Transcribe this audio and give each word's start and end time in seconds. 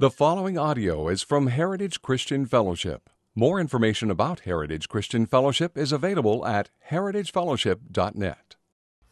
The 0.00 0.10
following 0.10 0.56
audio 0.56 1.08
is 1.08 1.24
from 1.24 1.48
Heritage 1.48 2.02
Christian 2.02 2.46
Fellowship. 2.46 3.10
More 3.34 3.58
information 3.58 4.12
about 4.12 4.38
Heritage 4.40 4.88
Christian 4.88 5.26
Fellowship 5.26 5.76
is 5.76 5.90
available 5.90 6.46
at 6.46 6.70
heritagefellowship.net. 6.88 8.54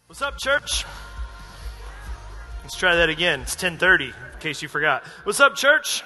What's 0.06 0.22
up, 0.22 0.38
church? 0.38 0.84
Let's 2.62 2.76
try 2.76 2.94
that 2.94 3.08
again. 3.08 3.40
It's 3.40 3.56
10:30 3.56 4.14
in 4.34 4.38
case 4.38 4.62
you 4.62 4.68
forgot. 4.68 5.02
What's 5.24 5.40
up, 5.40 5.56
church? 5.56 6.04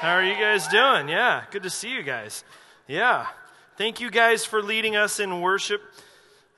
How 0.00 0.12
are 0.12 0.24
you 0.24 0.34
guys 0.34 0.68
doing? 0.68 1.08
Yeah, 1.08 1.44
good 1.50 1.62
to 1.62 1.70
see 1.70 1.88
you 1.88 2.02
guys. 2.02 2.44
Yeah. 2.86 3.28
Thank 3.78 3.98
you 3.98 4.10
guys 4.10 4.44
for 4.44 4.62
leading 4.62 4.94
us 4.94 5.18
in 5.20 5.40
worship. 5.40 5.80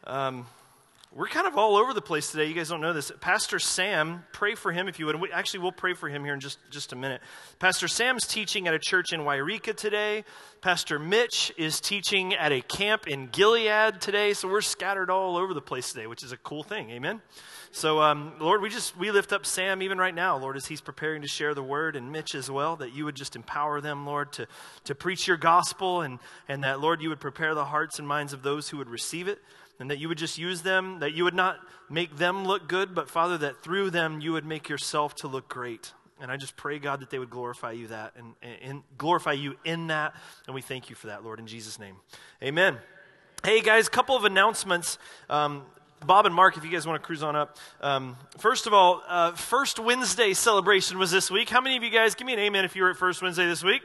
Um, 0.03 0.47
we're 1.15 1.29
kind 1.29 1.47
of 1.47 1.59
all 1.59 1.77
over 1.77 1.93
the 1.93 2.01
place 2.01 2.31
today. 2.31 2.47
You 2.47 2.55
guys 2.55 2.71
don't 2.71 2.81
know 2.81 2.95
this. 2.95 3.13
Pastor 3.21 3.59
Sam, 3.59 4.25
pray 4.33 4.55
for 4.55 4.73
him 4.73 4.89
if 4.89 4.99
you 4.99 5.05
would. 5.07 5.21
We, 5.21 5.31
actually, 5.31 5.61
we'll 5.61 5.73
pray 5.73 5.93
for 5.93 6.09
him 6.09 6.25
here 6.25 6.33
in 6.33 6.41
just, 6.41 6.59
just 6.71 6.95
a 6.95 6.97
minute. 6.97 7.21
Pastor 7.59 7.87
Sam's 7.87 8.27
teaching 8.27 8.67
at 8.67 8.73
a 8.73 8.79
church 8.79 9.13
in 9.13 9.21
Wairika 9.21 9.77
today. 9.77 10.25
Pastor 10.63 10.99
Mitch 10.99 11.53
is 11.59 11.81
teaching 11.81 12.33
at 12.35 12.51
a 12.51 12.63
camp 12.63 13.07
in 13.07 13.27
Gilead 13.27 14.01
today. 14.01 14.33
So 14.33 14.49
we're 14.49 14.63
scattered 14.63 15.11
all 15.11 15.37
over 15.37 15.53
the 15.53 15.61
place 15.61 15.93
today, 15.93 16.07
which 16.07 16.25
is 16.25 16.33
a 16.33 16.39
cool 16.39 16.63
thing. 16.63 16.91
Amen. 16.91 17.21
So, 17.75 18.03
um, 18.03 18.35
Lord, 18.39 18.61
we 18.61 18.69
just 18.69 18.97
we 18.99 19.11
lift 19.11 19.33
up 19.33 19.47
Sam 19.47 19.83
even 19.83 19.97
right 19.97 20.15
now, 20.15 20.37
Lord, 20.37 20.59
as 20.59 20.67
he's 20.67 20.83
preparing 20.83 21.23
to 21.23 21.29
share 21.29 21.55
the 21.55 21.63
word, 21.63 21.97
and 21.97 22.13
Mitch 22.13 22.35
as 22.35 22.51
well. 22.51 22.77
That 22.77 22.95
you 22.95 23.07
would 23.07 23.15
just 23.15 23.35
empower 23.35 23.81
them, 23.81 24.05
Lord, 24.05 24.31
to 24.35 24.47
to 24.85 24.95
preach 24.95 25.27
your 25.27 25.39
gospel, 25.39 26.03
and 26.03 26.19
and 26.49 26.65
that 26.65 26.81
Lord, 26.81 27.01
you 27.01 27.09
would 27.09 27.21
prepare 27.21 27.55
the 27.55 27.65
hearts 27.65 27.99
and 27.99 28.07
minds 28.07 28.35
of 28.35 28.43
those 28.43 28.69
who 28.69 28.77
would 28.77 28.91
receive 28.91 29.27
it 29.27 29.43
and 29.79 29.91
that 29.91 29.99
you 29.99 30.09
would 30.09 30.19
just 30.19 30.39
use 30.39 30.63
them, 30.63 31.01
that 31.01 31.13
you 31.13 31.25
would 31.25 31.35
not 31.35 31.59
make 31.91 32.17
them 32.17 32.45
look 32.45 32.69
good, 32.69 32.95
but 32.95 33.11
Father, 33.11 33.39
that 33.39 33.63
through 33.63 33.91
them 33.91 34.21
you 34.21 34.33
would 34.33 34.45
make 34.45 34.69
yourself 34.69 35.15
to 35.17 35.29
look 35.29 35.49
great. 35.49 35.93
And 36.21 36.31
I 36.31 36.37
just 36.37 36.57
pray, 36.57 36.79
God, 36.79 37.01
that 37.01 37.11
they 37.11 37.19
would 37.19 37.31
glorify 37.31 37.73
you 37.73 37.89
that 37.89 38.13
and, 38.17 38.35
and 38.63 38.83
glorify 38.97 39.33
you 39.33 39.57
in 39.65 39.89
that. 39.89 40.15
And 40.47 40.55
we 40.55 40.63
thank 40.63 40.89
you 40.89 40.95
for 40.95 41.09
that, 41.09 41.25
Lord, 41.25 41.41
in 41.41 41.47
Jesus' 41.47 41.79
name. 41.79 41.97
Amen. 42.43 42.79
Hey 43.45 43.61
guys, 43.61 43.89
couple 43.89 44.15
of 44.15 44.25
announcements. 44.25 44.99
Um, 45.29 45.65
Bob 46.07 46.27
and 46.27 46.35
Mark, 46.35 46.57
if 46.57 46.65
you 46.65 46.71
guys 46.71 46.87
want 46.87 47.01
to 47.01 47.05
cruise 47.05 47.23
on 47.23 47.35
up. 47.35 47.57
Um, 47.81 48.17
first 48.39 48.67
of 48.67 48.75
all, 48.75 49.03
uh, 49.07 49.33
First 49.33 49.79
Wednesday 49.79 50.33
celebration 50.33 50.99
was 50.99 51.11
this 51.11 51.31
week. 51.31 51.49
How 51.49 51.61
many 51.61 51.77
of 51.77 51.83
you 51.83 51.91
guys, 51.91 52.15
give 52.15 52.27
me 52.27 52.33
an 52.33 52.39
amen 52.39 52.65
if 52.65 52.77
you 52.77 52.83
were 52.83 52.91
at 52.91 52.97
First 52.97 53.23
Wednesday 53.23 53.47
this 53.47 53.65
week? 53.65 53.83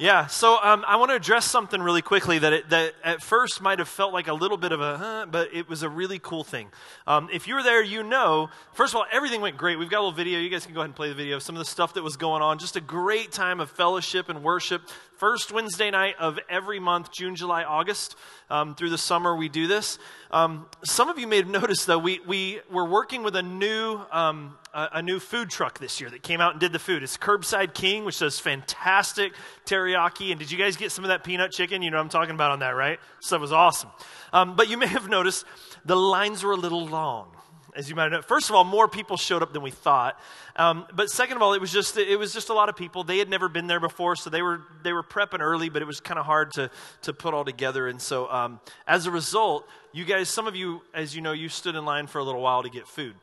Yeah, 0.00 0.28
so 0.28 0.56
um, 0.62 0.82
I 0.88 0.96
want 0.96 1.10
to 1.10 1.14
address 1.14 1.44
something 1.44 1.82
really 1.82 2.00
quickly 2.00 2.38
that, 2.38 2.54
it, 2.54 2.70
that 2.70 2.94
at 3.04 3.20
first 3.20 3.60
might 3.60 3.80
have 3.80 3.88
felt 3.88 4.14
like 4.14 4.28
a 4.28 4.32
little 4.32 4.56
bit 4.56 4.72
of 4.72 4.80
a, 4.80 4.96
huh, 4.96 5.26
but 5.30 5.52
it 5.52 5.68
was 5.68 5.82
a 5.82 5.90
really 5.90 6.18
cool 6.18 6.42
thing. 6.42 6.70
Um, 7.06 7.28
if 7.30 7.46
you 7.46 7.54
were 7.54 7.62
there, 7.62 7.82
you 7.82 8.02
know, 8.02 8.48
first 8.72 8.94
of 8.94 8.96
all, 8.96 9.04
everything 9.12 9.42
went 9.42 9.58
great. 9.58 9.78
We've 9.78 9.90
got 9.90 9.98
a 9.98 10.04
little 10.04 10.16
video. 10.16 10.38
You 10.38 10.48
guys 10.48 10.64
can 10.64 10.72
go 10.72 10.80
ahead 10.80 10.88
and 10.88 10.96
play 10.96 11.10
the 11.10 11.14
video 11.14 11.38
some 11.38 11.54
of 11.54 11.58
the 11.58 11.66
stuff 11.66 11.92
that 11.94 12.02
was 12.02 12.16
going 12.16 12.40
on. 12.40 12.58
Just 12.58 12.76
a 12.76 12.80
great 12.80 13.30
time 13.30 13.60
of 13.60 13.70
fellowship 13.70 14.30
and 14.30 14.42
worship. 14.42 14.80
First 15.20 15.52
Wednesday 15.52 15.90
night 15.90 16.14
of 16.18 16.38
every 16.48 16.80
month, 16.80 17.12
June, 17.12 17.36
July, 17.36 17.62
August. 17.62 18.16
Um, 18.48 18.74
through 18.74 18.88
the 18.88 18.96
summer, 18.96 19.36
we 19.36 19.50
do 19.50 19.66
this. 19.66 19.98
Um, 20.30 20.64
some 20.82 21.10
of 21.10 21.18
you 21.18 21.26
may 21.26 21.36
have 21.36 21.46
noticed, 21.46 21.86
though, 21.86 21.98
we, 21.98 22.20
we 22.20 22.60
were 22.70 22.88
working 22.88 23.22
with 23.22 23.36
a 23.36 23.42
new, 23.42 24.00
um, 24.12 24.56
a, 24.72 24.88
a, 24.94 25.02
new 25.02 25.20
food 25.20 25.50
truck 25.50 25.78
this 25.78 26.00
year 26.00 26.08
that 26.08 26.22
came 26.22 26.40
out 26.40 26.52
and 26.52 26.60
did 26.60 26.72
the 26.72 26.78
food. 26.78 27.02
It's 27.02 27.18
Curbside 27.18 27.74
King, 27.74 28.06
which 28.06 28.20
does 28.20 28.38
fantastic 28.38 29.34
teriyaki. 29.66 30.30
And 30.30 30.40
did 30.40 30.50
you 30.50 30.56
guys 30.56 30.78
get 30.78 30.90
some 30.90 31.04
of 31.04 31.08
that 31.08 31.22
peanut 31.22 31.52
chicken? 31.52 31.82
You 31.82 31.90
know 31.90 31.98
what 31.98 32.04
I'm 32.04 32.08
talking 32.08 32.34
about 32.34 32.52
on 32.52 32.60
that, 32.60 32.70
right? 32.70 32.98
So 33.20 33.36
it 33.36 33.40
was 33.40 33.52
awesome. 33.52 33.90
Um, 34.32 34.56
but 34.56 34.70
you 34.70 34.78
may 34.78 34.86
have 34.86 35.10
noticed 35.10 35.44
the 35.84 35.96
lines 35.96 36.42
were 36.42 36.52
a 36.52 36.56
little 36.56 36.86
long 36.86 37.36
as 37.76 37.88
you 37.88 37.96
might 37.96 38.08
know. 38.08 38.22
First 38.22 38.50
of 38.50 38.56
all, 38.56 38.64
more 38.64 38.88
people 38.88 39.16
showed 39.16 39.42
up 39.42 39.52
than 39.52 39.62
we 39.62 39.70
thought. 39.70 40.18
Um, 40.56 40.86
but 40.94 41.10
second 41.10 41.36
of 41.36 41.42
all, 41.42 41.54
it 41.54 41.60
was 41.60 41.72
just 41.72 41.96
it 41.96 42.18
was 42.18 42.32
just 42.32 42.48
a 42.48 42.54
lot 42.54 42.68
of 42.68 42.76
people. 42.76 43.04
They 43.04 43.18
had 43.18 43.28
never 43.28 43.48
been 43.48 43.66
there 43.66 43.80
before, 43.80 44.16
so 44.16 44.30
they 44.30 44.42
were 44.42 44.62
they 44.82 44.92
were 44.92 45.02
prepping 45.02 45.40
early, 45.40 45.68
but 45.68 45.82
it 45.82 45.84
was 45.84 46.00
kind 46.00 46.18
of 46.18 46.26
hard 46.26 46.52
to 46.52 46.70
to 47.02 47.12
put 47.12 47.34
all 47.34 47.44
together. 47.44 47.88
And 47.88 48.00
so 48.00 48.30
um, 48.30 48.60
as 48.86 49.06
a 49.06 49.10
result, 49.10 49.66
you 49.92 50.04
guys, 50.04 50.28
some 50.28 50.46
of 50.46 50.56
you, 50.56 50.82
as 50.94 51.14
you 51.14 51.22
know, 51.22 51.32
you 51.32 51.48
stood 51.48 51.74
in 51.76 51.84
line 51.84 52.06
for 52.06 52.18
a 52.18 52.24
little 52.24 52.42
while 52.42 52.62
to 52.62 52.70
get 52.70 52.86
food. 52.86 53.14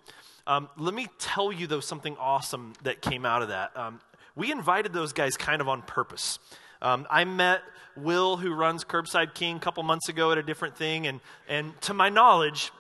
Um, 0.46 0.70
let 0.78 0.94
me 0.94 1.08
tell 1.20 1.52
you 1.52 1.68
though 1.68 1.82
something 1.82 2.16
awesome 2.20 2.74
that 2.84 3.02
came 3.02 3.26
out 3.26 3.42
of 3.42 3.50
that. 3.50 3.76
Um, 3.76 4.00
we 4.36 4.52
invited 4.52 4.94
those 4.94 5.14
guys 5.14 5.36
kind 5.36 5.62
of 5.62 5.68
on 5.68 5.82
purpose. 5.82 6.40
Um, 6.82 7.08
I 7.10 7.26
met 7.26 7.62
Will, 7.96 8.38
who 8.38 8.54
runs 8.54 8.84
Curbside 8.84 9.34
King, 9.34 9.58
a 9.58 9.60
couple 9.60 9.82
months 9.84 10.10
ago 10.10 10.32
at 10.32 10.38
a 10.38 10.44
different 10.44 10.78
thing, 10.78 11.08
and 11.08 11.20
and 11.48 11.80
to 11.82 11.94
my 11.94 12.10
knowledge, 12.10 12.72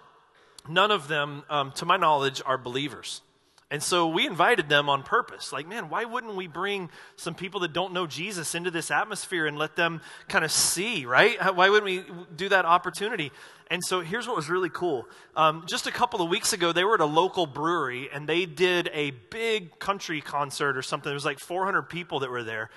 none 0.70 0.92
of 0.92 1.08
them, 1.08 1.44
um, 1.50 1.72
to 1.74 1.86
my 1.86 1.98
knowledge, 1.98 2.42
are 2.46 2.58
believers. 2.58 3.22
And 3.70 3.84
so 3.84 4.08
we 4.08 4.26
invited 4.26 4.70
them 4.70 4.88
on 4.88 5.04
purpose. 5.04 5.52
Like, 5.52 5.68
man, 5.68 5.90
why 5.90 6.06
wouldn't 6.06 6.36
we 6.36 6.48
bring 6.48 6.90
some 7.18 7.36
people 7.36 7.60
that 7.62 7.74
don't 7.74 7.92
know 7.92 8.08
Jesus 8.08 8.56
into 8.56 8.72
this 8.72 8.92
atmosphere 8.92 9.46
and 9.46 9.58
let 9.58 9.76
them 9.76 10.00
kind 10.30 10.46
of 10.46 10.54
see, 10.54 11.06
right? 11.06 11.38
Why 11.54 11.70
wouldn't 11.70 11.84
we 11.84 12.06
do 12.34 12.48
that 12.48 12.64
opportunity? 12.64 13.30
And 13.70 13.84
so 13.84 14.00
here's 14.00 14.26
what 14.26 14.38
was 14.38 14.50
really 14.50 14.70
cool. 14.70 15.06
Um, 15.36 15.66
just 15.68 15.86
a 15.86 15.92
couple 15.92 16.22
of 16.22 16.30
weeks 16.30 16.54
ago, 16.54 16.72
they 16.72 16.86
were 16.86 16.94
at 16.94 17.02
a 17.02 17.06
local 17.06 17.46
brewery 17.46 18.10
and 18.14 18.28
they 18.28 18.46
did 18.46 18.90
a 18.94 19.12
big 19.12 19.78
country 19.80 20.22
concert 20.22 20.78
or 20.78 20.82
something. 20.82 21.10
There 21.10 21.14
was 21.14 21.26
like 21.26 21.40
400 21.40 21.84
people 21.84 22.22
that 22.22 22.30
were 22.30 22.44
there. 22.44 22.70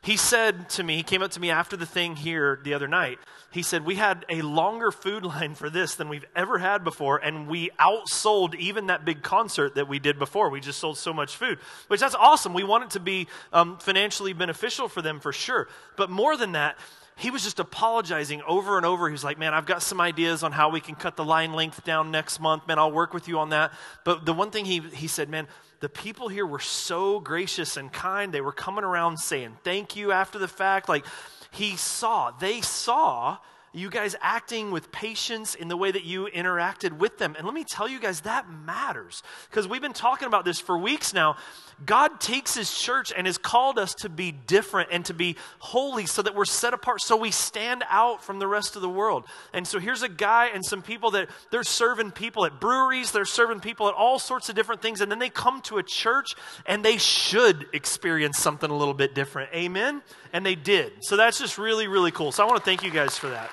He 0.00 0.16
said 0.16 0.68
to 0.70 0.82
me, 0.82 0.96
he 0.96 1.02
came 1.02 1.22
up 1.22 1.32
to 1.32 1.40
me 1.40 1.50
after 1.50 1.76
the 1.76 1.86
thing 1.86 2.16
here 2.16 2.60
the 2.62 2.74
other 2.74 2.86
night. 2.88 3.18
He 3.50 3.62
said, 3.62 3.84
We 3.84 3.96
had 3.96 4.24
a 4.28 4.42
longer 4.42 4.90
food 4.90 5.24
line 5.24 5.54
for 5.54 5.70
this 5.70 5.94
than 5.94 6.08
we've 6.08 6.24
ever 6.36 6.58
had 6.58 6.84
before, 6.84 7.18
and 7.18 7.48
we 7.48 7.70
outsold 7.80 8.54
even 8.54 8.86
that 8.86 9.04
big 9.04 9.22
concert 9.22 9.74
that 9.74 9.88
we 9.88 9.98
did 9.98 10.18
before. 10.18 10.50
We 10.50 10.60
just 10.60 10.78
sold 10.78 10.98
so 10.98 11.12
much 11.12 11.36
food, 11.36 11.58
which 11.88 12.00
that's 12.00 12.14
awesome. 12.14 12.54
We 12.54 12.64
want 12.64 12.84
it 12.84 12.90
to 12.90 13.00
be 13.00 13.26
um, 13.52 13.78
financially 13.78 14.32
beneficial 14.32 14.88
for 14.88 15.02
them 15.02 15.18
for 15.18 15.32
sure. 15.32 15.68
But 15.96 16.10
more 16.10 16.36
than 16.36 16.52
that, 16.52 16.78
he 17.16 17.30
was 17.32 17.42
just 17.42 17.58
apologizing 17.58 18.42
over 18.46 18.76
and 18.76 18.86
over. 18.86 19.08
He 19.08 19.12
was 19.12 19.24
like, 19.24 19.38
Man, 19.38 19.52
I've 19.52 19.66
got 19.66 19.82
some 19.82 20.00
ideas 20.00 20.44
on 20.44 20.52
how 20.52 20.68
we 20.70 20.80
can 20.80 20.94
cut 20.94 21.16
the 21.16 21.24
line 21.24 21.52
length 21.52 21.84
down 21.84 22.12
next 22.12 22.38
month. 22.38 22.68
Man, 22.68 22.78
I'll 22.78 22.92
work 22.92 23.12
with 23.12 23.26
you 23.26 23.40
on 23.40 23.48
that. 23.50 23.72
But 24.04 24.24
the 24.24 24.32
one 24.32 24.50
thing 24.52 24.64
he, 24.64 24.78
he 24.80 25.08
said, 25.08 25.28
Man, 25.28 25.48
the 25.80 25.88
people 25.88 26.28
here 26.28 26.46
were 26.46 26.58
so 26.58 27.20
gracious 27.20 27.76
and 27.76 27.92
kind. 27.92 28.32
They 28.32 28.40
were 28.40 28.52
coming 28.52 28.84
around 28.84 29.18
saying 29.18 29.58
thank 29.62 29.96
you 29.96 30.12
after 30.12 30.38
the 30.38 30.48
fact. 30.48 30.88
Like 30.88 31.06
he 31.50 31.76
saw, 31.76 32.30
they 32.32 32.60
saw 32.60 33.38
you 33.72 33.90
guys 33.90 34.16
acting 34.20 34.70
with 34.70 34.90
patience 34.90 35.54
in 35.54 35.68
the 35.68 35.76
way 35.76 35.90
that 35.90 36.04
you 36.04 36.28
interacted 36.34 36.98
with 36.98 37.18
them. 37.18 37.34
And 37.36 37.44
let 37.44 37.54
me 37.54 37.64
tell 37.64 37.88
you 37.88 38.00
guys, 38.00 38.22
that 38.22 38.50
matters. 38.50 39.22
Because 39.50 39.68
we've 39.68 39.82
been 39.82 39.92
talking 39.92 40.26
about 40.26 40.44
this 40.44 40.58
for 40.58 40.78
weeks 40.78 41.12
now. 41.12 41.36
God 41.84 42.20
takes 42.20 42.54
his 42.54 42.72
church 42.72 43.12
and 43.16 43.26
has 43.26 43.38
called 43.38 43.78
us 43.78 43.94
to 43.96 44.08
be 44.08 44.32
different 44.32 44.90
and 44.92 45.04
to 45.06 45.14
be 45.14 45.36
holy 45.58 46.06
so 46.06 46.22
that 46.22 46.34
we're 46.34 46.44
set 46.44 46.74
apart, 46.74 47.00
so 47.00 47.16
we 47.16 47.30
stand 47.30 47.84
out 47.88 48.24
from 48.24 48.38
the 48.38 48.46
rest 48.46 48.76
of 48.76 48.82
the 48.82 48.88
world. 48.88 49.24
And 49.52 49.66
so 49.66 49.78
here's 49.78 50.02
a 50.02 50.08
guy 50.08 50.46
and 50.52 50.64
some 50.64 50.82
people 50.82 51.12
that 51.12 51.28
they're 51.50 51.62
serving 51.62 52.12
people 52.12 52.44
at 52.44 52.60
breweries, 52.60 53.12
they're 53.12 53.24
serving 53.24 53.60
people 53.60 53.88
at 53.88 53.94
all 53.94 54.18
sorts 54.18 54.48
of 54.48 54.54
different 54.54 54.82
things. 54.82 55.00
And 55.00 55.10
then 55.10 55.18
they 55.18 55.30
come 55.30 55.60
to 55.62 55.78
a 55.78 55.82
church 55.82 56.34
and 56.66 56.84
they 56.84 56.96
should 56.96 57.66
experience 57.72 58.38
something 58.38 58.70
a 58.70 58.76
little 58.76 58.94
bit 58.94 59.14
different. 59.14 59.52
Amen? 59.54 60.02
And 60.32 60.44
they 60.44 60.54
did. 60.54 60.92
So 61.04 61.16
that's 61.16 61.38
just 61.38 61.58
really, 61.58 61.86
really 61.86 62.10
cool. 62.10 62.32
So 62.32 62.42
I 62.42 62.46
want 62.46 62.58
to 62.58 62.64
thank 62.64 62.82
you 62.82 62.90
guys 62.90 63.16
for 63.16 63.28
that. 63.30 63.50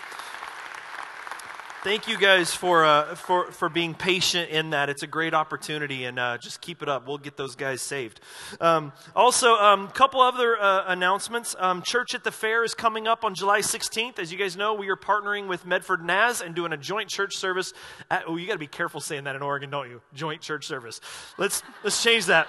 Thank 1.86 2.08
you 2.08 2.18
guys 2.18 2.52
for, 2.52 2.84
uh, 2.84 3.14
for, 3.14 3.52
for 3.52 3.70
being 3.70 3.94
patient 3.94 4.50
in 4.50 4.72
that. 4.72 4.90
It's 4.90 5.04
a 5.04 5.08
great 5.08 5.36
opportunity, 5.36 6.06
and 6.06 6.18
uh, 6.18 6.40
just 6.40 6.60
keep 6.60 6.82
it 6.82 6.90
up. 6.90 7.06
We'll 7.08 7.20
get 7.20 7.38
those 7.38 7.56
guys 7.56 7.80
saved. 7.84 8.22
Um, 8.60 8.92
also, 9.16 9.50
a 9.50 9.74
um, 9.74 9.90
couple 9.90 10.20
other 10.20 10.60
uh, 10.60 10.86
announcements. 10.88 11.56
Um, 11.60 11.84
Church 11.84 12.16
at 12.16 12.24
the 12.24 12.32
Fair 12.32 12.64
is 12.64 12.74
coming 12.74 13.08
up 13.08 13.24
on 13.24 13.36
July 13.36 13.60
16th. 13.60 14.18
As 14.18 14.32
you 14.32 14.38
guys 14.40 14.58
know, 14.58 14.74
we 14.74 14.90
are 14.90 14.96
partnering 14.96 15.48
with 15.48 15.64
Medford 15.64 16.04
Naz 16.04 16.42
and 16.42 16.56
doing 16.56 16.74
a 16.74 16.78
joint 16.78 17.08
church 17.08 17.38
service. 17.38 17.72
At, 18.10 18.24
oh, 18.26 18.36
you 18.36 18.48
got 18.48 18.54
to 18.54 18.58
be 18.58 18.66
careful 18.66 19.00
saying 19.00 19.26
that 19.26 19.36
in 19.36 19.44
Oregon, 19.44 19.70
don't 19.70 19.88
you? 19.88 20.02
Joint 20.16 20.42
church 20.42 20.66
service. 20.66 21.00
Let's, 21.38 21.62
let's 21.84 22.02
change 22.02 22.26
that. 22.26 22.48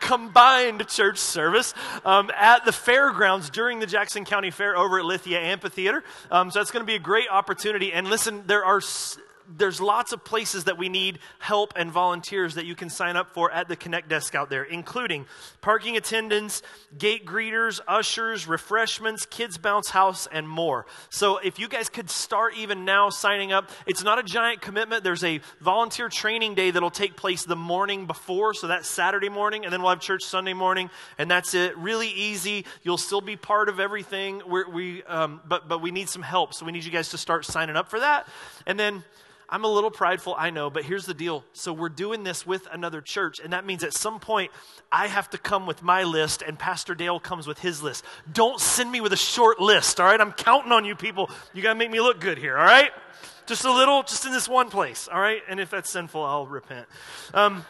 combined 0.01 0.87
church 0.89 1.19
service 1.19 1.75
um, 2.05 2.31
at 2.37 2.65
the 2.65 2.73
fairgrounds 2.73 3.51
during 3.51 3.81
the 3.81 3.87
Jackson 3.87 4.25
County 4.25 4.51
Fair 4.51 4.77
over 4.77 4.99
at 4.99 5.05
Lithia 5.05 5.41
Amphitheater. 5.41 6.05
Um, 6.31 6.51
so 6.51 6.59
that's 6.59 6.71
going 6.71 6.83
to 6.83 6.87
be 6.87 6.97
a 6.97 7.01
great 7.01 7.29
opportunity. 7.31 7.93
And 7.93 8.09
listen, 8.09 8.45
there 8.47 8.65
are 8.65 8.81
there's 9.49 9.81
lots 9.81 10.13
of 10.13 10.25
places 10.25 10.65
that 10.65 10.79
we 10.79 10.89
need 10.89 11.19
help 11.39 11.73
and 11.77 11.91
volunteers 11.91 12.55
that 12.55 12.67
you 12.67 12.75
can 12.75 12.91
sign 12.91 13.17
up 13.17 13.35
for 13.35 13.51
at 13.51 13.69
the 13.69 13.77
Connect 13.77 14.09
desk 14.09 14.35
out 14.35 14.51
there, 14.51 14.65
including 14.65 15.27
parking 15.61 15.97
attendants, 15.97 16.63
gate 16.97 17.27
greeters, 17.27 17.81
ushers, 17.87 18.47
refreshments, 18.47 19.27
kids 19.27 19.59
bounce 19.59 19.91
house, 19.91 20.27
and 20.31 20.49
more. 20.49 20.87
So 21.11 21.39
if 21.39 21.59
you 21.59 21.69
guys 21.69 21.89
could 21.89 22.11
start 22.11 22.57
even 22.57 22.85
now 22.85 23.11
signing 23.11 23.53
up, 23.53 23.71
it's 23.87 24.03
not 24.03 24.19
a 24.19 24.23
giant 24.23 24.61
commitment. 24.61 25.05
There's 25.05 25.25
a 25.25 25.41
volunteer 25.61 26.09
training 26.09 26.55
day 26.55 26.71
that'll 26.71 26.91
take 26.91 27.17
place 27.17 27.45
the 27.45 27.57
morning 27.57 28.07
before, 28.07 28.55
so 28.55 28.67
that's 28.67 28.89
Saturday 28.89 29.29
morning, 29.29 29.65
and 29.65 29.73
then 29.73 29.83
we'll 29.83 29.91
have 29.91 30.01
church 30.01 30.25
Sunday 30.25 30.55
morning, 30.55 30.91
and 31.19 31.31
that's 31.31 31.55
it. 31.55 31.77
Really 31.77 32.09
easy. 32.09 32.65
You'll 32.83 32.99
still 32.99 33.21
be 33.21 33.37
part 33.37 33.69
of 33.69 33.81
everything. 33.81 34.43
We're, 34.47 34.69
we, 34.69 35.03
um, 35.05 35.41
but 35.47 35.69
but 35.69 35.83
we 35.83 35.91
need 35.91 36.09
some 36.09 36.23
help, 36.23 36.55
so 36.55 36.65
we 36.65 36.73
need 36.73 36.85
you 36.85 36.91
guys 36.91 37.11
to 37.11 37.19
start 37.19 37.45
signing 37.45 37.77
up 37.77 37.91
for 37.91 38.01
that, 38.01 38.27
and 38.67 38.79
then. 38.79 39.05
I'm 39.55 39.63
a 39.63 39.69
little 39.69 39.93
prideful, 39.93 40.35
I 40.37 40.51
know, 40.51 40.69
but 40.69 40.83
here's 40.83 41.07
the 41.07 41.15
deal. 41.15 41.45
So 41.53 41.73
we're 41.73 41.89
doing 41.89 42.25
this 42.25 42.45
with 42.45 42.67
another 42.73 43.01
church, 43.01 43.39
and 43.39 43.53
that 43.53 43.65
means 43.65 43.85
at 43.85 43.93
some 43.93 44.19
point 44.19 44.51
I 44.91 45.07
have 45.07 45.31
to 45.31 45.39
come 45.39 45.65
with 45.65 45.81
my 45.81 46.03
list, 46.03 46.43
and 46.43 46.59
Pastor 46.59 46.93
Dale 46.93 47.21
comes 47.21 47.47
with 47.47 47.61
his 47.61 47.81
list. 47.81 48.05
Don't 48.33 48.59
send 48.59 48.91
me 48.91 49.01
with 49.01 49.13
a 49.13 49.17
short 49.17 49.61
list, 49.61 50.01
all 50.01 50.07
right? 50.07 50.21
I'm 50.21 50.33
counting 50.33 50.73
on 50.73 50.85
you 50.85 50.97
people. 50.97 51.31
You 51.53 51.63
got 51.63 51.75
to 51.75 51.79
make 51.79 51.93
me 51.93 52.01
look 52.01 52.19
good 52.19 52.37
here, 52.37 52.59
all 52.59 52.65
right? 52.65 52.91
Just 53.47 53.65
a 53.65 53.73
little, 53.73 54.03
just 54.03 54.27
in 54.27 54.33
this 54.33 54.49
one 54.49 54.71
place, 54.71 55.07
all 55.07 55.21
right? 55.21 55.41
And 55.49 55.61
if 55.61 55.71
that's 55.71 55.89
sinful, 55.89 56.25
I'll 56.25 56.49
repent. 56.49 56.89
Um, 57.33 57.65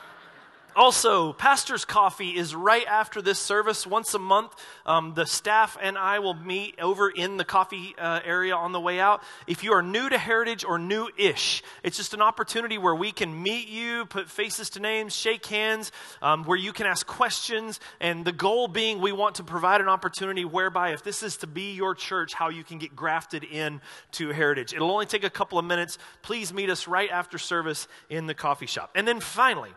also, 0.76 1.32
Pastor's 1.32 1.84
Coffee 1.84 2.36
is 2.36 2.54
right 2.54 2.86
after 2.86 3.22
this 3.22 3.38
service 3.38 3.86
once 3.86 4.14
a 4.14 4.18
month. 4.18 4.52
Um, 4.86 5.14
the 5.14 5.26
staff 5.26 5.76
and 5.80 5.96
I 5.96 6.18
will 6.18 6.34
meet 6.34 6.78
over 6.80 7.08
in 7.08 7.36
the 7.36 7.44
coffee 7.44 7.94
uh, 7.98 8.20
area 8.24 8.54
on 8.54 8.72
the 8.72 8.80
way 8.80 9.00
out. 9.00 9.22
If 9.46 9.62
you 9.62 9.72
are 9.72 9.82
new 9.82 10.08
to 10.08 10.18
Heritage 10.18 10.64
or 10.64 10.78
new 10.78 11.08
ish, 11.16 11.62
it's 11.82 11.96
just 11.96 12.14
an 12.14 12.20
opportunity 12.20 12.78
where 12.78 12.94
we 12.94 13.12
can 13.12 13.42
meet 13.42 13.68
you, 13.68 14.06
put 14.06 14.28
faces 14.28 14.70
to 14.70 14.80
names, 14.80 15.14
shake 15.14 15.46
hands, 15.46 15.92
um, 16.22 16.44
where 16.44 16.58
you 16.58 16.72
can 16.72 16.86
ask 16.86 17.06
questions. 17.06 17.78
And 18.00 18.24
the 18.24 18.32
goal 18.32 18.68
being 18.68 19.00
we 19.00 19.12
want 19.12 19.36
to 19.36 19.44
provide 19.44 19.80
an 19.80 19.88
opportunity 19.88 20.44
whereby 20.44 20.90
if 20.90 21.02
this 21.02 21.22
is 21.22 21.36
to 21.38 21.46
be 21.46 21.72
your 21.72 21.94
church, 21.94 22.34
how 22.34 22.48
you 22.48 22.64
can 22.64 22.78
get 22.78 22.96
grafted 22.96 23.44
in 23.44 23.80
to 24.12 24.30
Heritage. 24.30 24.72
It'll 24.72 24.90
only 24.90 25.06
take 25.06 25.24
a 25.24 25.30
couple 25.30 25.58
of 25.58 25.64
minutes. 25.64 25.98
Please 26.22 26.52
meet 26.52 26.70
us 26.70 26.88
right 26.88 27.10
after 27.10 27.38
service 27.38 27.86
in 28.10 28.26
the 28.26 28.34
coffee 28.34 28.66
shop. 28.66 28.90
And 28.94 29.06
then 29.06 29.20
finally, 29.20 29.70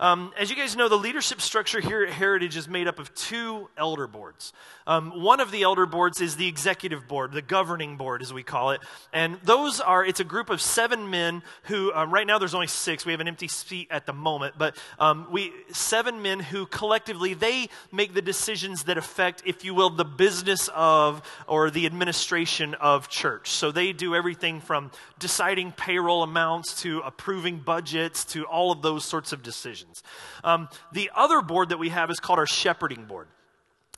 um, 0.00 0.32
as 0.44 0.50
you 0.50 0.56
guys 0.56 0.76
know, 0.76 0.90
the 0.90 0.96
leadership 0.96 1.40
structure 1.40 1.80
here 1.80 2.02
at 2.02 2.12
Heritage 2.12 2.54
is 2.54 2.68
made 2.68 2.86
up 2.86 2.98
of 2.98 3.14
two 3.14 3.70
elder 3.78 4.06
boards. 4.06 4.52
Um, 4.86 5.22
one 5.22 5.40
of 5.40 5.50
the 5.50 5.62
elder 5.62 5.86
boards 5.86 6.20
is 6.20 6.36
the 6.36 6.46
executive 6.46 7.08
board, 7.08 7.32
the 7.32 7.40
governing 7.40 7.96
board, 7.96 8.20
as 8.20 8.30
we 8.30 8.42
call 8.42 8.72
it. 8.72 8.82
And 9.10 9.38
those 9.42 9.80
are, 9.80 10.04
it's 10.04 10.20
a 10.20 10.24
group 10.24 10.50
of 10.50 10.60
seven 10.60 11.08
men 11.08 11.42
who, 11.62 11.90
um, 11.94 12.12
right 12.12 12.26
now 12.26 12.38
there's 12.38 12.52
only 12.52 12.66
six. 12.66 13.06
We 13.06 13.12
have 13.12 13.22
an 13.22 13.28
empty 13.28 13.48
seat 13.48 13.88
at 13.90 14.04
the 14.04 14.12
moment. 14.12 14.56
But 14.58 14.76
um, 14.98 15.28
we, 15.30 15.50
seven 15.72 16.20
men 16.20 16.40
who 16.40 16.66
collectively, 16.66 17.32
they 17.32 17.70
make 17.90 18.12
the 18.12 18.20
decisions 18.20 18.84
that 18.84 18.98
affect, 18.98 19.44
if 19.46 19.64
you 19.64 19.72
will, 19.72 19.88
the 19.88 20.04
business 20.04 20.68
of 20.74 21.22
or 21.48 21.70
the 21.70 21.86
administration 21.86 22.74
of 22.74 23.08
church. 23.08 23.48
So 23.48 23.72
they 23.72 23.94
do 23.94 24.14
everything 24.14 24.60
from 24.60 24.90
deciding 25.18 25.72
payroll 25.72 26.22
amounts 26.22 26.82
to 26.82 26.98
approving 26.98 27.60
budgets 27.60 28.26
to 28.26 28.44
all 28.44 28.70
of 28.70 28.82
those 28.82 29.06
sorts 29.06 29.32
of 29.32 29.42
decisions. 29.42 30.02
Um, 30.42 30.68
the 30.92 31.10
other 31.14 31.40
board 31.40 31.68
that 31.68 31.78
we 31.78 31.90
have 31.90 32.10
is 32.10 32.20
called 32.20 32.38
our 32.38 32.46
shepherding 32.46 33.04
board. 33.04 33.28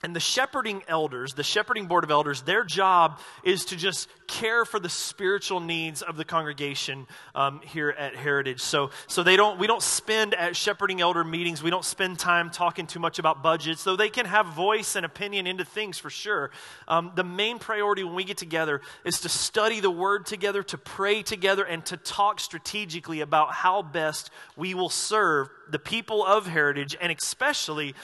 And 0.02 0.14
the 0.14 0.20
shepherding 0.20 0.82
elders, 0.88 1.32
the 1.32 1.42
shepherding 1.42 1.86
board 1.86 2.04
of 2.04 2.10
elders, 2.10 2.42
their 2.42 2.64
job 2.64 3.18
is 3.42 3.64
to 3.66 3.76
just 3.76 4.08
care 4.26 4.66
for 4.66 4.78
the 4.78 4.90
spiritual 4.90 5.58
needs 5.60 6.02
of 6.02 6.18
the 6.18 6.24
congregation 6.24 7.06
um, 7.34 7.60
here 7.64 7.88
at 7.90 8.14
Heritage. 8.14 8.60
So, 8.60 8.90
so 9.06 9.22
they 9.22 9.36
don't, 9.36 9.58
we 9.58 9.66
don't 9.66 9.82
spend 9.82 10.34
at 10.34 10.54
shepherding 10.54 11.00
elder 11.00 11.24
meetings, 11.24 11.62
we 11.62 11.70
don't 11.70 11.84
spend 11.84 12.18
time 12.18 12.50
talking 12.50 12.86
too 12.86 13.00
much 13.00 13.18
about 13.18 13.42
budgets, 13.42 13.84
though 13.84 13.96
they 13.96 14.10
can 14.10 14.26
have 14.26 14.46
voice 14.48 14.96
and 14.96 15.06
opinion 15.06 15.46
into 15.46 15.64
things 15.64 15.98
for 15.98 16.10
sure. 16.10 16.50
Um, 16.86 17.12
the 17.14 17.24
main 17.24 17.58
priority 17.58 18.04
when 18.04 18.14
we 18.14 18.24
get 18.24 18.36
together 18.36 18.82
is 19.04 19.20
to 19.20 19.30
study 19.30 19.80
the 19.80 19.90
word 19.90 20.26
together, 20.26 20.62
to 20.64 20.76
pray 20.76 21.22
together, 21.22 21.64
and 21.64 21.84
to 21.86 21.96
talk 21.96 22.38
strategically 22.40 23.22
about 23.22 23.52
how 23.52 23.80
best 23.80 24.30
we 24.56 24.74
will 24.74 24.90
serve 24.90 25.48
the 25.70 25.78
people 25.78 26.24
of 26.24 26.46
Heritage 26.46 26.96
and 27.00 27.10
especially 27.10 27.94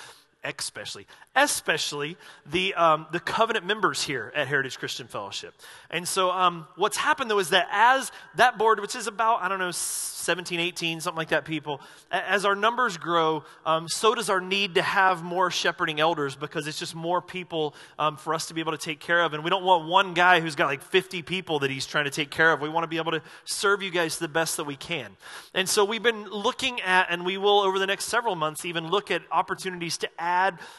especially, 0.45 1.07
especially 1.37 2.17
the, 2.47 2.75
um, 2.75 3.07
the 3.13 3.21
covenant 3.21 3.65
members 3.65 4.03
here 4.03 4.33
at 4.35 4.49
Heritage 4.49 4.79
Christian 4.79 5.07
Fellowship. 5.07 5.55
And 5.91 6.07
so, 6.07 6.31
um, 6.31 6.67
what's 6.77 6.97
happened 6.97 7.31
though 7.31 7.39
is 7.39 7.51
that 7.51 7.69
as 7.71 8.11
that 8.37 8.59
board, 8.59 8.81
which 8.81 8.97
is 8.97 9.07
about, 9.07 9.43
I 9.43 9.49
don't 9.49 9.59
know, 9.59 9.71
17, 9.71 10.61
18, 10.61 11.01
something 11.01 11.17
like 11.17 11.29
that, 11.29 11.45
people, 11.45 11.81
as 12.11 12.45
our 12.45 12.55
numbers 12.55 12.97
grow, 12.97 13.45
um, 13.67 13.89
so 13.89 14.15
does 14.15 14.31
our 14.31 14.41
need 14.41 14.77
to 14.77 14.83
have 14.83 15.23
more 15.23 15.51
shepherding 15.51 16.01
elders 16.01 16.37
because 16.37 16.67
it's 16.67 16.79
just 16.79 16.95
more 16.95 17.21
people 17.21 17.75
um, 17.99 18.17
for 18.17 18.35
us 18.35 18.47
to 18.47 18.55
be 18.55 18.61
able 18.61 18.73
to 18.73 18.79
take 18.79 19.01
care 19.01 19.23
of. 19.23 19.35
And 19.35 19.43
we 19.45 19.51
don't 19.51 19.65
want 19.65 19.89
one 19.89 20.15
guy 20.15 20.41
who's 20.41 20.55
got 20.55 20.67
like 20.67 20.83
50 20.83 21.23
people 21.23 21.61
that 21.61 21.71
he's 21.71 21.87
trying 21.87 22.05
to 22.05 22.11
take 22.11 22.31
care 22.31 22.53
of. 22.53 22.61
We 22.61 22.69
want 22.69 22.85
to 22.85 22.89
be 22.89 22.99
able 22.99 23.13
to 23.13 23.23
serve 23.45 23.83
you 23.83 23.91
guys 23.91 24.19
the 24.19 24.29
best 24.29 24.57
that 24.57 24.65
we 24.65 24.77
can. 24.77 25.17
And 25.55 25.69
so, 25.69 25.85
we've 25.85 26.03
been 26.03 26.29
looking 26.29 26.81
at, 26.81 27.09
and 27.11 27.27
we 27.27 27.37
will 27.37 27.61
over 27.61 27.79
the 27.79 27.87
next 27.87 28.07
several 28.07 28.35
months 28.35 28.65
even 28.65 28.89
look 28.89 29.11
at 29.11 29.23
opportunities 29.31 29.99
to 29.99 30.09
add 30.19 30.32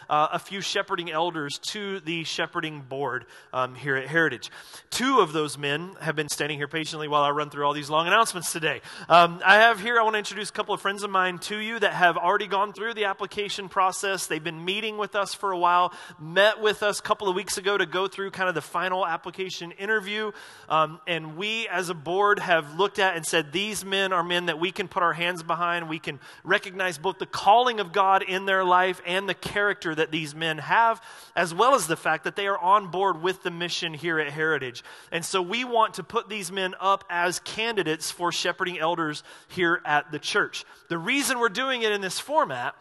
uh, 0.09 0.27
a 0.31 0.39
few 0.39 0.61
shepherding 0.61 1.11
elders 1.11 1.59
to 1.61 1.99
the 2.01 2.23
shepherding 2.23 2.81
board 2.81 3.25
um, 3.51 3.75
here 3.75 3.95
at 3.95 4.07
Heritage. 4.07 4.49
Two 4.89 5.19
of 5.19 5.33
those 5.33 5.57
men 5.57 5.95
have 6.01 6.15
been 6.15 6.29
standing 6.29 6.57
here 6.57 6.67
patiently 6.67 7.07
while 7.07 7.23
I 7.23 7.29
run 7.29 7.49
through 7.49 7.65
all 7.65 7.73
these 7.73 7.89
long 7.89 8.07
announcements 8.07 8.51
today. 8.51 8.81
Um, 9.07 9.41
I 9.45 9.55
have 9.55 9.79
here, 9.79 9.99
I 9.99 10.03
want 10.03 10.15
to 10.15 10.19
introduce 10.19 10.49
a 10.49 10.53
couple 10.53 10.73
of 10.73 10.81
friends 10.81 11.03
of 11.03 11.09
mine 11.09 11.39
to 11.39 11.57
you 11.57 11.79
that 11.79 11.93
have 11.93 12.17
already 12.17 12.47
gone 12.47 12.73
through 12.73 12.93
the 12.93 13.05
application 13.05 13.69
process. 13.69 14.27
They've 14.27 14.43
been 14.43 14.63
meeting 14.65 14.97
with 14.97 15.15
us 15.15 15.33
for 15.33 15.51
a 15.51 15.57
while, 15.57 15.93
met 16.19 16.61
with 16.61 16.83
us 16.83 16.99
a 16.99 17.01
couple 17.03 17.27
of 17.27 17.35
weeks 17.35 17.57
ago 17.57 17.77
to 17.77 17.85
go 17.85 18.07
through 18.07 18.31
kind 18.31 18.49
of 18.49 18.55
the 18.55 18.61
final 18.61 19.05
application 19.05 19.71
interview. 19.71 20.31
Um, 20.69 20.99
and 21.07 21.37
we, 21.37 21.67
as 21.67 21.89
a 21.89 21.93
board, 21.93 22.39
have 22.39 22.77
looked 22.77 22.99
at 22.99 23.15
and 23.15 23.25
said, 23.25 23.51
these 23.51 23.85
men 23.85 24.13
are 24.13 24.23
men 24.23 24.47
that 24.47 24.59
we 24.59 24.71
can 24.71 24.87
put 24.87 25.03
our 25.03 25.13
hands 25.13 25.43
behind. 25.43 25.89
We 25.89 25.99
can 25.99 26.19
recognize 26.43 26.97
both 26.97 27.19
the 27.19 27.25
calling 27.25 27.79
of 27.79 27.91
God 27.91 28.23
in 28.23 28.45
their 28.45 28.63
life 28.63 29.01
and 29.05 29.27
the 29.27 29.33
character 29.43 29.93
that 29.93 30.11
these 30.11 30.33
men 30.33 30.57
have, 30.57 31.01
as 31.35 31.53
well 31.53 31.75
as 31.75 31.85
the 31.85 31.97
fact 31.97 32.23
that 32.23 32.35
they 32.35 32.47
are 32.47 32.57
on 32.57 32.87
board 32.87 33.21
with 33.21 33.43
the 33.43 33.51
mission 33.51 33.93
here 33.93 34.19
at 34.19 34.31
Heritage. 34.31 34.83
And 35.11 35.23
so 35.23 35.41
we 35.41 35.63
want 35.63 35.95
to 35.95 36.03
put 36.03 36.29
these 36.29 36.51
men 36.51 36.73
up 36.79 37.03
as 37.09 37.39
candidates 37.41 38.09
for 38.09 38.31
shepherding 38.31 38.79
elders 38.79 39.23
here 39.49 39.81
at 39.85 40.11
the 40.11 40.19
church. 40.19 40.65
The 40.87 40.97
reason 40.97 41.39
we're 41.39 41.49
doing 41.49 41.83
it 41.83 41.91
in 41.91 42.01
this 42.01 42.19
format 42.19 42.75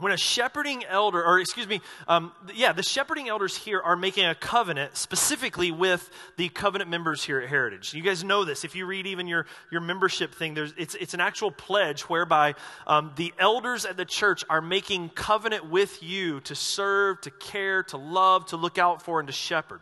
when 0.00 0.12
a 0.12 0.16
shepherding 0.16 0.84
elder, 0.84 1.24
or 1.24 1.38
excuse 1.38 1.66
me, 1.66 1.80
um, 2.06 2.32
yeah, 2.54 2.72
the 2.72 2.82
shepherding 2.82 3.28
elders 3.28 3.56
here 3.56 3.80
are 3.80 3.96
making 3.96 4.24
a 4.24 4.34
covenant 4.34 4.96
specifically 4.96 5.70
with 5.70 6.10
the 6.36 6.48
covenant 6.48 6.90
members 6.90 7.24
here 7.24 7.40
at 7.40 7.48
Heritage. 7.48 7.94
You 7.94 8.02
guys 8.02 8.24
know 8.24 8.44
this. 8.44 8.64
If 8.64 8.74
you 8.74 8.86
read 8.86 9.06
even 9.06 9.26
your, 9.26 9.46
your 9.70 9.80
membership 9.80 10.34
thing, 10.34 10.54
there's, 10.54 10.72
it's, 10.76 10.94
it's 10.94 11.14
an 11.14 11.20
actual 11.20 11.50
pledge 11.50 12.02
whereby 12.02 12.54
um, 12.86 13.12
the 13.16 13.32
elders 13.38 13.84
at 13.84 13.96
the 13.96 14.04
church 14.04 14.44
are 14.48 14.60
making 14.60 15.10
covenant 15.10 15.68
with 15.70 16.02
you 16.02 16.40
to 16.40 16.54
serve, 16.54 17.20
to 17.22 17.30
care, 17.30 17.82
to 17.84 17.96
love, 17.96 18.46
to 18.46 18.56
look 18.56 18.78
out 18.78 19.02
for, 19.02 19.20
and 19.20 19.26
to 19.26 19.32
shepherd. 19.32 19.80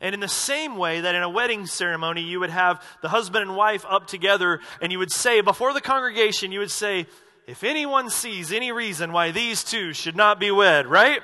And 0.00 0.12
in 0.14 0.20
the 0.20 0.28
same 0.28 0.76
way 0.76 1.00
that 1.00 1.14
in 1.14 1.22
a 1.22 1.30
wedding 1.30 1.66
ceremony, 1.66 2.22
you 2.22 2.40
would 2.40 2.50
have 2.50 2.84
the 3.00 3.08
husband 3.08 3.42
and 3.42 3.56
wife 3.56 3.86
up 3.88 4.06
together, 4.06 4.60
and 4.82 4.92
you 4.92 4.98
would 4.98 5.12
say, 5.12 5.40
before 5.40 5.72
the 5.72 5.80
congregation, 5.80 6.52
you 6.52 6.58
would 6.58 6.70
say, 6.70 7.06
if 7.46 7.64
anyone 7.64 8.10
sees 8.10 8.52
any 8.52 8.72
reason 8.72 9.12
why 9.12 9.30
these 9.30 9.64
two 9.64 9.92
should 9.92 10.16
not 10.16 10.40
be 10.40 10.50
wed, 10.50 10.86
right? 10.86 11.20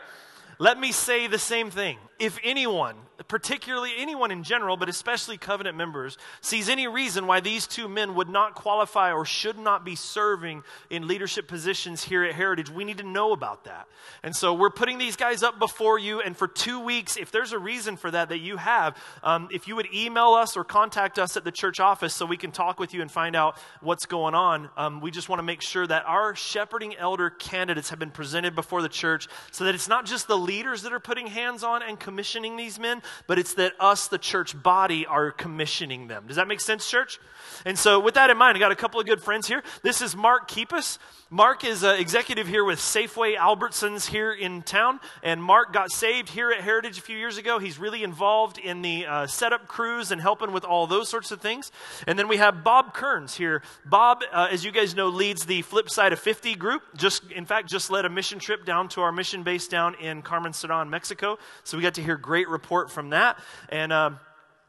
Let 0.59 0.79
me 0.79 0.93
say 0.93 1.27
the 1.27 1.39
same 1.39 1.71
thing. 1.71 1.99
If 2.19 2.39
anyone 2.45 2.97
particularly 3.29 3.93
anyone 3.97 4.31
in 4.31 4.43
general, 4.43 4.77
but 4.77 4.89
especially 4.89 5.37
covenant 5.37 5.77
members, 5.77 6.17
sees 6.41 6.69
any 6.69 6.87
reason 6.87 7.27
why 7.27 7.41
these 7.41 7.67
two 7.67 7.89
men 7.89 8.15
would 8.15 8.29
not 8.29 8.55
qualify 8.55 9.12
or 9.12 9.25
should 9.25 9.59
not 9.59 9.85
be 9.85 9.95
serving 9.95 10.62
in 10.89 11.07
leadership 11.07 11.49
positions 11.49 12.05
here 12.05 12.25
at 12.25 12.35
Heritage, 12.35 12.71
we 12.71 12.85
need 12.85 12.99
to 12.99 13.05
know 13.07 13.33
about 13.33 13.65
that. 13.65 13.87
And 14.23 14.35
so 14.35 14.55
we're 14.55 14.71
putting 14.71 14.99
these 14.99 15.17
guys 15.17 15.43
up 15.43 15.59
before 15.59 15.99
you, 15.99 16.21
and 16.21 16.37
for 16.37 16.49
two 16.49 16.81
weeks, 16.81 17.17
if 17.17 17.31
there's 17.31 17.53
a 17.53 17.59
reason 17.59 17.97
for 17.97 18.11
that 18.11 18.29
that 18.31 18.39
you 18.39 18.57
have, 18.57 18.97
um, 19.23 19.49
if 19.53 19.69
you 19.69 19.77
would 19.77 19.93
email 19.95 20.33
us 20.33 20.57
or 20.57 20.65
contact 20.65 21.19
us 21.19 21.37
at 21.37 21.45
the 21.45 21.53
church 21.53 21.81
office 21.81 22.15
so 22.15 22.27
we 22.27 22.37
can 22.37 22.53
talk 22.53 22.79
with 22.81 22.95
you 22.95 23.03
and 23.03 23.11
find 23.11 23.37
out 23.37 23.57
what's 23.81 24.07
going 24.07 24.35
on, 24.35 24.71
um, 24.77 25.00
we 25.00 25.11
just 25.11 25.29
want 25.29 25.39
to 25.39 25.45
make 25.45 25.62
sure 25.62 25.87
that 25.87 26.05
our 26.07 26.35
shepherding 26.35 26.97
elder 26.97 27.31
candidates 27.31 27.91
have 27.91 27.99
been 27.99 28.11
presented 28.11 28.55
before 28.55 28.83
the 28.83 28.89
church 28.89 29.29
so 29.50 29.65
that 29.65 29.75
it's 29.75 29.89
not 29.89 30.07
just 30.07 30.29
the 30.29 30.39
leaders 30.39 30.83
that 30.83 30.93
are 30.93 31.00
putting 31.00 31.27
hands 31.27 31.62
on 31.62 31.83
and 31.83 31.99
commissioning 32.00 32.57
these 32.57 32.79
men, 32.79 33.03
but 33.26 33.38
it's 33.38 33.55
that 33.55 33.73
us, 33.81 34.09
the 34.09 34.19
church 34.19 34.61
body, 34.61 35.07
are 35.07 35.31
commissioning 35.31 36.09
them. 36.09 36.25
Does 36.26 36.37
that 36.37 36.49
make 36.49 36.61
sense, 36.61 36.88
church? 36.88 37.19
And 37.64 37.79
so, 37.79 38.00
with 38.00 38.14
that 38.14 38.31
in 38.31 38.37
mind, 38.37 38.57
I 38.57 38.61
got 38.61 38.73
a 38.73 38.76
couple 38.76 39.00
of 39.00 39.07
good 39.07 39.23
friends 39.23 39.47
here. 39.47 39.62
This 39.83 40.02
is 40.02 40.17
Mark 40.17 40.49
Keepus. 40.50 40.99
Mark 41.33 41.64
is 41.64 41.85
an 41.85 42.00
executive 42.00 42.49
here 42.49 42.64
with 42.64 42.81
Safeway 42.81 43.37
Albertsons 43.37 44.09
here 44.09 44.33
in 44.33 44.62
town, 44.62 44.99
and 45.23 45.40
Mark 45.40 45.73
got 45.73 45.93
saved 45.93 46.31
here 46.31 46.50
at 46.50 46.61
Heritage 46.61 46.99
a 46.99 47.02
few 47.02 47.17
years 47.17 47.38
ago. 47.38 47.61
He's 47.61 47.79
really 47.79 48.02
involved 48.02 48.59
in 48.59 48.83
the 48.83 49.07
uh, 49.07 49.26
setup 49.29 49.69
crews 49.69 50.11
and 50.11 50.21
helping 50.21 50.50
with 50.50 50.64
all 50.64 50.88
those 50.88 51.09
sorts 51.09 51.31
of 51.31 51.40
things. 51.40 51.71
And 52.09 52.19
then 52.19 52.26
we 52.26 52.38
have 52.38 52.64
Bob 52.64 52.95
Kearns 52.95 53.37
here. 53.37 53.62
Bob, 53.85 54.25
uh, 54.33 54.49
as 54.50 54.64
you 54.64 54.73
guys 54.73 54.97
know, 54.97 55.07
leads 55.09 55.47
the 55.47 55.62
Flip 55.62 55.88
Side 55.88 56.12
of 56.12 56.19
50 56.19 56.57
group. 56.57 56.83
Just, 56.97 57.23
in 57.31 57.47
fact, 57.47 57.69
just 57.71 57.93
led 57.93 58.05
a 58.05 58.11
mission 58.11 58.40
trip 58.40 58.64
down 58.64 58.88
to 58.88 59.00
our 59.00 59.12
mission 59.12 59.45
base 59.45 59.69
down 59.69 59.95
in 59.97 60.23
Carmen 60.23 60.52
Sedan, 60.52 60.90
Mexico. 60.90 61.38
So 61.62 61.76
we 61.76 61.83
got 61.85 61.95
to 61.95 62.02
hear 62.02 62.17
great 62.17 62.49
report 62.49 62.90
from 62.90 63.00
that. 63.09 63.38
And 63.71 63.92
uh, 63.92 64.11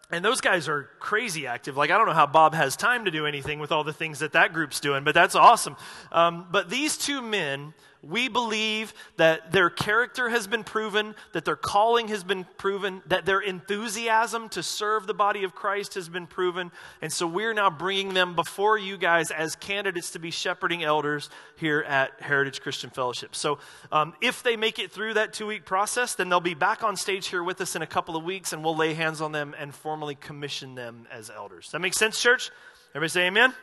and 0.09 0.25
those 0.25 0.41
guys 0.41 0.67
are 0.67 0.89
crazy 0.99 1.47
active. 1.47 1.77
Like, 1.77 1.89
I 1.89 1.97
don't 1.97 2.05
know 2.07 2.13
how 2.13 2.27
Bob 2.27 2.53
has 2.53 2.75
time 2.75 3.05
to 3.05 3.11
do 3.11 3.25
anything 3.25 3.59
with 3.59 3.71
all 3.71 3.83
the 3.83 3.93
things 3.93 4.19
that 4.19 4.33
that 4.33 4.53
group's 4.53 4.79
doing, 4.79 5.03
but 5.03 5.13
that's 5.13 5.35
awesome. 5.35 5.77
Um, 6.11 6.47
but 6.51 6.69
these 6.69 6.97
two 6.97 7.21
men 7.21 7.73
We 8.03 8.29
believe 8.29 8.95
that 9.17 9.51
their 9.51 9.69
character 9.69 10.29
has 10.29 10.47
been 10.47 10.63
proven, 10.63 11.13
that 11.33 11.45
their 11.45 11.55
calling 11.55 12.07
has 12.07 12.23
been 12.23 12.45
proven, 12.57 13.03
that 13.05 13.25
their 13.25 13.39
enthusiasm 13.39 14.49
to 14.49 14.63
serve 14.63 15.05
the 15.05 15.13
body 15.13 15.43
of 15.43 15.53
Christ 15.53 15.93
has 15.93 16.09
been 16.09 16.25
proven. 16.25 16.71
And 17.01 17.13
so 17.13 17.27
we're 17.27 17.53
now 17.53 17.69
bringing 17.69 18.15
them 18.15 18.33
before 18.35 18.75
you 18.77 18.97
guys 18.97 19.29
as 19.29 19.55
candidates 19.55 20.11
to 20.11 20.19
be 20.19 20.31
shepherding 20.31 20.83
elders 20.83 21.29
here 21.57 21.81
at 21.81 22.19
Heritage 22.19 22.61
Christian 22.61 22.89
Fellowship. 22.89 23.35
So 23.35 23.59
um, 23.91 24.15
if 24.19 24.41
they 24.41 24.55
make 24.55 24.79
it 24.79 24.91
through 24.91 25.13
that 25.13 25.33
two 25.33 25.45
week 25.45 25.65
process, 25.65 26.15
then 26.15 26.27
they'll 26.27 26.39
be 26.39 26.55
back 26.55 26.83
on 26.83 26.95
stage 26.95 27.27
here 27.27 27.43
with 27.43 27.61
us 27.61 27.75
in 27.75 27.83
a 27.83 27.87
couple 27.87 28.15
of 28.15 28.23
weeks 28.23 28.51
and 28.51 28.63
we'll 28.63 28.75
lay 28.75 28.95
hands 28.95 29.21
on 29.21 29.31
them 29.31 29.53
and 29.59 29.75
formally 29.75 30.15
commission 30.15 30.73
them 30.73 31.07
as 31.11 31.29
elders. 31.29 31.69
That 31.71 31.79
makes 31.79 31.97
sense, 31.97 32.19
church? 32.19 32.49
Everybody 32.95 33.09
say 33.09 33.27
amen? 33.27 33.53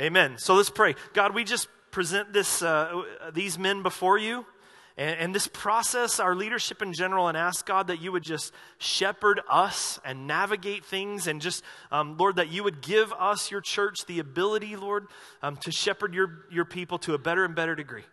Amen. 0.00 0.38
So 0.38 0.54
let's 0.54 0.70
pray. 0.70 0.94
God, 1.12 1.34
we 1.34 1.44
just 1.44 1.68
present 1.90 2.32
this, 2.32 2.62
uh, 2.62 3.02
these 3.32 3.58
men 3.58 3.82
before 3.82 4.18
you 4.18 4.44
and, 4.96 5.20
and, 5.20 5.34
this 5.34 5.46
process, 5.46 6.18
our 6.18 6.34
leadership 6.34 6.82
in 6.82 6.92
general, 6.92 7.28
and 7.28 7.36
ask 7.36 7.64
God 7.64 7.86
that 7.86 8.02
you 8.02 8.10
would 8.10 8.24
just 8.24 8.52
shepherd 8.78 9.40
us 9.48 10.00
and 10.04 10.26
navigate 10.26 10.84
things, 10.84 11.28
and 11.28 11.40
just, 11.40 11.62
um, 11.92 12.16
Lord, 12.16 12.36
that 12.36 12.50
you 12.50 12.64
would 12.64 12.82
give 12.82 13.12
us, 13.12 13.50
your 13.50 13.60
church, 13.60 14.06
the 14.06 14.18
ability, 14.18 14.74
Lord, 14.74 15.06
um, 15.40 15.56
to 15.58 15.70
shepherd 15.70 16.14
your, 16.14 16.44
your 16.50 16.64
people 16.64 16.98
to 17.00 17.14
a 17.14 17.18
better 17.18 17.44
and 17.44 17.54
better 17.54 17.76
degree. 17.76 18.04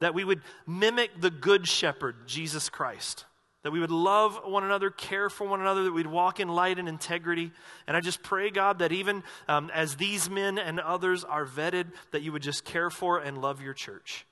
That 0.00 0.14
we 0.14 0.24
would 0.24 0.40
mimic 0.66 1.20
the 1.20 1.30
good 1.30 1.68
shepherd, 1.68 2.26
Jesus 2.26 2.70
Christ 2.70 3.26
that 3.64 3.72
we 3.72 3.80
would 3.80 3.90
love 3.90 4.40
one 4.44 4.62
another, 4.62 4.90
care 4.90 5.28
for 5.28 5.48
one 5.48 5.60
another, 5.60 5.84
that 5.84 5.92
we'd 5.92 6.06
walk 6.06 6.38
in 6.38 6.48
light 6.48 6.78
and 6.78 6.88
integrity. 6.88 7.50
And 7.86 7.96
I 7.96 8.00
just 8.00 8.22
pray, 8.22 8.50
God, 8.50 8.78
that 8.78 8.92
even 8.92 9.24
um, 9.48 9.70
as 9.74 9.96
these 9.96 10.30
men 10.30 10.58
and 10.58 10.78
others 10.78 11.24
are 11.24 11.46
vetted, 11.46 11.86
that 12.12 12.22
you 12.22 12.30
would 12.30 12.42
just 12.42 12.64
care 12.64 12.90
for 12.90 13.18
and 13.18 13.40
love 13.40 13.62
your 13.62 13.72
church. 13.72 14.26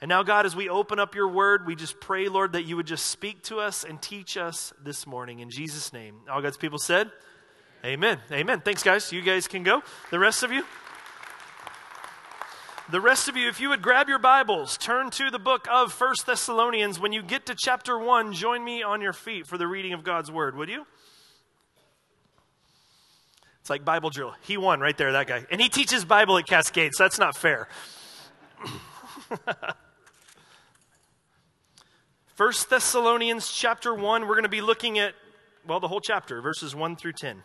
And 0.00 0.08
now, 0.08 0.22
God, 0.22 0.46
as 0.46 0.56
we 0.56 0.70
open 0.70 0.98
up 0.98 1.14
your 1.14 1.28
word, 1.28 1.66
we 1.66 1.76
just 1.76 2.00
pray, 2.00 2.28
Lord, 2.28 2.54
that 2.54 2.62
you 2.62 2.74
would 2.74 2.86
just 2.86 3.06
speak 3.06 3.42
to 3.44 3.60
us 3.60 3.84
and 3.84 4.00
teach 4.00 4.38
us 4.38 4.72
this 4.82 5.06
morning. 5.06 5.40
In 5.40 5.50
Jesus' 5.50 5.92
name. 5.92 6.16
All 6.30 6.40
God's 6.40 6.56
people 6.56 6.78
said, 6.78 7.10
Amen. 7.84 8.18
Amen. 8.32 8.60
Thanks, 8.60 8.82
guys. 8.82 9.12
You 9.12 9.22
guys 9.22 9.46
can 9.46 9.62
go. 9.62 9.82
The 10.10 10.18
rest 10.18 10.42
of 10.42 10.52
you. 10.52 10.64
The 12.90 13.00
rest 13.00 13.28
of 13.28 13.36
you, 13.36 13.48
if 13.48 13.60
you 13.60 13.68
would 13.68 13.82
grab 13.82 14.08
your 14.08 14.18
Bibles, 14.18 14.76
turn 14.76 15.10
to 15.10 15.30
the 15.30 15.38
book 15.38 15.68
of 15.70 15.92
First 15.92 16.26
Thessalonians. 16.26 16.98
When 16.98 17.12
you 17.12 17.22
get 17.22 17.46
to 17.46 17.54
chapter 17.56 17.96
1, 17.96 18.32
join 18.32 18.64
me 18.64 18.82
on 18.82 19.00
your 19.00 19.12
feet 19.12 19.46
for 19.46 19.56
the 19.56 19.68
reading 19.68 19.92
of 19.92 20.02
God's 20.02 20.28
word, 20.28 20.56
would 20.56 20.68
you? 20.68 20.84
It's 23.60 23.70
like 23.70 23.84
Bible 23.84 24.10
drill. 24.10 24.34
He 24.40 24.56
won 24.56 24.80
right 24.80 24.98
there, 24.98 25.12
that 25.12 25.28
guy. 25.28 25.46
And 25.52 25.60
he 25.60 25.68
teaches 25.68 26.04
Bible 26.04 26.36
at 26.36 26.48
Cascade, 26.48 26.90
so 26.94 27.04
that's 27.04 27.20
not 27.20 27.36
fair. 27.36 27.68
First 32.34 32.70
Thessalonians 32.70 33.52
chapter 33.52 33.94
1, 33.94 34.22
we're 34.22 34.34
going 34.34 34.42
to 34.42 34.48
be 34.48 34.62
looking 34.62 34.98
at, 34.98 35.14
well, 35.64 35.78
the 35.78 35.86
whole 35.86 36.00
chapter, 36.00 36.42
verses 36.42 36.74
1 36.74 36.96
through 36.96 37.12
10. 37.12 37.44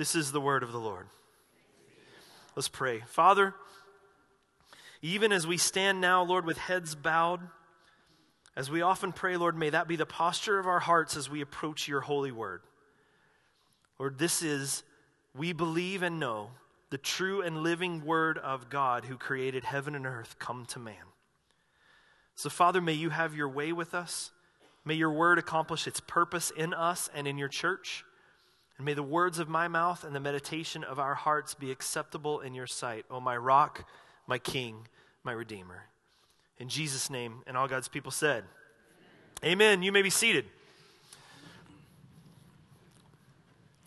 This 0.00 0.14
is 0.14 0.32
the 0.32 0.40
word 0.40 0.62
of 0.62 0.72
the 0.72 0.80
Lord. 0.80 1.08
Let's 2.56 2.70
pray. 2.70 3.02
Father, 3.08 3.54
even 5.02 5.30
as 5.30 5.46
we 5.46 5.58
stand 5.58 6.00
now, 6.00 6.22
Lord, 6.22 6.46
with 6.46 6.56
heads 6.56 6.94
bowed, 6.94 7.40
as 8.56 8.70
we 8.70 8.80
often 8.80 9.12
pray, 9.12 9.36
Lord, 9.36 9.58
may 9.58 9.68
that 9.68 9.88
be 9.88 9.96
the 9.96 10.06
posture 10.06 10.58
of 10.58 10.66
our 10.66 10.80
hearts 10.80 11.18
as 11.18 11.28
we 11.28 11.42
approach 11.42 11.86
your 11.86 12.00
holy 12.00 12.32
word. 12.32 12.62
Lord, 13.98 14.18
this 14.18 14.40
is, 14.42 14.84
we 15.36 15.52
believe 15.52 16.02
and 16.02 16.18
know, 16.18 16.52
the 16.88 16.96
true 16.96 17.42
and 17.42 17.62
living 17.62 18.02
word 18.02 18.38
of 18.38 18.70
God 18.70 19.04
who 19.04 19.18
created 19.18 19.64
heaven 19.64 19.94
and 19.94 20.06
earth 20.06 20.36
come 20.38 20.64
to 20.70 20.78
man. 20.78 20.94
So, 22.36 22.48
Father, 22.48 22.80
may 22.80 22.94
you 22.94 23.10
have 23.10 23.34
your 23.34 23.50
way 23.50 23.70
with 23.74 23.92
us. 23.92 24.30
May 24.82 24.94
your 24.94 25.12
word 25.12 25.38
accomplish 25.38 25.86
its 25.86 26.00
purpose 26.00 26.50
in 26.56 26.72
us 26.72 27.10
and 27.14 27.28
in 27.28 27.36
your 27.36 27.48
church. 27.48 28.02
And 28.80 28.86
may 28.86 28.94
the 28.94 29.02
words 29.02 29.38
of 29.38 29.46
my 29.46 29.68
mouth 29.68 30.04
and 30.04 30.16
the 30.16 30.20
meditation 30.20 30.84
of 30.84 30.98
our 30.98 31.14
hearts 31.14 31.52
be 31.52 31.70
acceptable 31.70 32.40
in 32.40 32.54
your 32.54 32.66
sight, 32.66 33.04
O 33.10 33.20
my 33.20 33.36
rock, 33.36 33.86
my 34.26 34.38
king, 34.38 34.88
my 35.22 35.32
redeemer. 35.32 35.82
In 36.56 36.70
Jesus' 36.70 37.10
name, 37.10 37.42
and 37.46 37.58
all 37.58 37.68
God's 37.68 37.88
people 37.88 38.10
said, 38.10 38.44
Amen. 39.44 39.52
Amen. 39.52 39.82
You 39.82 39.92
may 39.92 40.00
be 40.00 40.08
seated. 40.08 40.46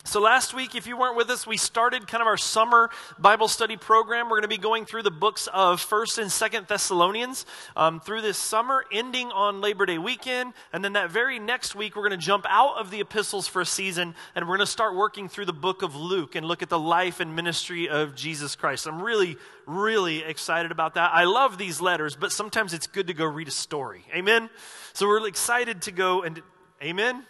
So, 0.06 0.20
last 0.20 0.52
week, 0.52 0.74
if 0.74 0.86
you 0.86 0.98
weren't 0.98 1.16
with 1.16 1.30
us, 1.30 1.46
we 1.46 1.56
started 1.56 2.06
kind 2.06 2.20
of 2.20 2.26
our 2.26 2.36
summer 2.36 2.90
Bible 3.18 3.48
study 3.48 3.78
program. 3.78 4.26
We're 4.26 4.36
going 4.36 4.42
to 4.42 4.48
be 4.48 4.58
going 4.58 4.84
through 4.84 5.02
the 5.02 5.10
books 5.10 5.48
of 5.50 5.80
1st 5.80 6.18
and 6.18 6.30
2nd 6.30 6.68
Thessalonians 6.68 7.46
um, 7.74 8.00
through 8.00 8.20
this 8.20 8.36
summer, 8.36 8.84
ending 8.92 9.32
on 9.32 9.62
Labor 9.62 9.86
Day 9.86 9.96
weekend. 9.96 10.52
And 10.74 10.84
then 10.84 10.92
that 10.92 11.10
very 11.10 11.38
next 11.38 11.74
week, 11.74 11.96
we're 11.96 12.06
going 12.06 12.20
to 12.20 12.24
jump 12.24 12.44
out 12.50 12.76
of 12.76 12.90
the 12.90 13.00
epistles 13.00 13.48
for 13.48 13.62
a 13.62 13.66
season 13.66 14.14
and 14.34 14.46
we're 14.46 14.58
going 14.58 14.66
to 14.66 14.70
start 14.70 14.94
working 14.94 15.26
through 15.26 15.46
the 15.46 15.54
book 15.54 15.80
of 15.80 15.96
Luke 15.96 16.34
and 16.34 16.46
look 16.46 16.62
at 16.62 16.68
the 16.68 16.78
life 16.78 17.20
and 17.20 17.34
ministry 17.34 17.88
of 17.88 18.14
Jesus 18.14 18.56
Christ. 18.56 18.86
I'm 18.86 19.00
really, 19.00 19.38
really 19.66 20.22
excited 20.22 20.70
about 20.70 20.94
that. 20.94 21.12
I 21.14 21.24
love 21.24 21.56
these 21.56 21.80
letters, 21.80 22.14
but 22.14 22.30
sometimes 22.30 22.74
it's 22.74 22.86
good 22.86 23.06
to 23.06 23.14
go 23.14 23.24
read 23.24 23.48
a 23.48 23.52
story. 23.52 24.04
Amen? 24.14 24.50
So, 24.92 25.08
we're 25.08 25.26
excited 25.26 25.80
to 25.82 25.92
go 25.92 26.22
and, 26.22 26.42
amen? 26.82 27.24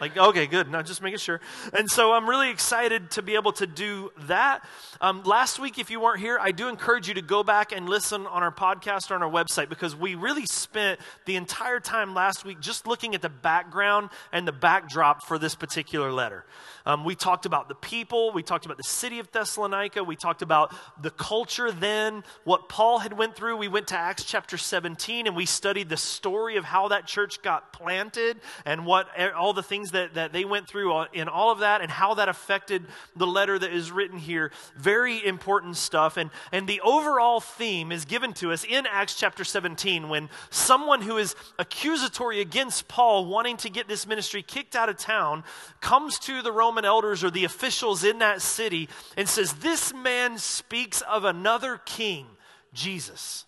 Like, 0.00 0.16
okay, 0.16 0.46
good. 0.46 0.70
Now 0.70 0.82
just 0.82 1.02
making 1.02 1.18
sure. 1.18 1.40
And 1.72 1.90
so 1.90 2.12
I'm 2.12 2.28
really 2.28 2.50
excited 2.50 3.10
to 3.12 3.22
be 3.22 3.34
able 3.34 3.52
to 3.52 3.66
do 3.66 4.12
that. 4.22 4.64
Um, 5.00 5.22
last 5.24 5.58
week, 5.58 5.78
if 5.78 5.90
you 5.90 6.00
weren't 6.00 6.20
here, 6.20 6.38
I 6.40 6.52
do 6.52 6.68
encourage 6.68 7.08
you 7.08 7.14
to 7.14 7.22
go 7.22 7.42
back 7.42 7.72
and 7.72 7.88
listen 7.88 8.26
on 8.26 8.42
our 8.42 8.52
podcast 8.52 9.10
or 9.10 9.14
on 9.14 9.22
our 9.22 9.30
website 9.30 9.68
because 9.68 9.96
we 9.96 10.14
really 10.14 10.46
spent 10.46 11.00
the 11.24 11.36
entire 11.36 11.80
time 11.80 12.14
last 12.14 12.44
week 12.44 12.60
just 12.60 12.86
looking 12.86 13.14
at 13.14 13.22
the 13.22 13.28
background 13.28 14.10
and 14.32 14.46
the 14.46 14.52
backdrop 14.52 15.22
for 15.22 15.38
this 15.38 15.54
particular 15.54 16.12
letter. 16.12 16.44
Um, 16.84 17.04
we 17.04 17.14
talked 17.14 17.46
about 17.46 17.68
the 17.68 17.74
people, 17.74 18.32
we 18.32 18.42
talked 18.42 18.64
about 18.64 18.76
the 18.76 18.84
city 18.84 19.18
of 19.18 19.30
Thessalonica, 19.32 20.04
we 20.04 20.14
talked 20.14 20.42
about 20.42 20.74
the 21.00 21.10
culture 21.10 21.72
then, 21.72 22.22
what 22.44 22.68
Paul 22.68 23.00
had 23.00 23.12
went 23.12 23.34
through. 23.34 23.56
We 23.56 23.68
went 23.68 23.88
to 23.88 23.96
Acts 23.96 24.24
chapter 24.24 24.56
17 24.56 25.26
and 25.26 25.34
we 25.34 25.46
studied 25.46 25.88
the 25.88 25.96
story 25.96 26.56
of 26.56 26.64
how 26.64 26.88
that 26.88 27.06
church 27.06 27.42
got 27.42 27.72
planted 27.72 28.38
and 28.64 28.86
what 28.86 29.08
all 29.34 29.52
the 29.52 29.62
things 29.62 29.85
things 29.86 29.92
that, 29.92 30.14
that 30.14 30.32
they 30.32 30.44
went 30.44 30.66
through 30.66 31.04
in 31.12 31.28
all 31.28 31.50
of 31.50 31.60
that 31.60 31.80
and 31.80 31.90
how 31.90 32.14
that 32.14 32.28
affected 32.28 32.84
the 33.14 33.26
letter 33.26 33.58
that 33.58 33.72
is 33.72 33.90
written 33.90 34.18
here. 34.18 34.50
Very 34.76 35.24
important 35.24 35.76
stuff. 35.76 36.16
And, 36.16 36.30
and 36.52 36.66
the 36.66 36.80
overall 36.80 37.40
theme 37.40 37.92
is 37.92 38.04
given 38.04 38.32
to 38.34 38.52
us 38.52 38.64
in 38.64 38.86
Acts 38.86 39.14
chapter 39.14 39.44
17 39.44 40.08
when 40.08 40.28
someone 40.50 41.02
who 41.02 41.18
is 41.18 41.34
accusatory 41.58 42.40
against 42.40 42.88
Paul, 42.88 43.26
wanting 43.26 43.56
to 43.58 43.70
get 43.70 43.88
this 43.88 44.06
ministry 44.06 44.42
kicked 44.42 44.74
out 44.76 44.88
of 44.88 44.96
town, 44.96 45.44
comes 45.80 46.18
to 46.20 46.42
the 46.42 46.52
Roman 46.52 46.84
elders 46.84 47.22
or 47.22 47.30
the 47.30 47.44
officials 47.44 48.04
in 48.04 48.18
that 48.18 48.42
city 48.42 48.88
and 49.16 49.28
says, 49.28 49.54
This 49.54 49.94
man 49.94 50.38
speaks 50.38 51.00
of 51.02 51.24
another 51.24 51.80
king, 51.84 52.26
Jesus. 52.72 53.46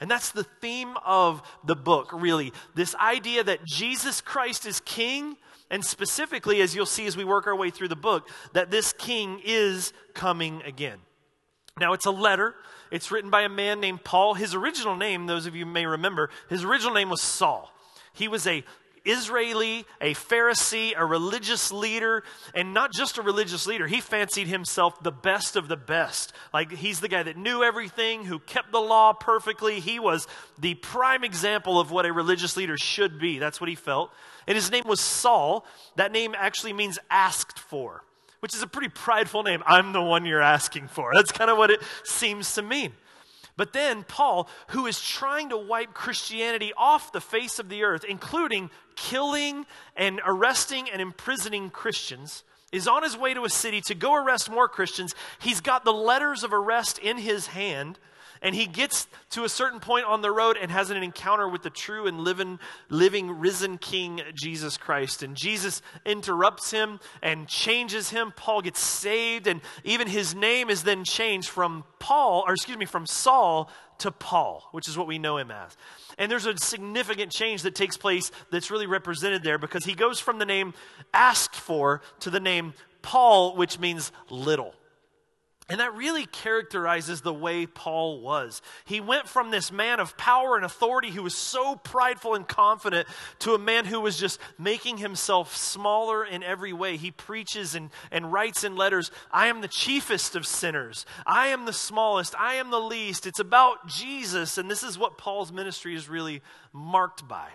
And 0.00 0.08
that's 0.10 0.30
the 0.30 0.44
theme 0.44 0.94
of 1.04 1.42
the 1.64 1.74
book, 1.74 2.10
really. 2.12 2.52
This 2.74 2.94
idea 2.94 3.42
that 3.42 3.64
Jesus 3.64 4.20
Christ 4.20 4.64
is 4.64 4.80
king, 4.80 5.36
and 5.70 5.84
specifically, 5.84 6.60
as 6.60 6.74
you'll 6.74 6.86
see 6.86 7.06
as 7.06 7.16
we 7.16 7.24
work 7.24 7.46
our 7.46 7.56
way 7.56 7.70
through 7.70 7.88
the 7.88 7.96
book, 7.96 8.28
that 8.52 8.70
this 8.70 8.92
king 8.92 9.40
is 9.44 9.92
coming 10.14 10.62
again. 10.62 10.98
Now, 11.78 11.92
it's 11.92 12.06
a 12.06 12.10
letter. 12.10 12.54
It's 12.90 13.10
written 13.10 13.30
by 13.30 13.42
a 13.42 13.48
man 13.48 13.80
named 13.80 14.02
Paul. 14.02 14.34
His 14.34 14.54
original 14.54 14.96
name, 14.96 15.26
those 15.26 15.46
of 15.46 15.54
you 15.54 15.66
may 15.66 15.86
remember, 15.86 16.30
his 16.48 16.64
original 16.64 16.94
name 16.94 17.10
was 17.10 17.20
Saul. 17.20 17.72
He 18.12 18.28
was 18.28 18.46
a 18.46 18.64
Israeli, 19.08 19.86
a 20.00 20.14
Pharisee, 20.14 20.92
a 20.96 21.04
religious 21.04 21.72
leader, 21.72 22.22
and 22.54 22.74
not 22.74 22.92
just 22.92 23.16
a 23.18 23.22
religious 23.22 23.66
leader. 23.66 23.86
He 23.86 24.00
fancied 24.00 24.46
himself 24.46 25.02
the 25.02 25.10
best 25.10 25.56
of 25.56 25.68
the 25.68 25.76
best. 25.76 26.32
Like 26.52 26.70
he's 26.70 27.00
the 27.00 27.08
guy 27.08 27.22
that 27.22 27.36
knew 27.36 27.62
everything, 27.62 28.24
who 28.24 28.38
kept 28.38 28.70
the 28.70 28.80
law 28.80 29.12
perfectly. 29.14 29.80
He 29.80 29.98
was 29.98 30.26
the 30.58 30.74
prime 30.74 31.24
example 31.24 31.80
of 31.80 31.90
what 31.90 32.06
a 32.06 32.12
religious 32.12 32.56
leader 32.56 32.76
should 32.76 33.18
be. 33.18 33.38
That's 33.38 33.60
what 33.60 33.70
he 33.70 33.74
felt. 33.74 34.10
And 34.46 34.54
his 34.54 34.70
name 34.70 34.84
was 34.86 35.00
Saul. 35.00 35.64
That 35.96 36.12
name 36.12 36.34
actually 36.36 36.72
means 36.74 36.98
asked 37.10 37.58
for, 37.58 38.04
which 38.40 38.54
is 38.54 38.62
a 38.62 38.66
pretty 38.66 38.88
prideful 38.88 39.42
name. 39.42 39.62
I'm 39.66 39.92
the 39.92 40.02
one 40.02 40.26
you're 40.26 40.42
asking 40.42 40.88
for. 40.88 41.12
That's 41.14 41.32
kind 41.32 41.50
of 41.50 41.58
what 41.58 41.70
it 41.70 41.80
seems 42.04 42.54
to 42.54 42.62
mean. 42.62 42.92
But 43.58 43.72
then 43.72 44.04
Paul, 44.04 44.48
who 44.68 44.86
is 44.86 45.02
trying 45.02 45.48
to 45.48 45.58
wipe 45.58 45.92
Christianity 45.92 46.72
off 46.76 47.10
the 47.12 47.20
face 47.20 47.58
of 47.58 47.68
the 47.68 47.82
earth, 47.82 48.04
including 48.04 48.70
killing 48.94 49.66
and 49.96 50.20
arresting 50.24 50.88
and 50.88 51.02
imprisoning 51.02 51.70
Christians, 51.70 52.44
is 52.70 52.86
on 52.86 53.02
his 53.02 53.16
way 53.16 53.34
to 53.34 53.44
a 53.44 53.50
city 53.50 53.80
to 53.80 53.96
go 53.96 54.14
arrest 54.14 54.48
more 54.48 54.68
Christians. 54.68 55.12
He's 55.40 55.60
got 55.60 55.84
the 55.84 55.92
letters 55.92 56.44
of 56.44 56.52
arrest 56.52 57.00
in 57.00 57.18
his 57.18 57.48
hand 57.48 57.98
and 58.42 58.54
he 58.54 58.66
gets 58.66 59.06
to 59.30 59.44
a 59.44 59.48
certain 59.48 59.80
point 59.80 60.06
on 60.06 60.22
the 60.22 60.30
road 60.30 60.56
and 60.60 60.70
has 60.70 60.90
an 60.90 61.02
encounter 61.02 61.48
with 61.48 61.62
the 61.62 61.70
true 61.70 62.06
and 62.06 62.20
living, 62.20 62.58
living 62.88 63.38
risen 63.38 63.78
King 63.78 64.20
Jesus 64.34 64.76
Christ. 64.76 65.22
And 65.22 65.36
Jesus 65.36 65.82
interrupts 66.04 66.70
him 66.70 67.00
and 67.22 67.48
changes 67.48 68.10
him. 68.10 68.32
Paul 68.36 68.62
gets 68.62 68.80
saved, 68.80 69.46
and 69.46 69.60
even 69.84 70.08
his 70.08 70.34
name 70.34 70.70
is 70.70 70.82
then 70.82 71.04
changed 71.04 71.48
from 71.48 71.84
Paul, 71.98 72.44
or 72.46 72.52
excuse 72.52 72.78
me, 72.78 72.86
from 72.86 73.06
Saul 73.06 73.70
to 73.98 74.12
Paul, 74.12 74.68
which 74.72 74.88
is 74.88 74.96
what 74.96 75.06
we 75.06 75.18
know 75.18 75.38
him 75.38 75.50
as. 75.50 75.76
And 76.18 76.30
there's 76.30 76.46
a 76.46 76.56
significant 76.56 77.32
change 77.32 77.62
that 77.62 77.74
takes 77.74 77.96
place 77.96 78.30
that's 78.50 78.70
really 78.70 78.86
represented 78.86 79.42
there 79.42 79.58
because 79.58 79.84
he 79.84 79.94
goes 79.94 80.20
from 80.20 80.38
the 80.38 80.46
name 80.46 80.74
asked 81.12 81.54
for 81.54 82.02
to 82.20 82.30
the 82.30 82.40
name 82.40 82.74
Paul, 83.02 83.56
which 83.56 83.78
means 83.78 84.12
little. 84.30 84.74
And 85.70 85.80
that 85.80 85.94
really 85.94 86.24
characterizes 86.24 87.20
the 87.20 87.34
way 87.34 87.66
Paul 87.66 88.22
was. 88.22 88.62
He 88.86 89.00
went 89.00 89.28
from 89.28 89.50
this 89.50 89.70
man 89.70 90.00
of 90.00 90.16
power 90.16 90.56
and 90.56 90.64
authority 90.64 91.10
who 91.10 91.22
was 91.22 91.34
so 91.34 91.76
prideful 91.76 92.34
and 92.34 92.48
confident 92.48 93.06
to 93.40 93.52
a 93.52 93.58
man 93.58 93.84
who 93.84 94.00
was 94.00 94.18
just 94.18 94.40
making 94.58 94.96
himself 94.96 95.54
smaller 95.54 96.24
in 96.24 96.42
every 96.42 96.72
way. 96.72 96.96
He 96.96 97.10
preaches 97.10 97.74
and, 97.74 97.90
and 98.10 98.32
writes 98.32 98.64
in 98.64 98.76
letters 98.76 99.10
I 99.30 99.48
am 99.48 99.60
the 99.60 99.68
chiefest 99.68 100.34
of 100.36 100.46
sinners. 100.46 101.04
I 101.26 101.48
am 101.48 101.66
the 101.66 101.74
smallest. 101.74 102.34
I 102.38 102.54
am 102.54 102.70
the 102.70 102.80
least. 102.80 103.26
It's 103.26 103.40
about 103.40 103.88
Jesus. 103.88 104.56
And 104.56 104.70
this 104.70 104.82
is 104.82 104.98
what 104.98 105.18
Paul's 105.18 105.52
ministry 105.52 105.94
is 105.94 106.08
really 106.08 106.40
marked 106.72 107.28
by. 107.28 107.48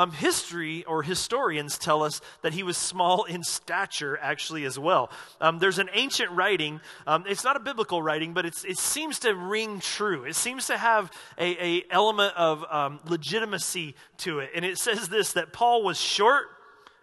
Um, 0.00 0.12
history 0.12 0.82
or 0.86 1.02
historians 1.02 1.76
tell 1.76 2.02
us 2.02 2.22
that 2.40 2.54
he 2.54 2.62
was 2.62 2.78
small 2.78 3.24
in 3.24 3.42
stature, 3.42 4.18
actually, 4.22 4.64
as 4.64 4.78
well. 4.78 5.10
Um, 5.42 5.58
there's 5.58 5.78
an 5.78 5.90
ancient 5.92 6.30
writing. 6.30 6.80
Um, 7.06 7.24
it's 7.28 7.44
not 7.44 7.54
a 7.54 7.60
biblical 7.60 8.02
writing, 8.02 8.32
but 8.32 8.46
it 8.46 8.78
seems 8.78 9.18
to 9.18 9.34
ring 9.34 9.78
true. 9.78 10.24
It 10.24 10.36
seems 10.36 10.68
to 10.68 10.78
have 10.78 11.12
a, 11.36 11.62
a 11.62 11.84
element 11.90 12.34
of 12.34 12.64
um, 12.70 13.00
legitimacy 13.04 13.94
to 14.18 14.38
it. 14.38 14.52
And 14.54 14.64
it 14.64 14.78
says 14.78 15.10
this 15.10 15.34
that 15.34 15.52
Paul 15.52 15.82
was 15.82 16.00
short, 16.00 16.46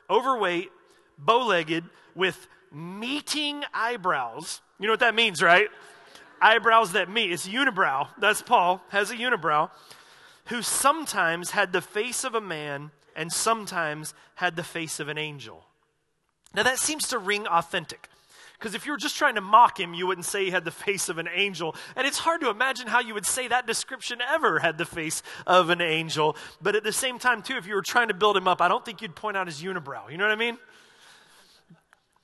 overweight, 0.09 0.71
bow 1.19 1.45
legged, 1.45 1.83
with 2.15 2.47
meeting 2.73 3.63
eyebrows. 3.75 4.59
You 4.79 4.87
know 4.87 4.93
what 4.93 5.01
that 5.01 5.13
means, 5.13 5.43
right? 5.43 5.67
Eyebrows 6.41 6.93
that 6.93 7.11
meet. 7.11 7.31
It's 7.31 7.47
unibrow. 7.47 8.07
That's 8.17 8.41
Paul, 8.41 8.81
has 8.89 9.11
a 9.11 9.15
unibrow 9.15 9.69
who 10.47 10.61
sometimes 10.61 11.51
had 11.51 11.71
the 11.71 11.81
face 11.81 12.23
of 12.23 12.35
a 12.35 12.41
man 12.41 12.91
and 13.15 13.31
sometimes 13.31 14.13
had 14.35 14.55
the 14.55 14.63
face 14.63 14.99
of 14.99 15.07
an 15.07 15.17
angel. 15.17 15.65
Now 16.53 16.63
that 16.63 16.79
seems 16.79 17.07
to 17.09 17.17
ring 17.17 17.47
authentic. 17.47 18.09
Because 18.57 18.73
if 18.73 18.87
you 18.87 18.91
were 18.91 18.97
just 18.97 19.15
trying 19.15 19.35
to 19.35 19.41
mock 19.41 19.79
him, 19.79 19.93
you 19.93 20.07
wouldn't 20.07 20.25
say 20.25 20.45
he 20.45 20.49
had 20.49 20.65
the 20.65 20.71
face 20.71 21.09
of 21.09 21.19
an 21.19 21.29
angel. 21.31 21.75
And 21.95 22.07
it's 22.07 22.17
hard 22.17 22.41
to 22.41 22.49
imagine 22.49 22.87
how 22.87 22.99
you 22.99 23.13
would 23.13 23.25
say 23.25 23.47
that 23.47 23.67
description 23.67 24.19
ever 24.27 24.57
had 24.59 24.79
the 24.79 24.85
face 24.85 25.21
of 25.45 25.69
an 25.69 25.79
angel. 25.79 26.35
But 26.59 26.75
at 26.75 26.83
the 26.83 26.91
same 26.91 27.19
time, 27.19 27.43
too, 27.43 27.55
if 27.55 27.67
you 27.67 27.75
were 27.75 27.83
trying 27.83 28.07
to 28.07 28.15
build 28.15 28.35
him 28.35 28.47
up, 28.47 28.59
I 28.59 28.67
don't 28.67 28.83
think 28.83 29.03
you'd 29.03 29.15
point 29.15 29.37
out 29.37 29.45
his 29.45 29.61
unibrow. 29.61 30.09
You 30.09 30.17
know 30.17 30.25
what 30.25 30.33
I 30.33 30.37
mean? 30.37 30.57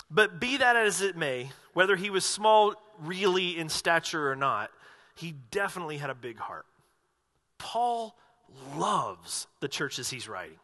But 0.09 0.39
be 0.39 0.57
that 0.57 0.75
as 0.75 1.01
it 1.01 1.15
may, 1.15 1.51
whether 1.73 1.95
he 1.95 2.09
was 2.09 2.25
small 2.25 2.73
really 2.99 3.57
in 3.57 3.69
stature 3.69 4.31
or 4.31 4.35
not, 4.35 4.71
he 5.15 5.35
definitely 5.51 5.97
had 5.97 6.09
a 6.09 6.15
big 6.15 6.39
heart. 6.39 6.65
Paul 7.57 8.15
loves 8.77 9.47
the 9.59 9.67
churches 9.67 10.09
he's 10.09 10.27
writing. 10.27 10.57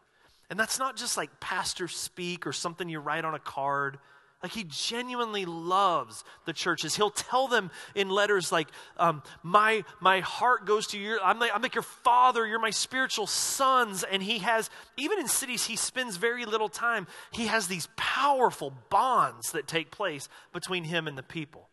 And 0.48 0.58
that's 0.58 0.78
not 0.78 0.96
just 0.96 1.16
like 1.16 1.40
pastor 1.40 1.86
speak 1.86 2.46
or 2.46 2.52
something 2.52 2.88
you 2.88 2.98
write 2.98 3.24
on 3.24 3.34
a 3.34 3.38
card. 3.38 3.98
Like 4.42 4.52
he 4.52 4.64
genuinely 4.64 5.44
loves 5.44 6.24
the 6.46 6.52
churches. 6.52 6.96
He'll 6.96 7.10
tell 7.10 7.46
them 7.46 7.70
in 7.94 8.08
letters 8.08 8.50
like, 8.50 8.68
um, 8.96 9.22
"My 9.42 9.84
my 10.00 10.20
heart 10.20 10.64
goes 10.64 10.86
to 10.88 10.98
you. 10.98 11.20
I'm 11.22 11.38
like, 11.38 11.50
I'm 11.54 11.60
like 11.60 11.74
your 11.74 11.82
father. 11.82 12.46
You're 12.46 12.58
my 12.58 12.70
spiritual 12.70 13.26
sons." 13.26 14.02
And 14.02 14.22
he 14.22 14.38
has 14.38 14.70
even 14.96 15.18
in 15.18 15.28
cities 15.28 15.66
he 15.66 15.76
spends 15.76 16.16
very 16.16 16.46
little 16.46 16.70
time. 16.70 17.06
He 17.32 17.48
has 17.48 17.68
these 17.68 17.88
powerful 17.96 18.72
bonds 18.88 19.52
that 19.52 19.66
take 19.66 19.90
place 19.90 20.28
between 20.54 20.84
him 20.84 21.06
and 21.06 21.18
the 21.18 21.22
people, 21.22 21.68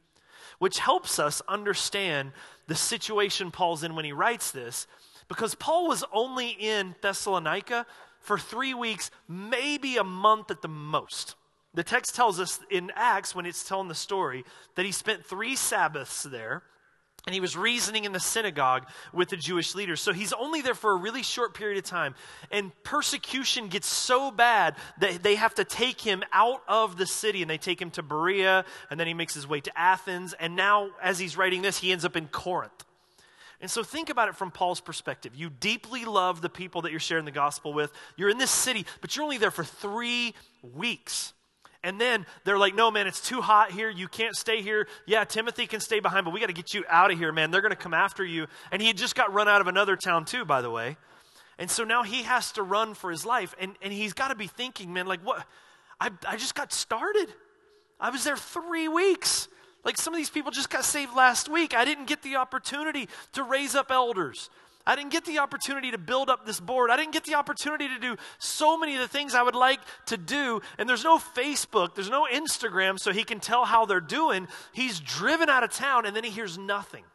which 0.60 0.80
helps 0.80 1.20
us 1.20 1.42
understand 1.48 2.34
the 2.68 2.76
situation 2.76 3.50
Paul's 3.50 3.82
in 3.82 3.96
when 3.96 4.04
he 4.04 4.12
writes 4.12 4.52
this 4.52 4.88
because 5.28 5.56
Paul 5.56 5.88
was 5.88 6.04
only 6.14 6.50
in 6.50 6.96
Thessalonica 7.02 7.86
for 8.20 8.38
three 8.38 8.74
weeks, 8.74 9.12
maybe 9.28 9.98
a 9.98 10.04
month 10.04 10.52
at 10.52 10.62
the 10.62 10.68
most. 10.68 11.36
The 11.74 11.84
text 11.84 12.16
tells 12.16 12.40
us 12.40 12.60
in 12.72 12.92
Acts, 12.96 13.36
when 13.36 13.46
it's 13.46 13.64
telling 13.64 13.88
the 13.88 13.96
story, 13.96 14.44
that 14.76 14.86
he 14.86 14.92
spent 14.92 15.26
three 15.26 15.56
Sabbaths 15.56 16.24
there 16.24 16.64
and 17.28 17.34
he 17.34 17.42
was 17.42 17.58
reasoning 17.58 18.06
in 18.06 18.14
the 18.14 18.22
synagogue 18.22 18.88
with 19.14 19.28
the 19.30 19.36
Jewish 19.36 19.76
leaders. 19.76 20.02
So 20.02 20.14
he's 20.14 20.32
only 20.32 20.62
there 20.62 20.74
for 20.74 20.94
a 20.94 20.96
really 20.96 21.24
short 21.24 21.54
period 21.54 21.78
of 21.78 21.84
time. 21.84 22.16
And 22.52 22.72
persecution 22.84 23.68
gets 23.68 23.88
so 23.88 24.32
bad 24.32 24.76
that 25.02 25.24
they 25.24 25.36
have 25.36 25.54
to 25.56 25.66
take 25.66 26.00
him 26.00 26.24
out 26.32 26.64
of 26.70 26.98
the 26.98 27.06
city 27.06 27.42
and 27.42 27.52
they 27.52 27.58
take 27.58 27.82
him 27.82 27.92
to 27.92 28.02
Berea 28.02 28.64
and 28.90 28.98
then 28.98 29.08
he 29.08 29.14
makes 29.14 29.34
his 29.34 29.46
way 29.46 29.60
to 29.60 29.78
Athens. 29.78 30.34
And 30.40 30.56
now, 30.56 30.92
as 31.02 31.20
he's 31.20 31.36
writing 31.36 31.62
this, 31.62 31.80
he 31.80 31.92
ends 31.92 32.06
up 32.06 32.16
in 32.16 32.28
Corinth. 32.30 32.87
And 33.60 33.72
so 33.72 33.84
think 33.84 34.10
about 34.10 34.30
it 34.30 34.36
from 34.36 34.52
Paul's 34.52 34.82
perspective. 34.82 35.36
You 35.36 35.50
deeply 35.50 36.06
love 36.06 36.42
the 36.42 36.50
people 36.50 36.84
that 36.84 36.92
you're 36.92 37.00
sharing 37.00 37.26
the 37.26 37.32
gospel 37.32 37.74
with. 37.74 37.92
You're 38.16 38.30
in 38.30 38.38
this 38.38 38.52
city, 38.52 38.86
but 39.02 39.16
you're 39.16 39.24
only 39.24 39.40
there 39.40 39.52
for 39.52 39.64
three 39.64 40.36
weeks. 40.62 41.34
And 41.84 42.00
then 42.00 42.26
they're 42.44 42.58
like, 42.58 42.76
no, 42.76 42.92
man, 42.92 43.08
it's 43.08 43.22
too 43.22 43.42
hot 43.42 43.72
here. 43.72 43.90
You 43.90 44.08
can't 44.08 44.36
stay 44.36 44.62
here. 44.62 44.88
Yeah, 45.06 45.24
Timothy 45.24 45.66
can 45.68 45.80
stay 45.80 46.00
behind, 46.00 46.26
but 46.26 46.34
we 46.34 46.40
got 46.40 46.48
to 46.48 46.54
get 46.54 46.74
you 46.74 46.84
out 46.90 47.12
of 47.12 47.18
here, 47.18 47.32
man. 47.32 47.50
They're 47.50 47.62
going 47.62 47.72
to 47.72 47.76
come 47.76 47.94
after 47.94 48.26
you. 48.26 48.48
And 48.72 48.82
he 48.82 48.88
had 48.88 48.98
just 48.98 49.16
got 49.16 49.34
run 49.34 49.48
out 49.48 49.62
of 49.62 49.68
another 49.68 49.96
town, 49.96 50.26
too, 50.26 50.46
by 50.46 50.62
the 50.62 50.70
way. 50.70 50.98
And 51.58 51.72
so 51.72 51.84
now 51.84 52.04
he 52.04 52.24
has 52.24 52.52
to 52.54 52.64
run 52.64 52.94
for 52.94 53.10
his 53.10 53.26
life. 53.26 53.56
And, 53.60 53.76
and 53.82 53.92
he's 53.92 54.14
got 54.14 54.28
to 54.28 54.36
be 54.36 54.48
thinking, 54.48 54.94
man, 54.94 55.08
like, 55.08 55.22
what? 55.26 55.46
I, 56.00 56.12
I 56.28 56.38
just 56.38 56.54
got 56.54 56.72
started. 56.72 57.34
I 58.00 58.12
was 58.12 58.24
there 58.24 58.38
three 58.38 58.88
weeks. 58.88 59.48
Like 59.88 59.98
some 59.98 60.14
of 60.14 60.18
these 60.18 60.30
people 60.30 60.52
just 60.52 60.70
got 60.70 60.84
saved 60.84 61.16
last 61.16 61.48
week. 61.48 61.74
I 61.74 61.86
didn't 61.86 62.08
get 62.08 62.22
the 62.22 62.36
opportunity 62.36 63.08
to 63.32 63.44
raise 63.44 63.74
up 63.74 63.90
elders. 63.90 64.50
I 64.86 64.98
didn't 64.98 65.14
get 65.14 65.24
the 65.24 65.40
opportunity 65.40 65.92
to 65.92 65.98
build 65.98 66.30
up 66.30 66.46
this 66.46 66.60
board. 66.60 66.92
I 66.92 66.98
didn't 66.98 67.14
get 67.14 67.24
the 67.24 67.36
opportunity 67.36 67.88
to 67.88 67.98
do 67.98 68.18
so 68.38 68.78
many 68.78 68.96
of 68.96 69.00
the 69.00 69.08
things 69.08 69.34
I 69.34 69.44
would 69.44 69.56
like 69.56 69.80
to 70.08 70.18
do. 70.18 70.62
And 70.78 70.90
there's 70.90 71.06
no 71.06 71.18
Facebook, 71.18 71.96
there's 71.96 72.10
no 72.10 72.28
Instagram, 72.30 73.00
so 73.00 73.14
he 73.14 73.24
can 73.24 73.40
tell 73.40 73.64
how 73.64 73.86
they're 73.86 74.02
doing. 74.02 74.50
He's 74.74 75.00
driven 75.00 75.48
out 75.50 75.64
of 75.64 75.72
town 75.72 76.06
and 76.06 76.14
then 76.14 76.26
he 76.26 76.32
hears 76.32 76.58
nothing. 76.58 77.06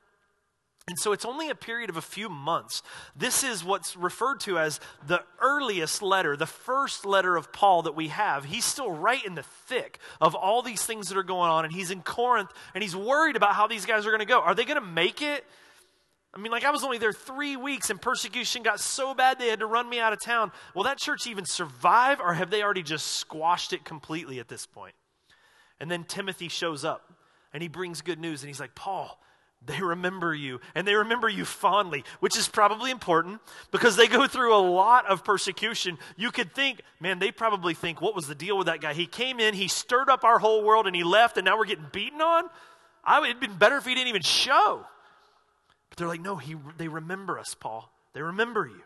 And 0.89 0.99
so 0.99 1.13
it's 1.13 1.25
only 1.25 1.49
a 1.49 1.55
period 1.55 1.91
of 1.91 1.97
a 1.97 2.03
few 2.03 2.29
months. 2.29 2.83
This 3.15 3.45
is 3.45 3.63
what's 3.63 3.97
referred 3.97 4.41
to 4.41 4.59
as 4.59 4.81
the 5.07 5.23
earliest 5.41 6.03
letter, 6.03 6.37
the 6.37 6.45
first 6.45 7.07
letter 7.07 7.37
of 7.37 7.53
Paul 7.53 7.83
that 7.83 7.95
we 7.95 8.09
have. 8.09 8.45
He's 8.45 8.65
still 8.65 8.91
right 8.91 9.25
in 9.25 9.37
the 9.37 9.45
thick 9.45 10.01
of 10.21 10.35
all 10.35 10.61
these 10.61 10.85
things 10.85 11.09
that 11.09 11.17
are 11.17 11.23
going 11.23 11.51
on, 11.51 11.65
and 11.65 11.73
he's 11.73 11.93
in 11.93 12.03
Corinth, 12.03 12.51
and 12.75 12.83
he's 12.83 12.97
worried 12.97 13.37
about 13.37 13.55
how 13.55 13.69
these 13.69 13.87
guys 13.87 14.07
are 14.07 14.11
going 14.11 14.21
to 14.21 14.27
go. 14.27 14.41
Are 14.41 14.57
they 14.57 14.65
going 14.65 14.81
to 14.81 14.87
make 14.87 15.23
it? 15.23 15.45
I 16.35 16.41
mean, 16.41 16.51
like, 16.51 16.65
I 16.65 16.71
was 16.71 16.83
only 16.83 16.99
there 16.99 17.13
three 17.13 17.57
weeks, 17.57 17.91
and 17.91 18.03
persecution 18.03 18.65
got 18.65 18.81
so 18.81 19.15
bad 19.15 19.39
they 19.39 19.49
had 19.49 19.61
to 19.61 19.67
run 19.67 19.89
me 19.89 20.01
out 20.01 20.13
of 20.13 20.21
town. 20.21 20.51
Will 20.75 20.85
that 20.85 20.99
church 20.99 21.29
even 21.29 21.45
survive, 21.45 22.21
or 22.21 22.35
have 22.35 22.51
they 22.51 22.63
already 22.63 22.83
just 22.83 23.07
squashed 23.07 23.73
it 23.73 23.85
completely 23.85 24.41
at 24.41 24.49
this 24.49 24.67
point? 24.67 24.95
And 25.79 25.89
then 25.89 26.03
Timothy 26.05 26.49
shows 26.49 26.85
up, 26.85 27.13
and 27.53 27.63
he 27.63 27.69
brings 27.69 28.01
good 28.01 28.19
news, 28.19 28.43
and 28.43 28.49
he's 28.49 28.61
like, 28.61 28.75
Paul, 28.75 29.21
they 29.67 29.81
remember 29.81 30.35
you 30.35 30.61
and 30.75 30.87
they 30.87 30.95
remember 30.95 31.29
you 31.29 31.45
fondly, 31.45 32.05
which 32.21 32.37
is 32.37 32.49
probably 32.49 32.91
important 32.91 33.41
because 33.71 33.97
they 33.97 34.09
go 34.09 34.27
through 34.27 34.55
a 34.55 34.59
lot 34.59 35.07
of 35.07 35.25
persecution. 35.25 35.99
You 36.17 36.31
could 36.31 36.53
think, 36.53 36.83
man, 37.01 37.19
they 37.19 37.31
probably 37.31 37.75
think, 37.75 38.01
what 38.01 38.15
was 38.15 38.27
the 38.27 38.35
deal 38.35 38.59
with 38.59 38.67
that 38.67 38.81
guy? 38.81 38.93
He 38.93 39.07
came 39.07 39.39
in, 39.39 39.55
he 39.55 39.69
stirred 39.69 40.09
up 40.09 40.25
our 40.25 40.39
whole 40.39 40.65
world, 40.65 40.87
and 40.87 40.97
he 40.97 41.05
left, 41.05 41.37
and 41.37 41.45
now 41.45 41.57
we're 41.57 41.67
getting 41.67 41.87
beaten 41.93 42.21
on? 42.21 42.45
I, 43.05 43.23
it'd 43.23 43.41
been 43.41 43.57
better 43.57 43.77
if 43.77 43.85
he 43.85 43.95
didn't 43.95 44.09
even 44.09 44.23
show. 44.23 44.85
But 45.91 45.99
they're 45.99 46.09
like, 46.09 46.23
no, 46.23 46.37
he, 46.37 46.57
they 46.79 46.89
remember 46.89 47.39
us, 47.39 47.55
Paul. 47.55 47.93
They 48.15 48.23
remember 48.23 48.67
you. 48.67 48.83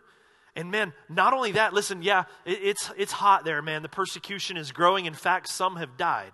And 0.55 0.71
man, 0.71 0.93
not 1.09 1.35
only 1.35 1.53
that, 1.53 1.75
listen, 1.75 2.03
yeah, 2.03 2.25
it, 2.45 2.59
it's, 2.63 2.91
it's 2.97 3.13
hot 3.13 3.45
there, 3.45 3.63
man. 3.63 3.83
The 3.83 3.89
persecution 3.89 4.57
is 4.57 4.73
growing. 4.73 5.07
In 5.07 5.15
fact, 5.15 5.49
some 5.49 5.77
have 5.77 5.97
died. 5.97 6.33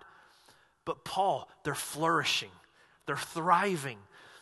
But 0.85 1.05
Paul, 1.05 1.49
they're 1.63 1.75
flourishing, 1.75 2.51
they're 3.05 3.15
thriving 3.15 3.99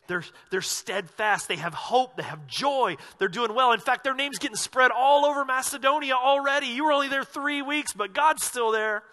they're, 0.08 0.24
they're 0.50 0.62
steadfast. 0.62 1.48
They 1.48 1.56
have 1.56 1.74
hope. 1.74 2.18
They 2.18 2.24
have 2.24 2.48
joy. 2.48 2.98
They're 3.18 3.28
doing 3.28 3.54
well. 3.54 3.72
In 3.72 3.80
fact, 3.80 4.04
their 4.04 4.16
name's 4.16 4.40
getting 4.40 4.58
spread 4.58 4.92
all 4.92 5.26
over 5.26 5.46
Macedonia 5.46 6.16
already. 6.16 6.68
You 6.68 6.86
were 6.86 6.92
only 6.92 7.08
there 7.08 7.24
three 7.24 7.62
weeks, 7.62 7.94
but 7.94 8.14
God's 8.14 8.44
still 8.44 8.72
there. 8.72 9.04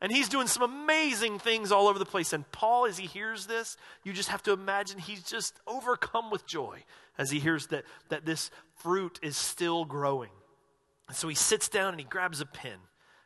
And 0.00 0.12
he's 0.12 0.28
doing 0.28 0.46
some 0.46 0.62
amazing 0.62 1.38
things 1.38 1.72
all 1.72 1.88
over 1.88 1.98
the 1.98 2.04
place. 2.04 2.32
And 2.32 2.50
Paul, 2.52 2.86
as 2.86 2.98
he 2.98 3.06
hears 3.06 3.46
this, 3.46 3.76
you 4.04 4.12
just 4.12 4.28
have 4.28 4.42
to 4.42 4.52
imagine 4.52 4.98
he's 4.98 5.22
just 5.22 5.54
overcome 5.66 6.30
with 6.30 6.46
joy 6.46 6.84
as 7.18 7.30
he 7.30 7.38
hears 7.38 7.68
that, 7.68 7.84
that 8.10 8.26
this 8.26 8.50
fruit 8.76 9.18
is 9.22 9.36
still 9.36 9.84
growing. 9.84 10.30
And 11.08 11.16
so 11.16 11.28
he 11.28 11.34
sits 11.34 11.68
down 11.68 11.90
and 11.90 12.00
he 12.00 12.04
grabs 12.04 12.40
a 12.40 12.46
pen 12.46 12.78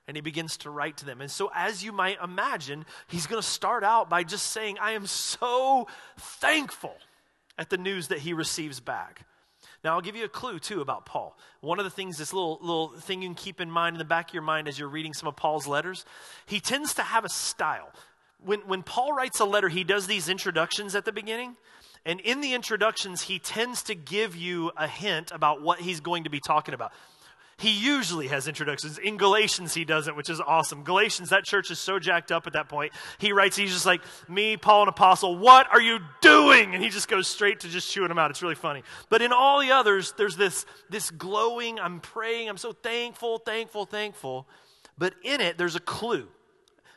and 0.07 0.17
he 0.17 0.21
begins 0.21 0.57
to 0.59 0.71
write 0.71 0.97
to 0.99 1.07
them. 1.07 1.21
And 1.21 1.31
so, 1.31 1.51
as 1.55 1.85
you 1.85 1.93
might 1.93 2.19
imagine, 2.23 2.85
he's 3.09 3.27
going 3.27 3.41
to 3.41 3.47
start 3.47 3.85
out 3.85 4.11
by 4.11 4.25
just 4.25 4.49
saying, 4.49 4.79
I 4.81 4.93
am 4.93 5.07
so 5.07 5.87
thankful 6.19 6.97
at 7.59 7.71
the 7.71 7.79
news 7.79 8.09
that 8.09 8.19
he 8.19 8.33
receives 8.33 8.81
back. 8.81 9.27
Now, 9.83 9.95
I'll 9.95 10.01
give 10.01 10.17
you 10.17 10.25
a 10.25 10.29
clue 10.29 10.59
too 10.59 10.81
about 10.81 11.07
Paul. 11.07 11.39
One 11.61 11.79
of 11.79 11.85
the 11.85 11.91
things, 11.91 12.19
this 12.19 12.33
little, 12.33 12.59
little 12.61 12.89
thing 12.89 13.23
you 13.23 13.29
can 13.29 13.35
keep 13.35 13.61
in 13.61 13.71
mind 13.71 13.95
in 13.95 13.99
the 13.99 14.05
back 14.05 14.29
of 14.29 14.35
your 14.35 14.43
mind 14.43 14.69
as 14.69 14.79
you're 14.79 14.89
reading 14.89 15.15
some 15.15 15.29
of 15.29 15.37
Paul's 15.37 15.67
letters, 15.67 16.05
he 16.47 16.61
tends 16.61 16.95
to 16.95 17.03
have 17.03 17.25
a 17.25 17.29
style. 17.31 17.91
When, 18.45 18.61
when 18.61 18.83
Paul 18.83 19.15
writes 19.15 19.41
a 19.41 19.45
letter, 19.45 19.69
he 19.69 19.85
does 19.85 20.07
these 20.07 20.29
introductions 20.29 20.95
at 20.95 21.05
the 21.05 21.13
beginning. 21.13 21.57
And 22.05 22.21
in 22.21 22.41
the 22.41 22.55
introductions, 22.55 23.23
he 23.23 23.39
tends 23.39 23.83
to 23.85 23.95
give 23.95 24.37
you 24.37 24.71
a 24.77 24.87
hint 24.87 25.31
about 25.33 25.63
what 25.63 25.81
he's 25.81 26.01
going 26.01 26.25
to 26.25 26.31
be 26.31 26.41
talking 26.41 26.75
about. 26.75 26.93
He 27.61 27.73
usually 27.73 28.29
has 28.29 28.49
introductions. 28.49 28.97
In 28.97 29.19
Galatians, 29.19 29.75
he 29.75 29.85
doesn't, 29.85 30.17
which 30.17 30.31
is 30.31 30.41
awesome. 30.41 30.83
Galatians, 30.83 31.29
that 31.29 31.45
church 31.45 31.71
is 31.71 31.79
so 31.79 31.99
jacked 31.99 32.33
up 32.33 32.47
at 32.47 32.55
that 32.55 32.71
point. 32.71 32.95
He 33.19 33.33
writes, 33.33 33.55
he's 33.55 33.71
just 33.71 33.85
like, 33.85 34.01
Me, 34.29 34.57
Paul, 34.57 34.85
an 34.85 34.89
apostle, 34.89 35.37
what 35.37 35.67
are 35.71 35.81
you 35.81 35.99
doing? 36.23 36.75
And 36.75 36.83
he 36.83 36.89
just 36.89 37.07
goes 37.07 37.29
straight 37.29 37.61
to 37.61 37.69
just 37.69 37.93
chewing 37.93 38.09
them 38.09 38.19
out. 38.19 38.31
It's 38.31 38.41
really 38.41 38.55
funny. 38.55 38.83
But 39.11 39.21
in 39.21 39.31
all 39.31 39.61
the 39.61 39.73
others, 39.73 40.15
there's 40.17 40.37
this, 40.37 40.65
this 40.89 41.11
glowing, 41.11 41.79
I'm 41.79 42.01
praying, 42.01 42.49
I'm 42.49 42.57
so 42.57 42.73
thankful, 42.73 43.37
thankful, 43.37 43.85
thankful. 43.85 44.49
But 44.97 45.13
in 45.23 45.43
it, 45.43 45.59
there's 45.59 45.77
a 45.77 45.81
clue 45.81 46.29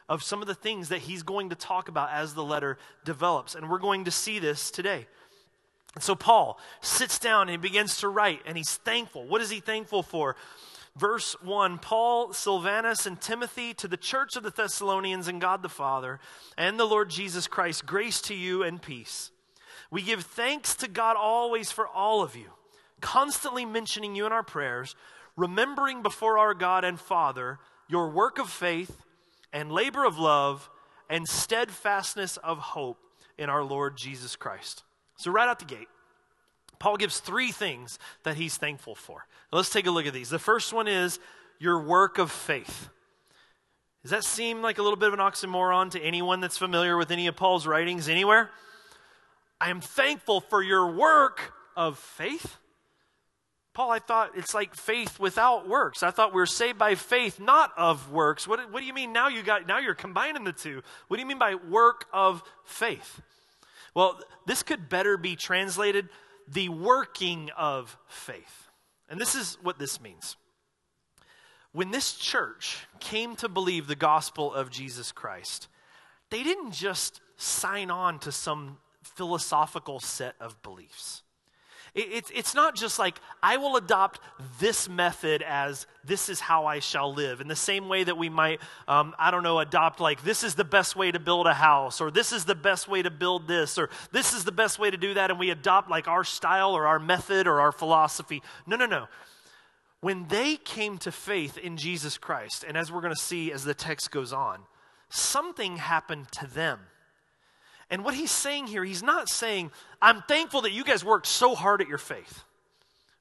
of 0.07 0.23
some 0.23 0.41
of 0.41 0.47
the 0.47 0.55
things 0.55 0.89
that 0.89 0.99
he's 0.99 1.23
going 1.23 1.49
to 1.49 1.55
talk 1.55 1.89
about 1.89 2.09
as 2.11 2.35
the 2.35 2.43
letter 2.43 2.77
develops. 3.03 3.53
And 3.53 3.69
we're 3.69 3.79
going 3.79 4.05
to 4.05 4.11
see 4.11 4.39
this 4.39 4.71
today. 4.71 5.07
And 5.95 6.03
so 6.03 6.15
Paul 6.15 6.59
sits 6.81 7.19
down 7.19 7.43
and 7.43 7.51
he 7.51 7.57
begins 7.57 7.97
to 7.97 8.07
write, 8.07 8.41
and 8.45 8.57
he's 8.57 8.77
thankful. 8.77 9.25
What 9.27 9.41
is 9.41 9.49
he 9.49 9.59
thankful 9.59 10.03
for? 10.03 10.35
Verse 10.95 11.35
1 11.41 11.79
Paul, 11.79 12.33
Silvanus, 12.33 13.05
and 13.05 13.19
Timothy 13.19 13.73
to 13.75 13.87
the 13.87 13.97
church 13.97 14.35
of 14.35 14.43
the 14.43 14.51
Thessalonians 14.51 15.27
and 15.27 15.41
God 15.41 15.61
the 15.61 15.69
Father 15.69 16.19
and 16.57 16.79
the 16.79 16.85
Lord 16.85 17.09
Jesus 17.09 17.47
Christ, 17.47 17.85
grace 17.85 18.21
to 18.21 18.35
you 18.35 18.63
and 18.63 18.81
peace. 18.81 19.31
We 19.89 20.01
give 20.01 20.23
thanks 20.23 20.75
to 20.75 20.87
God 20.87 21.15
always 21.17 21.71
for 21.71 21.87
all 21.87 22.23
of 22.23 22.35
you, 22.35 22.51
constantly 23.01 23.65
mentioning 23.65 24.15
you 24.15 24.25
in 24.25 24.31
our 24.31 24.43
prayers, 24.43 24.95
remembering 25.35 26.03
before 26.03 26.37
our 26.37 26.53
God 26.53 26.83
and 26.83 26.99
Father 26.99 27.59
your 27.87 28.09
work 28.09 28.39
of 28.39 28.49
faith 28.49 29.03
and 29.51 29.71
labor 29.71 30.05
of 30.05 30.17
love 30.17 30.69
and 31.09 31.27
steadfastness 31.27 32.37
of 32.37 32.57
hope 32.57 32.97
in 33.37 33.49
our 33.49 33.63
Lord 33.63 33.97
Jesus 33.97 34.35
Christ. 34.35 34.83
So, 35.23 35.31
right 35.31 35.47
out 35.47 35.59
the 35.59 35.63
gate, 35.63 35.87
Paul 36.79 36.97
gives 36.97 37.21
three 37.21 37.53
things 37.53 37.97
that 38.23 38.35
he's 38.35 38.57
thankful 38.57 38.93
for. 38.93 39.25
Now, 39.53 39.59
let's 39.59 39.69
take 39.69 39.87
a 39.87 39.91
look 39.91 40.05
at 40.05 40.11
these. 40.11 40.29
The 40.29 40.37
first 40.37 40.73
one 40.73 40.85
is 40.89 41.17
your 41.59 41.81
work 41.81 42.17
of 42.17 42.29
faith. 42.29 42.89
Does 44.01 44.11
that 44.11 44.25
seem 44.25 44.61
like 44.61 44.79
a 44.79 44.81
little 44.81 44.97
bit 44.97 45.07
of 45.07 45.13
an 45.13 45.21
oxymoron 45.21 45.91
to 45.91 46.01
anyone 46.01 46.41
that's 46.41 46.57
familiar 46.57 46.97
with 46.97 47.09
any 47.09 47.27
of 47.27 47.37
Paul's 47.37 47.65
writings 47.65 48.09
anywhere? 48.09 48.49
I 49.61 49.69
am 49.69 49.79
thankful 49.79 50.41
for 50.41 50.61
your 50.61 50.91
work 50.91 51.53
of 51.77 51.97
faith. 51.97 52.57
Paul, 53.73 53.91
I 53.91 53.99
thought 53.99 54.31
it's 54.35 54.53
like 54.53 54.75
faith 54.75 55.21
without 55.21 55.69
works. 55.69 56.03
I 56.03 56.11
thought 56.11 56.33
we 56.33 56.41
are 56.41 56.45
saved 56.45 56.77
by 56.77 56.95
faith, 56.95 57.39
not 57.39 57.71
of 57.77 58.11
works. 58.11 58.45
What, 58.45 58.73
what 58.73 58.81
do 58.81 58.85
you 58.85 58.93
mean 58.93 59.13
now 59.13 59.29
you 59.29 59.41
got 59.41 59.67
now 59.67 59.79
you're 59.79 59.95
combining 59.95 60.43
the 60.43 60.51
two? 60.51 60.83
What 61.07 61.15
do 61.15 61.21
you 61.21 61.27
mean 61.27 61.39
by 61.39 61.55
work 61.55 62.07
of 62.11 62.43
faith? 62.65 63.21
Well, 63.93 64.19
this 64.45 64.63
could 64.63 64.89
better 64.89 65.17
be 65.17 65.35
translated 65.35 66.09
the 66.47 66.69
working 66.69 67.49
of 67.57 67.97
faith. 68.07 68.69
And 69.09 69.19
this 69.19 69.35
is 69.35 69.57
what 69.61 69.79
this 69.79 70.01
means. 70.01 70.35
When 71.71 71.91
this 71.91 72.13
church 72.13 72.85
came 72.99 73.35
to 73.37 73.49
believe 73.49 73.87
the 73.87 73.95
gospel 73.95 74.53
of 74.53 74.69
Jesus 74.69 75.11
Christ, 75.11 75.67
they 76.29 76.43
didn't 76.43 76.71
just 76.71 77.21
sign 77.37 77.89
on 77.89 78.19
to 78.19 78.31
some 78.31 78.77
philosophical 79.03 79.99
set 79.99 80.35
of 80.39 80.61
beliefs. 80.61 81.22
It's, 81.95 82.31
it's 82.33 82.55
not 82.55 82.75
just 82.75 82.97
like, 82.97 83.19
I 83.43 83.57
will 83.57 83.75
adopt 83.75 84.19
this 84.59 84.89
method 84.89 85.43
as 85.43 85.85
this 86.03 86.27
is 86.27 86.39
how 86.39 86.65
I 86.65 86.79
shall 86.79 87.13
live. 87.13 87.39
In 87.39 87.47
the 87.47 87.55
same 87.55 87.87
way 87.87 88.03
that 88.03 88.17
we 88.17 88.29
might, 88.29 88.61
um, 88.87 89.13
I 89.19 89.29
don't 89.29 89.43
know, 89.43 89.59
adopt 89.59 89.99
like, 89.99 90.23
this 90.23 90.43
is 90.43 90.55
the 90.55 90.63
best 90.63 90.95
way 90.95 91.11
to 91.11 91.19
build 91.19 91.45
a 91.45 91.53
house, 91.53 92.01
or 92.01 92.09
this 92.09 92.31
is 92.31 92.45
the 92.45 92.55
best 92.55 92.87
way 92.87 93.03
to 93.03 93.11
build 93.11 93.47
this, 93.47 93.77
or 93.77 93.91
this 94.11 94.33
is 94.33 94.43
the 94.43 94.51
best 94.51 94.79
way 94.79 94.89
to 94.89 94.97
do 94.97 95.13
that, 95.13 95.29
and 95.29 95.39
we 95.39 95.51
adopt 95.51 95.87
like 95.87 96.07
our 96.07 96.23
style 96.23 96.71
or 96.71 96.87
our 96.87 96.97
method 96.97 97.45
or 97.45 97.61
our 97.61 97.71
philosophy. 97.71 98.41
No, 98.65 98.75
no, 98.75 98.87
no. 98.87 99.07
When 100.01 100.27
they 100.29 100.55
came 100.55 100.97
to 100.97 101.11
faith 101.11 101.59
in 101.59 101.77
Jesus 101.77 102.17
Christ, 102.17 102.65
and 102.67 102.75
as 102.75 102.91
we're 102.91 103.01
going 103.01 103.13
to 103.13 103.21
see 103.21 103.51
as 103.51 103.65
the 103.65 103.75
text 103.75 104.09
goes 104.09 104.33
on, 104.33 104.61
something 105.09 105.77
happened 105.77 106.31
to 106.31 106.47
them 106.47 106.79
and 107.93 108.03
what 108.03 108.15
he's 108.15 108.31
saying 108.31 108.65
here, 108.65 108.83
he's 108.83 109.03
not 109.03 109.29
saying, 109.29 109.69
I'm 110.01 110.23
thankful 110.23 110.61
that 110.61 110.71
you 110.71 110.83
guys 110.83 111.05
worked 111.05 111.27
so 111.27 111.53
hard 111.53 111.79
at 111.79 111.87
your 111.87 111.99
faith. 111.99 112.43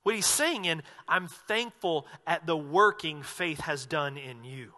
What 0.03 0.15
he's 0.15 0.25
saying 0.25 0.65
in, 0.65 0.83
I'm 1.07 1.29
thankful 1.29 2.07
at 2.27 2.47
the 2.47 2.57
working 2.57 3.23
faith 3.23 3.61
has 3.61 3.85
done 3.85 4.17
in 4.17 4.45
you. 4.45 4.73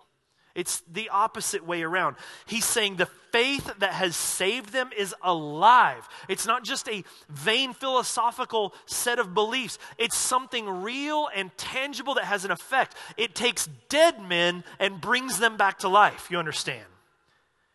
It's 0.57 0.83
the 0.93 1.11
opposite 1.11 1.65
way 1.65 1.85
around. 1.85 2.17
He's 2.45 2.65
saying 2.65 2.97
the 2.97 3.07
faith 3.31 3.73
that 3.79 3.93
has 3.93 4.17
saved 4.17 4.73
them 4.73 4.91
is 4.99 5.15
alive. 5.23 6.09
It's 6.29 6.45
not 6.45 6.65
just 6.65 6.89
a 6.89 7.05
vain 7.29 7.73
philosophical 7.73 8.75
set 8.87 9.21
of 9.21 9.33
beliefs, 9.33 9.79
it's 9.97 10.17
something 10.17 10.69
real 10.69 11.29
and 11.33 11.57
tangible 11.57 12.15
that 12.15 12.25
has 12.25 12.45
an 12.45 12.51
effect. 12.51 12.97
It 13.17 13.37
takes 13.37 13.69
dead 13.89 14.21
men 14.29 14.65
and 14.81 15.01
brings 15.01 15.39
them 15.39 15.57
back 15.57 15.79
to 15.79 15.89
life. 15.89 16.33
You 16.33 16.39
understand? 16.39 16.87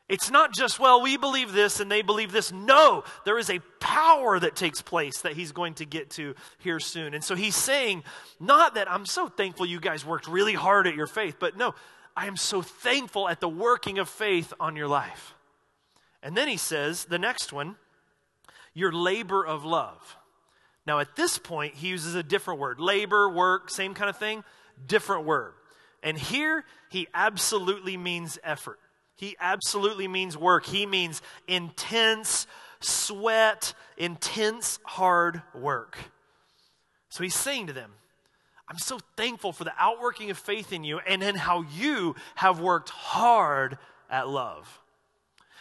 It's 0.09 0.31
not 0.31 0.53
just, 0.55 0.79
well, 0.79 1.03
we 1.03 1.17
believe 1.17 1.53
this 1.53 1.79
and 1.79 1.89
they 1.91 2.01
believe 2.01 2.31
this. 2.31 2.51
No, 2.51 3.03
there 3.25 3.37
is 3.37 3.51
a 3.51 3.59
power 3.79 4.39
that 4.39 4.55
takes 4.55 4.81
place 4.81 5.21
that 5.21 5.33
he's 5.33 5.51
going 5.51 5.75
to 5.75 5.85
get 5.85 6.09
to 6.11 6.33
here 6.57 6.79
soon. 6.79 7.13
And 7.13 7.23
so 7.23 7.35
he's 7.35 7.55
saying, 7.55 8.03
not 8.39 8.73
that 8.73 8.91
I'm 8.91 9.05
so 9.05 9.27
thankful 9.27 9.67
you 9.67 9.79
guys 9.79 10.03
worked 10.03 10.27
really 10.27 10.55
hard 10.55 10.87
at 10.87 10.95
your 10.95 11.05
faith, 11.05 11.35
but 11.39 11.55
no, 11.55 11.75
I 12.17 12.25
am 12.25 12.37
so 12.37 12.63
thankful 12.63 13.29
at 13.29 13.39
the 13.39 13.47
working 13.47 13.99
of 13.99 14.09
faith 14.09 14.51
on 14.59 14.75
your 14.75 14.87
life. 14.87 15.35
And 16.23 16.35
then 16.35 16.47
he 16.47 16.57
says, 16.57 17.05
the 17.05 17.19
next 17.19 17.53
one, 17.53 17.75
your 18.73 18.91
labor 18.91 19.45
of 19.45 19.63
love. 19.63 20.17
Now, 20.87 20.99
at 20.99 21.15
this 21.15 21.37
point, 21.37 21.75
he 21.75 21.87
uses 21.89 22.15
a 22.15 22.23
different 22.23 22.59
word 22.59 22.79
labor, 22.79 23.29
work, 23.29 23.69
same 23.69 23.93
kind 23.93 24.09
of 24.09 24.17
thing, 24.17 24.43
different 24.87 25.25
word. 25.25 25.53
And 26.01 26.17
here, 26.17 26.65
he 26.89 27.07
absolutely 27.13 27.95
means 27.95 28.39
effort. 28.43 28.79
He 29.19 29.35
absolutely 29.41 30.07
means 30.07 30.37
work. 30.37 30.65
He 30.65 30.85
means 30.85 31.21
intense, 31.45 32.47
sweat, 32.79 33.73
intense, 33.97 34.79
hard 34.85 35.41
work. 35.53 35.97
So 37.09 37.23
he's 37.23 37.35
saying 37.35 37.67
to 37.67 37.73
them, 37.73 37.91
I'm 38.69 38.77
so 38.77 38.97
thankful 39.17 39.51
for 39.51 39.65
the 39.65 39.73
outworking 39.77 40.29
of 40.29 40.37
faith 40.37 40.71
in 40.71 40.85
you 40.85 40.99
and 40.99 41.21
in 41.21 41.35
how 41.35 41.63
you 41.63 42.15
have 42.35 42.61
worked 42.61 42.91
hard 42.91 43.77
at 44.09 44.29
love. 44.29 44.79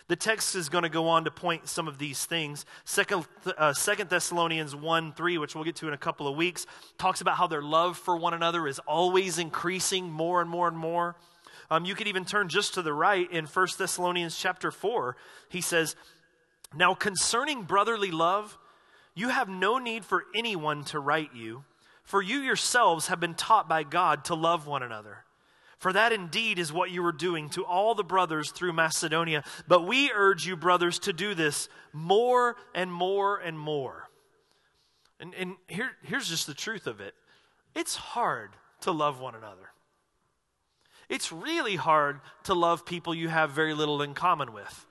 The 0.06 0.14
text 0.14 0.54
is 0.54 0.68
going 0.68 0.84
to 0.84 0.88
go 0.88 1.08
on 1.08 1.24
to 1.24 1.32
point 1.32 1.66
some 1.68 1.88
of 1.88 1.98
these 1.98 2.24
things. 2.24 2.64
Second, 2.84 3.26
uh, 3.44 3.72
Second 3.72 4.08
Thessalonians 4.08 4.76
1 4.76 5.14
3, 5.14 5.38
which 5.38 5.56
we'll 5.56 5.64
get 5.64 5.74
to 5.76 5.88
in 5.88 5.94
a 5.94 5.98
couple 5.98 6.28
of 6.28 6.36
weeks, 6.36 6.64
talks 6.96 7.22
about 7.22 7.36
how 7.36 7.48
their 7.48 7.60
love 7.60 7.98
for 7.98 8.16
one 8.16 8.34
another 8.34 8.68
is 8.68 8.78
always 8.80 9.36
increasing 9.38 10.08
more 10.08 10.40
and 10.40 10.48
more 10.48 10.68
and 10.68 10.78
more. 10.78 11.16
Um, 11.70 11.84
you 11.84 11.94
could 11.94 12.08
even 12.08 12.24
turn 12.24 12.48
just 12.48 12.74
to 12.74 12.82
the 12.82 12.94
right 12.94 13.30
in 13.30 13.46
1 13.46 13.66
Thessalonians 13.78 14.38
chapter 14.38 14.70
4. 14.70 15.16
He 15.48 15.60
says, 15.60 15.96
Now 16.74 16.94
concerning 16.94 17.62
brotherly 17.62 18.10
love, 18.10 18.56
you 19.14 19.28
have 19.28 19.48
no 19.48 19.78
need 19.78 20.04
for 20.04 20.24
anyone 20.34 20.84
to 20.84 21.00
write 21.00 21.34
you, 21.34 21.64
for 22.04 22.22
you 22.22 22.38
yourselves 22.38 23.08
have 23.08 23.20
been 23.20 23.34
taught 23.34 23.68
by 23.68 23.82
God 23.82 24.24
to 24.26 24.34
love 24.34 24.66
one 24.66 24.82
another. 24.82 25.24
For 25.78 25.92
that 25.92 26.12
indeed 26.12 26.58
is 26.58 26.72
what 26.72 26.90
you 26.90 27.02
were 27.02 27.12
doing 27.12 27.50
to 27.50 27.64
all 27.64 27.94
the 27.94 28.02
brothers 28.02 28.50
through 28.50 28.72
Macedonia. 28.72 29.44
But 29.68 29.86
we 29.86 30.10
urge 30.12 30.46
you, 30.46 30.56
brothers, 30.56 30.98
to 31.00 31.12
do 31.12 31.34
this 31.34 31.68
more 31.92 32.56
and 32.74 32.92
more 32.92 33.38
and 33.38 33.58
more. 33.58 34.08
And, 35.20 35.34
and 35.34 35.56
here, 35.68 35.90
here's 36.02 36.28
just 36.28 36.46
the 36.46 36.54
truth 36.54 36.86
of 36.86 37.00
it 37.00 37.14
it's 37.74 37.94
hard 37.94 38.50
to 38.80 38.90
love 38.90 39.20
one 39.20 39.34
another. 39.34 39.70
It's 41.08 41.32
really 41.32 41.76
hard 41.76 42.20
to 42.44 42.54
love 42.54 42.84
people 42.84 43.14
you 43.14 43.28
have 43.28 43.50
very 43.50 43.74
little 43.74 44.02
in 44.02 44.14
common 44.14 44.52
with. 44.52 44.86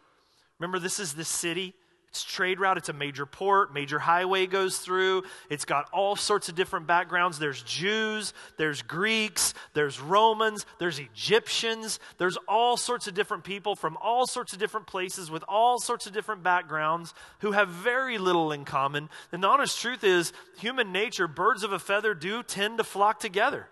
Remember, 0.60 0.80
this 0.80 1.00
is 1.00 1.14
the 1.14 1.26
city 1.26 1.76
it's 2.10 2.24
trade 2.24 2.60
route, 2.60 2.78
it's 2.78 2.90
a 2.90 2.94
major 2.94 3.28
port, 3.28 3.74
major 3.74 4.00
highway 4.00 4.48
goes 4.48 4.80
through. 4.80 5.24
It's 5.52 5.66
got 5.66 5.88
all 5.92 6.16
sorts 6.16 6.50
of 6.50 6.56
different 6.56 6.88
backgrounds. 6.88 7.38
There's 7.38 7.62
Jews, 7.62 8.34
there's 8.58 8.82
Greeks, 8.82 9.54
there's 9.74 10.00
Romans, 10.00 10.66
there's 10.80 10.98
Egyptians. 10.98 12.00
There's 12.18 12.38
all 12.48 12.76
sorts 12.76 13.08
of 13.08 13.14
different 13.14 13.44
people 13.44 13.76
from 13.76 13.98
all 14.02 14.26
sorts 14.26 14.54
of 14.54 14.58
different 14.58 14.88
places 14.88 15.30
with 15.30 15.44
all 15.48 15.80
sorts 15.80 16.08
of 16.08 16.14
different 16.14 16.42
backgrounds 16.42 17.14
who 17.40 17.52
have 17.52 17.70
very 17.70 18.18
little 18.18 18.52
in 18.52 18.66
common. 18.66 19.10
And 19.32 19.44
the 19.44 19.48
honest 19.48 19.80
truth 19.80 20.04
is, 20.04 20.34
human 20.58 20.92
nature, 20.92 21.28
birds 21.28 21.62
of 21.62 21.72
a 21.72 21.80
feather 21.80 22.16
do 22.16 22.42
tend 22.42 22.80
to 22.80 22.84
flock 22.84 23.20
together. 23.20 23.68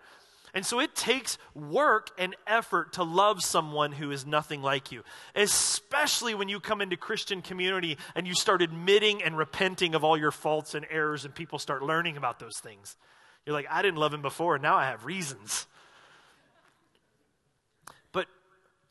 And 0.56 0.64
so 0.64 0.80
it 0.80 0.94
takes 0.94 1.36
work 1.54 2.08
and 2.16 2.34
effort 2.46 2.94
to 2.94 3.02
love 3.02 3.42
someone 3.42 3.92
who 3.92 4.10
is 4.10 4.24
nothing 4.24 4.62
like 4.62 4.90
you, 4.90 5.02
especially 5.34 6.34
when 6.34 6.48
you 6.48 6.60
come 6.60 6.80
into 6.80 6.96
Christian 6.96 7.42
community 7.42 7.98
and 8.14 8.26
you 8.26 8.32
start 8.32 8.62
admitting 8.62 9.22
and 9.22 9.36
repenting 9.36 9.94
of 9.94 10.02
all 10.02 10.16
your 10.16 10.30
faults 10.30 10.74
and 10.74 10.86
errors 10.90 11.26
and 11.26 11.34
people 11.34 11.58
start 11.58 11.82
learning 11.82 12.16
about 12.16 12.38
those 12.38 12.58
things. 12.58 12.96
You're 13.44 13.52
like, 13.52 13.66
I 13.70 13.82
didn't 13.82 13.98
love 13.98 14.14
him 14.14 14.22
before, 14.22 14.54
and 14.54 14.62
now 14.62 14.76
I 14.76 14.86
have 14.86 15.04
reasons. 15.04 15.66
But 18.12 18.26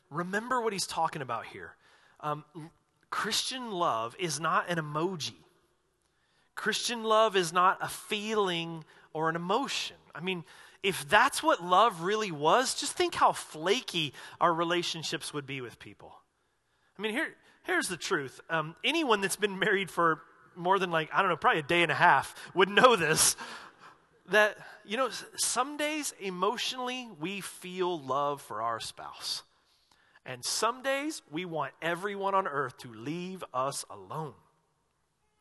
remember 0.08 0.60
what 0.60 0.72
he's 0.72 0.86
talking 0.86 1.20
about 1.20 1.46
here. 1.46 1.74
Um, 2.20 2.44
Christian 3.10 3.72
love 3.72 4.14
is 4.20 4.38
not 4.38 4.70
an 4.70 4.78
emoji. 4.78 5.34
Christian 6.54 7.02
love 7.02 7.34
is 7.34 7.52
not 7.52 7.78
a 7.82 7.88
feeling 7.88 8.84
or 9.12 9.28
an 9.28 9.34
emotion. 9.34 9.96
I 10.14 10.20
mean, 10.20 10.44
if 10.82 11.08
that's 11.08 11.42
what 11.42 11.62
love 11.62 12.02
really 12.02 12.30
was, 12.30 12.74
just 12.74 12.92
think 12.92 13.14
how 13.14 13.32
flaky 13.32 14.12
our 14.40 14.52
relationships 14.52 15.32
would 15.34 15.46
be 15.46 15.60
with 15.60 15.78
people. 15.78 16.14
I 16.98 17.02
mean, 17.02 17.12
here, 17.12 17.34
here's 17.64 17.88
the 17.88 17.96
truth. 17.96 18.40
Um, 18.48 18.76
anyone 18.84 19.20
that's 19.20 19.36
been 19.36 19.58
married 19.58 19.90
for 19.90 20.22
more 20.54 20.78
than 20.78 20.90
like, 20.90 21.10
I 21.12 21.20
don't 21.20 21.30
know, 21.30 21.36
probably 21.36 21.60
a 21.60 21.64
day 21.64 21.82
and 21.82 21.92
a 21.92 21.96
half 21.96 22.34
would 22.54 22.68
know 22.68 22.96
this. 22.96 23.36
That, 24.30 24.56
you 24.84 24.96
know, 24.96 25.10
some 25.36 25.76
days 25.76 26.12
emotionally 26.18 27.08
we 27.20 27.40
feel 27.40 28.00
love 28.00 28.42
for 28.42 28.62
our 28.62 28.80
spouse. 28.80 29.42
And 30.24 30.44
some 30.44 30.82
days 30.82 31.22
we 31.30 31.44
want 31.44 31.72
everyone 31.80 32.34
on 32.34 32.48
earth 32.48 32.78
to 32.78 32.92
leave 32.92 33.44
us 33.54 33.84
alone. 33.88 34.34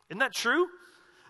Isn't 0.09 0.19
that 0.19 0.33
true? 0.33 0.67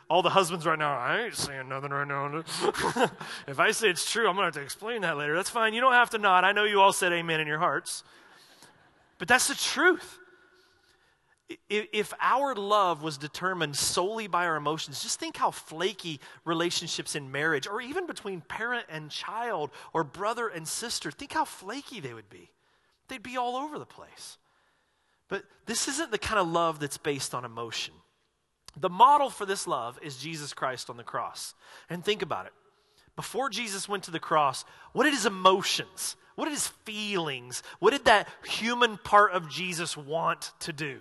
All 0.10 0.22
the 0.22 0.30
husbands 0.30 0.66
right 0.66 0.78
now, 0.78 0.98
I 0.98 1.24
ain't 1.26 1.36
saying 1.36 1.68
nothing 1.68 1.92
right 1.92 2.08
now. 2.08 2.44
if 3.48 3.60
I 3.60 3.72
say 3.72 3.90
it's 3.90 4.10
true, 4.10 4.28
I'm 4.28 4.36
going 4.36 4.44
to 4.44 4.46
have 4.46 4.54
to 4.54 4.62
explain 4.62 5.02
that 5.02 5.18
later. 5.18 5.36
That's 5.36 5.50
fine. 5.50 5.74
You 5.74 5.82
don't 5.82 5.94
have 5.94 6.12
to 6.12 6.18
nod. 6.18 6.44
I 6.44 6.52
know 6.52 6.64
you 6.64 6.80
all 6.80 6.94
said 6.94 7.12
amen 7.12 7.40
in 7.40 7.48
your 7.48 7.60
hearts. 7.60 8.04
But 9.18 9.28
that's 9.28 9.48
the 9.48 9.56
truth. 9.56 10.20
If 11.70 12.12
our 12.20 12.56
love 12.56 13.04
was 13.04 13.18
determined 13.18 13.76
solely 13.76 14.28
by 14.28 14.46
our 14.48 14.56
emotions, 14.56 15.04
just 15.04 15.20
think 15.20 15.38
how 15.38 15.52
flaky 15.52 16.20
relationships 16.44 17.16
in 17.16 17.32
marriage, 17.32 17.68
or 17.68 17.82
even 17.82 18.08
between 18.08 18.42
parent 18.42 18.86
and 18.90 19.12
child, 19.12 19.70
or 19.94 20.04
brother 20.04 20.48
and 20.48 20.68
sister, 20.68 21.12
think 21.12 21.34
how 21.34 21.46
flaky 21.46 22.00
they 22.00 22.14
would 22.14 22.30
be. 22.30 22.50
They'd 23.08 23.22
be 23.22 23.38
all 23.38 23.56
over 23.56 23.78
the 23.78 23.86
place. 23.86 24.38
But 25.28 25.44
this 25.66 25.88
isn't 25.88 26.12
the 26.12 26.18
kind 26.18 26.40
of 26.40 26.48
love 26.48 26.80
that's 26.80 26.98
based 26.98 27.36
on 27.36 27.46
emotion. 27.46 27.94
The 28.78 28.90
model 28.90 29.30
for 29.30 29.46
this 29.46 29.68
love 29.68 30.00
is 30.02 30.18
Jesus 30.18 30.54
Christ 30.54 30.90
on 30.90 30.98
the 30.98 31.04
cross. 31.04 31.54
And 31.90 32.04
think 32.04 32.22
about 32.22 32.46
it. 32.46 32.54
Before 33.16 33.50
Jesus 33.50 33.88
went 33.88 34.04
to 34.04 34.12
the 34.12 34.20
cross, 34.20 34.66
what 34.92 35.06
did 35.06 35.14
his 35.14 35.26
emotions, 35.26 36.16
what 36.36 36.46
did 36.46 36.54
his 36.54 36.68
feelings, 36.68 37.64
what 37.80 37.92
did 37.92 38.06
that 38.06 38.28
human 38.46 38.98
part 38.98 39.32
of 39.32 39.50
Jesus 39.50 39.96
want 39.96 40.52
to 40.62 40.74
do? 40.74 41.00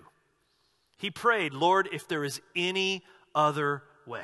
He 0.97 1.11
prayed, 1.11 1.53
Lord, 1.53 1.89
if 1.91 2.07
there 2.07 2.23
is 2.23 2.41
any 2.55 3.03
other 3.33 3.83
way. 4.05 4.23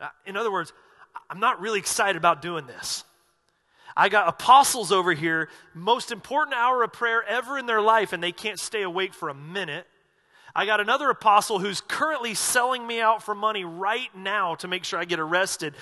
Uh, 0.00 0.08
in 0.26 0.36
other 0.36 0.50
words, 0.50 0.72
I'm 1.30 1.38
not 1.38 1.60
really 1.60 1.78
excited 1.78 2.16
about 2.16 2.42
doing 2.42 2.66
this. 2.66 3.04
I 3.96 4.08
got 4.08 4.28
apostles 4.28 4.90
over 4.90 5.12
here, 5.12 5.48
most 5.74 6.10
important 6.10 6.56
hour 6.56 6.82
of 6.82 6.92
prayer 6.92 7.22
ever 7.22 7.58
in 7.58 7.66
their 7.66 7.80
life, 7.80 8.12
and 8.12 8.22
they 8.22 8.32
can't 8.32 8.58
stay 8.58 8.82
awake 8.82 9.14
for 9.14 9.28
a 9.28 9.34
minute. 9.34 9.86
I 10.54 10.66
got 10.66 10.80
another 10.80 11.08
apostle 11.08 11.58
who's 11.58 11.80
currently 11.80 12.34
selling 12.34 12.86
me 12.86 13.00
out 13.00 13.22
for 13.22 13.34
money 13.34 13.64
right 13.64 14.14
now 14.14 14.54
to 14.56 14.68
make 14.68 14.84
sure 14.84 14.98
I 14.98 15.06
get 15.06 15.18
arrested. 15.18 15.74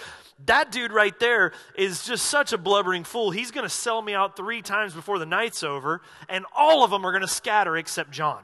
That 0.46 0.70
dude 0.70 0.92
right 0.92 1.18
there 1.18 1.52
is 1.74 2.04
just 2.04 2.26
such 2.26 2.52
a 2.52 2.58
blubbering 2.58 3.02
fool. 3.02 3.32
He's 3.32 3.50
going 3.50 3.64
to 3.64 3.74
sell 3.74 4.00
me 4.00 4.14
out 4.14 4.36
three 4.36 4.62
times 4.62 4.94
before 4.94 5.18
the 5.18 5.26
night's 5.26 5.64
over, 5.64 6.02
and 6.28 6.44
all 6.56 6.84
of 6.84 6.90
them 6.90 7.04
are 7.04 7.10
going 7.10 7.22
to 7.22 7.28
scatter 7.28 7.76
except 7.76 8.12
John. 8.12 8.42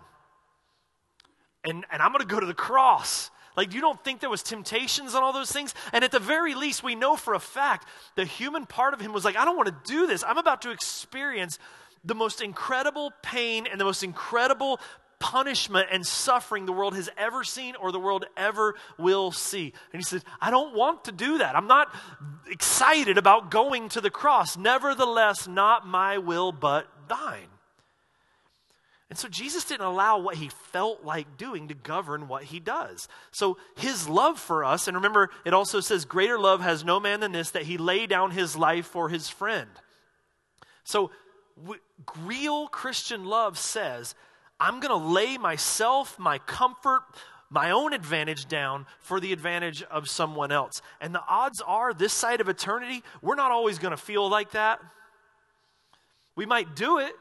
And, 1.64 1.84
and 1.92 2.02
I'm 2.02 2.12
going 2.12 2.26
to 2.26 2.32
go 2.32 2.40
to 2.40 2.46
the 2.46 2.54
cross. 2.54 3.30
Like, 3.56 3.72
you 3.72 3.80
don't 3.80 4.02
think 4.04 4.20
there 4.20 4.30
was 4.30 4.42
temptations 4.42 5.14
on 5.14 5.22
all 5.22 5.32
those 5.32 5.50
things? 5.50 5.74
And 5.92 6.04
at 6.04 6.10
the 6.10 6.18
very 6.18 6.54
least, 6.54 6.82
we 6.82 6.94
know 6.94 7.16
for 7.16 7.34
a 7.34 7.40
fact 7.40 7.88
the 8.14 8.24
human 8.24 8.66
part 8.66 8.94
of 8.94 9.00
him 9.00 9.12
was 9.12 9.24
like, 9.24 9.36
I 9.36 9.44
don't 9.44 9.56
want 9.56 9.68
to 9.68 9.92
do 9.92 10.06
this. 10.06 10.22
I'm 10.24 10.38
about 10.38 10.62
to 10.62 10.70
experience 10.70 11.58
the 12.04 12.14
most 12.14 12.42
incredible 12.42 13.12
pain 13.22 13.66
and 13.66 13.80
the 13.80 13.84
most 13.84 14.02
incredible 14.02 14.78
punishment 15.18 15.88
and 15.90 16.07
suffering 16.07 16.66
the 16.66 16.72
world 16.72 16.94
has 16.94 17.09
ever 17.16 17.42
seen 17.44 17.74
or 17.76 17.92
the 17.92 18.00
world 18.00 18.26
ever 18.37 18.74
will 18.98 19.33
see. 19.33 19.72
And 19.92 20.00
he 20.00 20.05
says, 20.05 20.24
I 20.40 20.50
don't 20.50 20.74
want 20.74 21.05
to 21.05 21.12
do 21.12 21.38
that. 21.38 21.57
I'm 21.57 21.66
not 21.66 21.94
excited 22.50 23.18
about 23.18 23.50
going 23.50 23.88
to 23.90 24.00
the 24.00 24.11
cross. 24.11 24.57
Nevertheless, 24.57 25.48
not 25.48 25.87
my 25.87 26.18
will, 26.18 26.52
but 26.52 26.87
thine. 27.09 27.48
And 29.09 29.18
so 29.18 29.29
Jesus 29.29 29.64
didn't 29.64 29.87
allow 29.87 30.18
what 30.18 30.37
he 30.37 30.48
felt 30.48 31.05
like 31.05 31.37
doing 31.37 31.68
to 31.68 31.74
govern 31.74 32.26
what 32.26 32.42
he 32.44 32.59
does. 32.59 33.07
So 33.31 33.57
his 33.76 34.09
love 34.09 34.38
for 34.38 34.64
us, 34.64 34.88
and 34.88 34.96
remember, 34.96 35.31
it 35.44 35.55
also 35.55 35.81
says, 35.81 36.05
Greater 36.05 36.38
love 36.38 36.61
has 36.61 36.85
no 36.85 36.98
man 36.98 37.20
than 37.20 37.33
this, 37.33 37.52
that 37.52 37.62
he 37.62 37.79
lay 37.79 38.07
down 38.07 38.33
his 38.33 38.57
life 38.57 38.87
for 38.87 39.09
his 39.09 39.29
friend. 39.29 39.70
So 40.83 41.12
real 42.24 42.66
Christian 42.66 43.24
love 43.24 43.59
says, 43.59 44.14
I'm 44.58 44.80
going 44.80 44.98
to 44.98 45.06
lay 45.06 45.38
myself, 45.38 46.18
my 46.18 46.38
comfort, 46.38 47.02
my 47.50 47.70
own 47.70 47.92
advantage 47.92 48.48
down 48.48 48.86
for 49.00 49.20
the 49.20 49.32
advantage 49.32 49.82
of 49.84 50.08
someone 50.08 50.50
else. 50.50 50.82
And 51.00 51.14
the 51.14 51.22
odds 51.28 51.60
are, 51.60 51.94
this 51.94 52.12
side 52.12 52.40
of 52.40 52.48
eternity, 52.48 53.02
we're 53.22 53.34
not 53.34 53.50
always 53.50 53.78
going 53.78 53.92
to 53.92 53.96
feel 53.96 54.28
like 54.28 54.52
that. 54.52 54.80
We 56.34 56.46
might 56.46 56.74
do 56.74 56.98
it. 56.98 57.12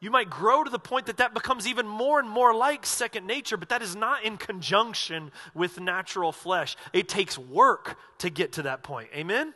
You 0.00 0.10
might 0.10 0.30
grow 0.30 0.64
to 0.64 0.70
the 0.70 0.78
point 0.78 1.06
that 1.06 1.18
that 1.18 1.34
becomes 1.34 1.66
even 1.66 1.86
more 1.86 2.18
and 2.18 2.28
more 2.28 2.54
like 2.54 2.86
second 2.86 3.26
nature, 3.26 3.58
but 3.58 3.68
that 3.68 3.82
is 3.82 3.94
not 3.94 4.24
in 4.24 4.38
conjunction 4.38 5.30
with 5.54 5.78
natural 5.78 6.32
flesh. 6.32 6.74
It 6.94 7.06
takes 7.06 7.36
work 7.36 7.98
to 8.18 8.30
get 8.30 8.52
to 8.52 8.62
that 8.62 8.82
point. 8.82 9.10
Amen? 9.14 9.52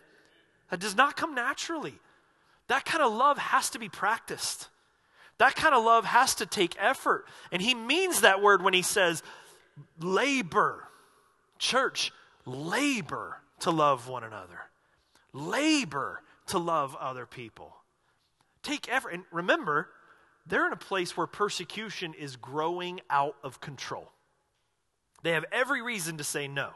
That 0.71 0.81
does 0.81 0.97
not 0.97 1.17
come 1.17 1.35
naturally. 1.35 1.99
That 2.69 2.85
kind 2.85 3.03
of 3.03 3.13
love 3.13 3.39
has 3.39 3.71
to 3.71 3.79
be 3.79 3.89
practiced. 3.89 4.69
That 5.39 5.57
kind 5.57 5.75
of 5.75 5.85
love 5.85 6.05
has 6.05 6.37
to 6.37 6.47
take 6.47 6.77
effort. 6.79 7.27
And 7.51 7.61
he 7.61 7.75
means 7.75 8.21
that 8.21 8.43
word 8.43 8.63
when 8.63 8.75
he 8.75 8.83
says 8.83 9.23
labor. 10.01 10.89
Church, 11.59 12.13
labor 12.45 13.39
to 13.61 13.71
love 13.71 14.09
one 14.09 14.25
another, 14.25 14.61
labor 15.33 16.21
to 16.49 16.59
love 16.59 16.97
other 16.97 17.27
people. 17.27 17.75
Take 18.63 18.93
effort. 18.93 19.11
And 19.11 19.25
remember, 19.31 19.89
they're 20.47 20.67
in 20.67 20.73
a 20.73 20.77
place 20.77 21.17
where 21.17 21.27
persecution 21.27 22.15
is 22.15 22.37
growing 22.37 23.01
out 23.09 23.37
of 23.43 23.61
control. 23.61 24.11
They 25.23 25.33
have 25.33 25.45
every 25.53 25.81
reason 25.81 26.19
to 26.19 26.25
say 26.25 26.49
no. 26.49 26.71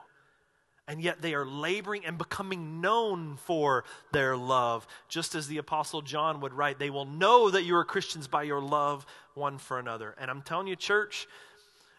And 0.89 1.03
yet 1.03 1.21
they 1.21 1.35
are 1.35 1.45
laboring 1.45 2.07
and 2.07 2.17
becoming 2.17 2.81
known 2.81 3.37
for 3.37 3.85
their 4.11 4.39
love. 4.39 4.87
Just 5.09 5.35
as 5.35 5.47
the 5.47 5.59
Apostle 5.59 6.01
John 6.01 6.41
would 6.41 6.55
write, 6.55 6.79
they 6.79 6.89
will 6.89 7.05
know 7.05 7.51
that 7.51 7.65
you 7.65 7.77
are 7.77 7.85
Christians 7.85 8.27
by 8.27 8.45
your 8.45 8.61
love 8.61 9.05
one 9.35 9.59
for 9.59 9.79
another. 9.79 10.15
And 10.19 10.31
I'm 10.31 10.41
telling 10.41 10.67
you, 10.67 10.77
church, 10.77 11.29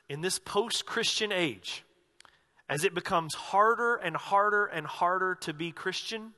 in 0.10 0.22
this 0.22 0.40
post 0.40 0.88
Christian 0.88 1.32
age, 1.32 1.84
as 2.68 2.84
it 2.84 2.96
becomes 2.96 3.36
harder 3.36 3.96
and 3.96 4.18
harder 4.18 4.66
and 4.66 4.88
harder 4.88 5.36
to 5.42 5.54
be 5.54 5.72
Christian, 5.72 6.34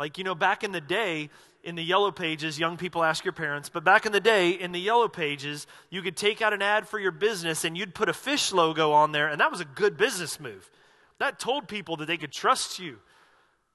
like, 0.00 0.18
you 0.18 0.24
know, 0.24 0.34
back 0.34 0.64
in 0.64 0.72
the 0.72 0.80
day, 0.80 1.30
in 1.62 1.76
the 1.76 1.82
yellow 1.82 2.10
pages, 2.10 2.58
young 2.58 2.76
people 2.76 3.02
ask 3.02 3.24
your 3.24 3.32
parents, 3.32 3.68
but 3.68 3.82
back 3.82 4.04
in 4.04 4.12
the 4.12 4.20
day, 4.20 4.50
in 4.50 4.72
the 4.72 4.80
yellow 4.80 5.08
pages, 5.08 5.66
you 5.90 6.02
could 6.02 6.16
take 6.16 6.42
out 6.42 6.52
an 6.52 6.60
ad 6.60 6.86
for 6.86 6.98
your 6.98 7.12
business 7.12 7.64
and 7.64 7.78
you'd 7.78 7.94
put 7.94 8.08
a 8.08 8.12
fish 8.12 8.52
logo 8.52 8.92
on 8.92 9.12
there, 9.12 9.28
and 9.28 9.40
that 9.40 9.50
was 9.50 9.60
a 9.60 9.64
good 9.64 9.96
business 9.96 10.38
move. 10.38 10.70
That 11.18 11.38
told 11.38 11.68
people 11.68 11.96
that 11.96 12.06
they 12.06 12.16
could 12.16 12.32
trust 12.32 12.78
you. 12.78 12.98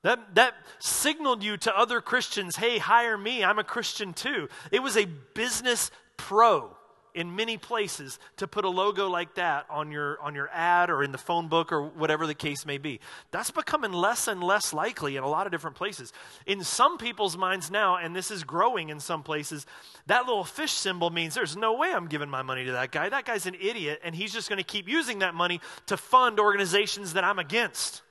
That, 0.03 0.35
that 0.35 0.55
signaled 0.79 1.43
you 1.43 1.57
to 1.57 1.77
other 1.77 2.01
Christians, 2.01 2.55
hey, 2.55 2.79
hire 2.79 3.17
me, 3.17 3.43
I'm 3.43 3.59
a 3.59 3.63
Christian 3.63 4.13
too. 4.13 4.49
It 4.71 4.81
was 4.81 4.97
a 4.97 5.05
business 5.05 5.91
pro 6.17 6.75
in 7.13 7.35
many 7.35 7.57
places 7.57 8.19
to 8.37 8.47
put 8.47 8.65
a 8.65 8.69
logo 8.69 9.07
like 9.09 9.35
that 9.35 9.65
on 9.69 9.91
your 9.91 10.19
on 10.21 10.35
your 10.35 10.49
ad 10.53 10.89
or 10.89 11.03
in 11.03 11.11
the 11.11 11.17
phone 11.17 11.47
book 11.47 11.71
or 11.71 11.83
whatever 11.83 12.27
the 12.27 12.33
case 12.33 12.65
may 12.65 12.77
be. 12.77 12.99
That's 13.31 13.51
becoming 13.51 13.91
less 13.91 14.27
and 14.27 14.43
less 14.43 14.73
likely 14.73 15.15
in 15.15 15.23
a 15.23 15.27
lot 15.27 15.45
of 15.45 15.51
different 15.51 15.75
places. 15.75 16.13
In 16.45 16.63
some 16.63 16.97
people's 16.97 17.37
minds 17.37 17.71
now, 17.71 17.97
and 17.97 18.15
this 18.15 18.31
is 18.31 18.43
growing 18.43 18.89
in 18.89 18.99
some 18.99 19.23
places, 19.23 19.65
that 20.07 20.25
little 20.25 20.43
fish 20.43 20.71
symbol 20.71 21.09
means 21.09 21.35
there's 21.35 21.57
no 21.57 21.73
way 21.73 21.91
I'm 21.91 22.07
giving 22.07 22.29
my 22.29 22.41
money 22.41 22.65
to 22.65 22.71
that 22.73 22.91
guy. 22.91 23.09
That 23.09 23.25
guy's 23.25 23.45
an 23.45 23.55
idiot 23.59 24.01
and 24.03 24.15
he's 24.15 24.33
just 24.33 24.49
going 24.49 24.57
to 24.57 24.63
keep 24.63 24.87
using 24.87 25.19
that 25.19 25.35
money 25.35 25.61
to 25.87 25.97
fund 25.97 26.39
organizations 26.39 27.13
that 27.13 27.23
I'm 27.23 27.39
against. 27.39 28.01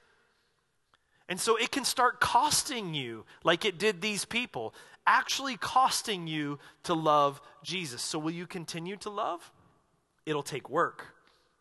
And 1.31 1.41
so 1.41 1.57
it 1.57 1.71
can 1.71 1.85
start 1.85 2.21
costing 2.21 2.93
you 2.93 3.25
like 3.45 3.65
it 3.65 3.79
did 3.79 4.03
these 4.03 4.25
people 4.25 4.75
actually 5.07 5.57
costing 5.57 6.27
you 6.27 6.59
to 6.83 6.93
love 6.93 7.41
Jesus. 7.63 8.03
So, 8.03 8.19
will 8.19 8.33
you 8.33 8.47
continue 8.47 8.97
to 8.99 9.11
love? 9.11 9.53
It'll 10.27 10.43
take 10.43 10.69
work, 10.69 11.07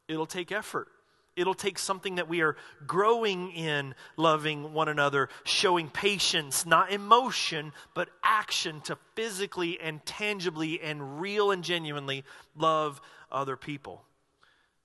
it'll 0.09 0.25
take 0.25 0.51
effort. 0.51 0.89
It'll 1.35 1.53
take 1.53 1.79
something 1.79 2.15
that 2.15 2.27
we 2.27 2.41
are 2.41 2.57
growing 2.85 3.53
in, 3.53 3.95
loving 4.17 4.73
one 4.73 4.89
another, 4.89 5.29
showing 5.45 5.87
patience, 5.87 6.65
not 6.65 6.91
emotion, 6.91 7.71
but 7.93 8.09
action 8.21 8.81
to 8.81 8.97
physically 9.15 9.79
and 9.79 10.05
tangibly 10.05 10.81
and 10.81 11.21
real 11.21 11.51
and 11.51 11.63
genuinely 11.63 12.25
love 12.57 12.99
other 13.31 13.55
people. 13.55 14.03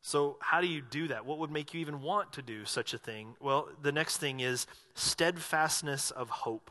So, 0.07 0.37
how 0.38 0.61
do 0.61 0.67
you 0.67 0.83
do 0.83 1.09
that? 1.09 1.25
What 1.25 1.38
would 1.38 1.51
make 1.51 1.73
you 1.73 1.81
even 1.81 2.03
want 2.03 2.35
to 2.35 2.43
do 2.43 2.67
such 2.67 2.93
a 2.93 2.99
thing? 2.99 3.37
Well, 3.40 3.71
the 3.81 3.90
next 3.90 4.19
thing 4.19 4.40
is 4.40 4.67
steadfastness 4.93 6.11
of 6.11 6.29
hope. 6.29 6.71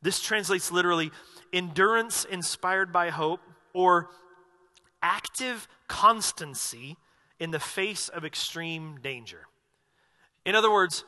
This 0.00 0.20
translates 0.20 0.70
literally 0.70 1.10
endurance 1.52 2.24
inspired 2.24 2.92
by 2.92 3.10
hope 3.10 3.40
or 3.72 4.10
active 5.02 5.66
constancy 5.88 6.96
in 7.40 7.50
the 7.50 7.58
face 7.58 8.08
of 8.08 8.24
extreme 8.24 9.00
danger. 9.02 9.48
In 10.46 10.54
other 10.54 10.70
words, 10.70 11.04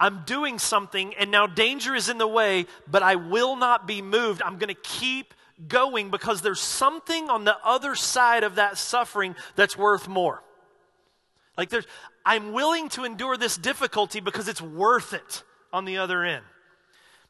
I'm 0.00 0.24
doing 0.26 0.58
something 0.58 1.14
and 1.14 1.30
now 1.30 1.46
danger 1.46 1.94
is 1.94 2.08
in 2.08 2.18
the 2.18 2.26
way, 2.26 2.66
but 2.90 3.04
I 3.04 3.14
will 3.14 3.54
not 3.54 3.86
be 3.86 4.02
moved. 4.02 4.42
I'm 4.44 4.58
going 4.58 4.74
to 4.74 4.80
keep 4.82 5.34
going 5.68 6.10
because 6.10 6.42
there's 6.42 6.60
something 6.60 7.30
on 7.30 7.44
the 7.44 7.56
other 7.64 7.94
side 7.94 8.42
of 8.42 8.56
that 8.56 8.76
suffering 8.76 9.36
that's 9.54 9.78
worth 9.78 10.08
more. 10.08 10.42
Like 11.56 11.70
there's 11.70 11.86
I'm 12.24 12.52
willing 12.52 12.88
to 12.90 13.04
endure 13.04 13.36
this 13.36 13.56
difficulty 13.56 14.20
because 14.20 14.48
it's 14.48 14.62
worth 14.62 15.12
it 15.12 15.42
on 15.72 15.84
the 15.84 15.98
other 15.98 16.22
end. 16.22 16.44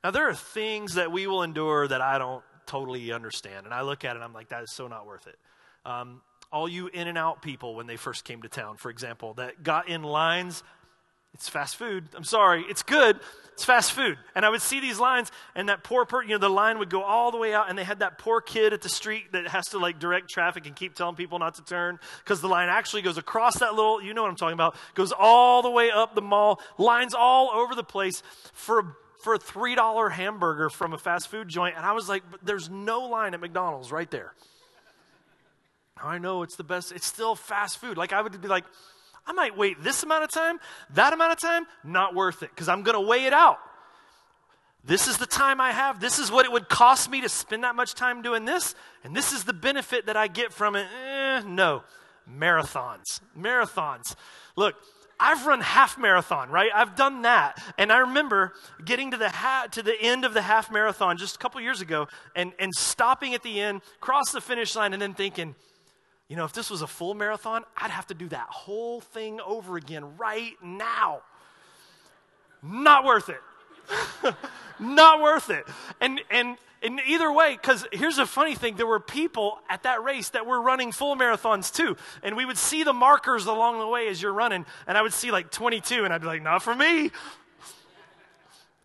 Now, 0.05 0.11
there 0.11 0.29
are 0.29 0.35
things 0.35 0.95
that 0.95 1.11
we 1.11 1.27
will 1.27 1.43
endure 1.43 1.89
that 1.89 2.03
I 2.03 2.19
don't 2.19 2.45
totally 2.67 3.11
understand. 3.11 3.65
And 3.65 3.75
I 3.75 3.81
look 3.81 4.05
at 4.05 4.11
it 4.11 4.17
and 4.17 4.25
I'm 4.25 4.35
like, 4.35 4.51
that 4.51 4.63
is 4.63 4.71
so 4.71 4.87
not 4.87 5.07
worth 5.07 5.27
it. 5.27 5.39
Um, 5.87 6.21
all 6.53 6.69
you 6.69 6.89
In-N-Out 6.89 7.41
people 7.41 7.75
when 7.75 7.87
they 7.87 7.97
first 7.97 8.25
came 8.25 8.43
to 8.43 8.49
town, 8.49 8.77
for 8.77 8.91
example, 8.91 9.33
that 9.35 9.63
got 9.63 9.89
in 9.89 10.03
lines, 10.03 10.63
it's 11.35 11.49
fast 11.49 11.77
food. 11.77 12.09
I'm 12.17 12.25
sorry, 12.25 12.65
it's 12.69 12.83
good. 12.83 13.21
It's 13.53 13.65
fast 13.65 13.93
food. 13.93 14.19
And 14.35 14.45
I 14.45 14.51
would 14.51 14.63
see 14.63 14.81
these 14.81 14.99
lines, 14.99 15.31
and 15.55 15.69
that 15.69 15.85
poor 15.85 16.07
you 16.23 16.31
know, 16.31 16.39
the 16.39 16.49
line 16.49 16.81
would 16.81 16.91
go 16.91 17.03
all 17.03 17.31
the 17.31 17.39
way 17.39 17.55
out, 17.55 17.69
and 17.69 17.79
they 17.79 17.85
had 17.85 18.01
that 18.01 18.19
poor 18.19 18.41
kid 18.41 18.73
at 18.73 18.83
the 18.83 18.89
street 18.89 19.31
that 19.31 19.47
has 19.47 19.67
to 19.67 19.79
like 19.79 20.01
direct 20.01 20.29
traffic 20.29 20.67
and 20.67 20.75
keep 20.75 20.95
telling 20.95 21.15
people 21.15 21.39
not 21.39 21.55
to 21.55 21.65
turn 21.65 22.01
because 22.25 22.41
the 22.41 22.49
line 22.49 22.69
actually 22.69 23.03
goes 23.03 23.17
across 23.17 23.61
that 23.61 23.75
little, 23.75 24.03
you 24.03 24.13
know 24.13 24.23
what 24.23 24.31
I'm 24.31 24.37
talking 24.37 24.55
about, 24.55 24.75
goes 24.95 25.13
all 25.17 25.63
the 25.63 25.71
way 25.71 25.91
up 25.91 26.17
the 26.17 26.23
mall, 26.23 26.61
lines 26.79 27.15
all 27.15 27.51
over 27.51 27.75
the 27.77 27.85
place 27.85 28.23
for 28.53 28.97
for 29.25 29.35
a 29.35 29.39
$3 29.39 30.13
hamburger 30.13 30.69
from 30.69 30.93
a 30.93 30.99
fast 30.99 31.29
food 31.29 31.49
joint. 31.49 31.77
And 31.77 31.87
I 31.87 31.93
was 31.93 32.11
like, 32.11 32.23
there's 32.43 32.69
no 32.69 33.05
line 33.07 33.33
at 33.33 33.41
McDonald's 33.41 33.91
right 33.91 34.11
there. 34.11 34.35
I 35.97 36.19
know 36.19 36.43
it's 36.43 36.57
the 36.57 36.65
best. 36.65 36.93
It's 36.93 37.07
still 37.07 37.35
fast 37.35 37.79
food. 37.79 37.97
Like, 37.97 38.13
I 38.13 38.21
would 38.21 38.39
be 38.39 38.49
like, 38.49 38.65
I 39.27 39.33
might 39.33 39.57
wait 39.57 39.83
this 39.83 40.03
amount 40.03 40.25
of 40.25 40.31
time, 40.31 40.59
that 40.91 41.13
amount 41.13 41.33
of 41.33 41.41
time, 41.41 41.67
not 41.83 42.15
worth 42.15 42.43
it 42.43 42.51
because 42.51 42.69
I'm 42.69 42.83
going 42.83 42.95
to 42.95 43.01
weigh 43.01 43.25
it 43.25 43.33
out. 43.33 43.59
This 44.87 45.09
is 45.09 45.17
the 45.17 45.27
time 45.27 45.61
I 45.61 45.73
have. 45.73 45.99
This 45.99 46.19
is 46.19 46.31
what 46.31 46.45
it 46.45 46.53
would 46.53 46.69
cost 46.69 47.11
me 47.11 47.23
to 47.23 47.29
spend 47.29 47.65
that 47.65 47.75
much 47.75 47.95
time 47.95 48.21
doing 48.21 48.45
this. 48.45 48.75
And 49.03 49.17
this 49.17 49.33
is 49.33 49.45
the 49.45 49.55
benefit 49.55 50.07
that 50.07 50.17
I 50.17 50.27
get 50.27 50.53
from 50.53 50.77
it. 50.77 50.87
Eh, 51.03 51.43
no. 51.47 51.85
Marathons. 52.31 53.21
Marathons. 53.39 54.15
Look, 54.57 54.75
I've 55.19 55.47
run 55.47 55.61
half 55.61 55.97
marathon, 55.97 56.51
right? 56.51 56.71
I've 56.75 56.97
done 56.97 57.23
that. 57.23 57.63
And 57.79 57.91
I 57.91 57.99
remember 57.99 58.53
getting 58.85 59.13
to 59.13 59.17
the 59.17 59.31
ha- 59.31 59.69
to 59.71 59.83
the 59.83 59.99
end 60.01 60.25
of 60.25 60.35
the 60.35 60.43
half 60.43 60.71
marathon 60.71 61.17
just 61.17 61.37
a 61.37 61.39
couple 61.39 61.61
years 61.63 61.81
ago 61.81 62.09
and, 62.37 62.53
and 62.59 62.75
stopping 62.75 63.35
at 63.35 63.43
the 63.43 63.61
end, 63.61 63.81
cross 64.01 64.33
the 64.33 64.41
finish 64.41 64.75
line, 64.77 64.93
and 64.93 65.01
then 65.01 65.15
thinking, 65.15 65.55
you 66.29 66.37
know, 66.37 66.45
if 66.45 66.53
this 66.53 66.71
was 66.71 66.83
a 66.83 66.87
full 66.87 67.15
marathon, 67.15 67.65
I'd 67.77 67.91
have 67.91 68.07
to 68.09 68.15
do 68.15 68.29
that 68.29 68.47
whole 68.49 69.01
thing 69.01 69.41
over 69.41 69.77
again 69.77 70.17
right 70.17 70.55
now. 70.63 71.21
Not 72.63 73.05
worth 73.05 73.29
it. 73.29 73.41
Not 74.81 75.21
worth 75.21 75.51
it. 75.51 75.65
And 76.01 76.21
and 76.31 76.57
in 76.85 77.01
either 77.07 77.33
way, 77.33 77.57
because 77.61 77.87
here's 77.93 78.19
a 78.19 78.27
funny 78.27 78.55
thing 78.55 78.77
there 78.77 78.87
were 78.87 79.01
people 79.01 79.59
at 79.71 79.85
that 79.85 80.05
race 80.05 80.29
that 80.31 80.47
were 80.47 80.61
running 80.61 80.93
full 80.93 81.17
marathons 81.17 81.73
too. 81.73 81.97
And 82.23 82.37
we 82.37 82.45
would 82.45 82.59
see 82.59 82.85
the 82.85 82.93
markers 82.93 83.47
along 83.47 83.79
the 83.79 83.89
way 83.89 84.07
as 84.09 84.21
you're 84.21 84.35
running, 84.35 84.67
and 84.87 84.97
I 84.97 85.03
would 85.03 85.15
see 85.15 85.31
like 85.31 85.51
22, 85.51 86.05
and 86.05 86.13
I'd 86.13 86.21
be 86.21 86.27
like, 86.27 86.43
not 86.43 86.63
for 86.63 86.75
me. 86.75 87.11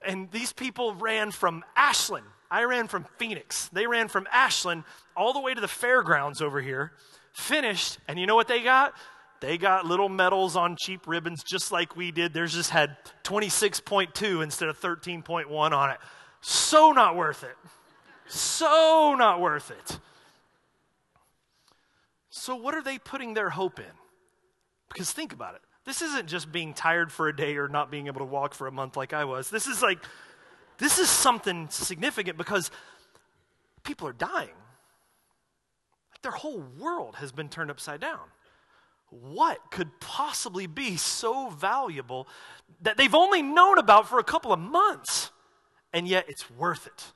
And 0.01 0.31
these 0.31 0.53
people 0.53 0.95
ran 0.95 1.31
from 1.31 1.65
Ashland. 1.75 2.25
I 2.49 2.63
ran 2.63 2.87
from 2.87 3.05
Phoenix. 3.17 3.67
They 3.67 3.85
ran 3.85 4.07
from 4.07 4.27
Ashland 4.31 4.85
all 5.15 5.33
the 5.33 5.41
way 5.41 5.53
to 5.53 5.59
the 5.59 5.67
fairgrounds 5.67 6.41
over 6.41 6.61
here, 6.61 6.93
finished, 7.39 7.97
and 8.07 8.19
you 8.19 8.27
know 8.27 8.35
what 8.35 8.47
they 8.47 8.61
got? 8.61 8.93
They 9.39 9.57
got 9.57 9.85
little 9.85 10.09
medals 10.09 10.55
on 10.55 10.75
cheap 10.79 11.07
ribbons 11.07 11.43
just 11.43 11.71
like 11.71 11.95
we 11.95 12.11
did. 12.11 12.33
Theirs 12.33 12.53
just 12.53 12.71
had 12.71 12.97
26.2 13.23 14.43
instead 14.43 14.67
of 14.69 14.79
13.1 14.79 15.49
on 15.71 15.89
it. 15.91 15.97
So 16.41 16.91
not 16.91 17.15
worth 17.15 17.43
it. 17.43 17.55
So 18.27 19.15
not 19.17 19.39
worth 19.39 19.71
it. 19.71 19.99
So, 22.29 22.55
what 22.55 22.75
are 22.75 22.81
they 22.81 22.99
putting 22.99 23.33
their 23.33 23.49
hope 23.49 23.79
in? 23.79 23.85
Because 24.87 25.11
think 25.11 25.33
about 25.33 25.55
it. 25.55 25.61
This 25.85 26.01
isn't 26.01 26.27
just 26.27 26.51
being 26.51 26.73
tired 26.73 27.11
for 27.11 27.27
a 27.27 27.35
day 27.35 27.57
or 27.57 27.67
not 27.67 27.89
being 27.89 28.07
able 28.07 28.19
to 28.19 28.25
walk 28.25 28.53
for 28.53 28.67
a 28.67 28.71
month 28.71 28.95
like 28.95 29.13
I 29.13 29.25
was. 29.25 29.49
This 29.49 29.65
is 29.67 29.81
like, 29.81 29.99
this 30.77 30.99
is 30.99 31.09
something 31.09 31.67
significant 31.69 32.37
because 32.37 32.69
people 33.83 34.07
are 34.07 34.13
dying. 34.13 34.49
Their 36.21 36.31
whole 36.31 36.63
world 36.77 37.15
has 37.15 37.31
been 37.31 37.49
turned 37.49 37.71
upside 37.71 38.01
down. 38.01 38.19
What 39.09 39.71
could 39.71 39.99
possibly 39.99 40.67
be 40.67 40.97
so 40.97 41.49
valuable 41.49 42.27
that 42.81 42.97
they've 42.97 43.15
only 43.15 43.41
known 43.41 43.77
about 43.77 44.07
for 44.07 44.19
a 44.19 44.23
couple 44.23 44.53
of 44.53 44.59
months, 44.59 45.31
and 45.93 46.07
yet 46.07 46.25
it's 46.27 46.49
worth 46.51 46.87
it? 46.87 47.13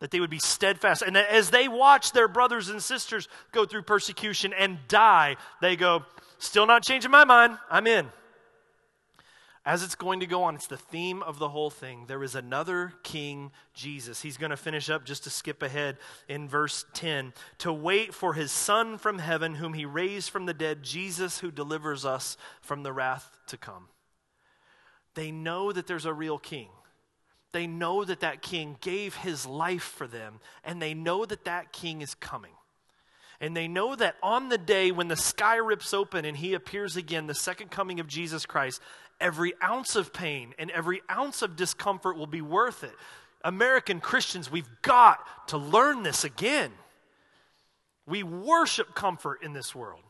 that 0.00 0.10
they 0.10 0.20
would 0.20 0.28
be 0.28 0.38
steadfast. 0.38 1.00
And 1.00 1.16
as 1.16 1.48
they 1.48 1.66
watch 1.66 2.12
their 2.12 2.28
brothers 2.28 2.68
and 2.68 2.82
sisters 2.82 3.26
go 3.52 3.64
through 3.64 3.82
persecution 3.82 4.52
and 4.52 4.78
die, 4.86 5.36
they 5.62 5.76
go, 5.76 6.04
Still 6.38 6.66
not 6.66 6.84
changing 6.84 7.10
my 7.10 7.24
mind. 7.24 7.56
I'm 7.70 7.86
in. 7.86 8.10
As 9.66 9.82
it's 9.82 9.94
going 9.94 10.20
to 10.20 10.26
go 10.26 10.42
on, 10.42 10.56
it's 10.56 10.66
the 10.66 10.76
theme 10.76 11.22
of 11.22 11.38
the 11.38 11.48
whole 11.48 11.70
thing. 11.70 12.04
There 12.06 12.22
is 12.22 12.34
another 12.34 12.92
king, 13.02 13.50
Jesus. 13.72 14.20
He's 14.20 14.36
going 14.36 14.50
to 14.50 14.58
finish 14.58 14.90
up 14.90 15.06
just 15.06 15.24
to 15.24 15.30
skip 15.30 15.62
ahead 15.62 15.96
in 16.28 16.48
verse 16.48 16.84
10 16.92 17.32
to 17.58 17.72
wait 17.72 18.12
for 18.12 18.34
his 18.34 18.52
son 18.52 18.98
from 18.98 19.18
heaven, 19.18 19.54
whom 19.54 19.72
he 19.72 19.86
raised 19.86 20.28
from 20.28 20.44
the 20.44 20.52
dead, 20.52 20.82
Jesus, 20.82 21.38
who 21.38 21.50
delivers 21.50 22.04
us 22.04 22.36
from 22.60 22.82
the 22.82 22.92
wrath 22.92 23.38
to 23.46 23.56
come. 23.56 23.88
They 25.14 25.30
know 25.30 25.72
that 25.72 25.86
there's 25.86 26.06
a 26.06 26.12
real 26.12 26.38
king 26.38 26.68
they 27.54 27.68
know 27.68 28.04
that 28.04 28.20
that 28.20 28.42
king 28.42 28.76
gave 28.80 29.14
his 29.14 29.46
life 29.46 29.84
for 29.84 30.08
them, 30.08 30.40
and 30.64 30.82
they 30.82 30.92
know 30.92 31.24
that 31.24 31.44
that 31.44 31.72
king 31.72 32.02
is 32.02 32.16
coming. 32.16 32.50
And 33.40 33.56
they 33.56 33.68
know 33.68 33.94
that 33.94 34.16
on 34.24 34.48
the 34.48 34.58
day 34.58 34.90
when 34.90 35.06
the 35.06 35.16
sky 35.16 35.56
rips 35.56 35.94
open 35.94 36.24
and 36.24 36.36
he 36.36 36.54
appears 36.54 36.96
again, 36.96 37.28
the 37.28 37.34
second 37.34 37.70
coming 37.70 38.00
of 38.00 38.08
Jesus 38.08 38.44
Christ, 38.44 38.80
every 39.20 39.54
ounce 39.62 39.96
of 39.96 40.12
pain 40.12 40.54
and 40.58 40.70
every 40.70 41.02
ounce 41.10 41.42
of 41.42 41.56
discomfort 41.56 42.16
will 42.16 42.26
be 42.26 42.42
worth 42.42 42.84
it. 42.84 42.94
American 43.44 44.00
Christians, 44.00 44.50
we've 44.50 44.68
got 44.82 45.48
to 45.48 45.58
learn 45.58 46.02
this 46.02 46.24
again. 46.24 46.72
We 48.06 48.22
worship 48.22 48.94
comfort 48.94 49.42
in 49.42 49.52
this 49.52 49.74
world. 49.74 50.02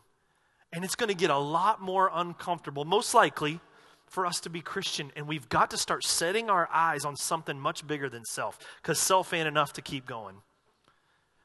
And 0.72 0.84
it's 0.84 0.96
going 0.96 1.08
to 1.08 1.14
get 1.14 1.30
a 1.30 1.38
lot 1.38 1.80
more 1.80 2.10
uncomfortable, 2.12 2.84
most 2.84 3.14
likely, 3.14 3.60
for 4.06 4.26
us 4.26 4.40
to 4.40 4.50
be 4.50 4.60
Christian. 4.60 5.12
And 5.14 5.28
we've 5.28 5.48
got 5.48 5.70
to 5.70 5.76
start 5.76 6.04
setting 6.04 6.50
our 6.50 6.68
eyes 6.72 7.04
on 7.04 7.16
something 7.16 7.58
much 7.58 7.86
bigger 7.86 8.08
than 8.08 8.24
self, 8.24 8.58
because 8.82 8.98
self 8.98 9.32
ain't 9.32 9.48
enough 9.48 9.72
to 9.74 9.82
keep 9.82 10.06
going. 10.06 10.36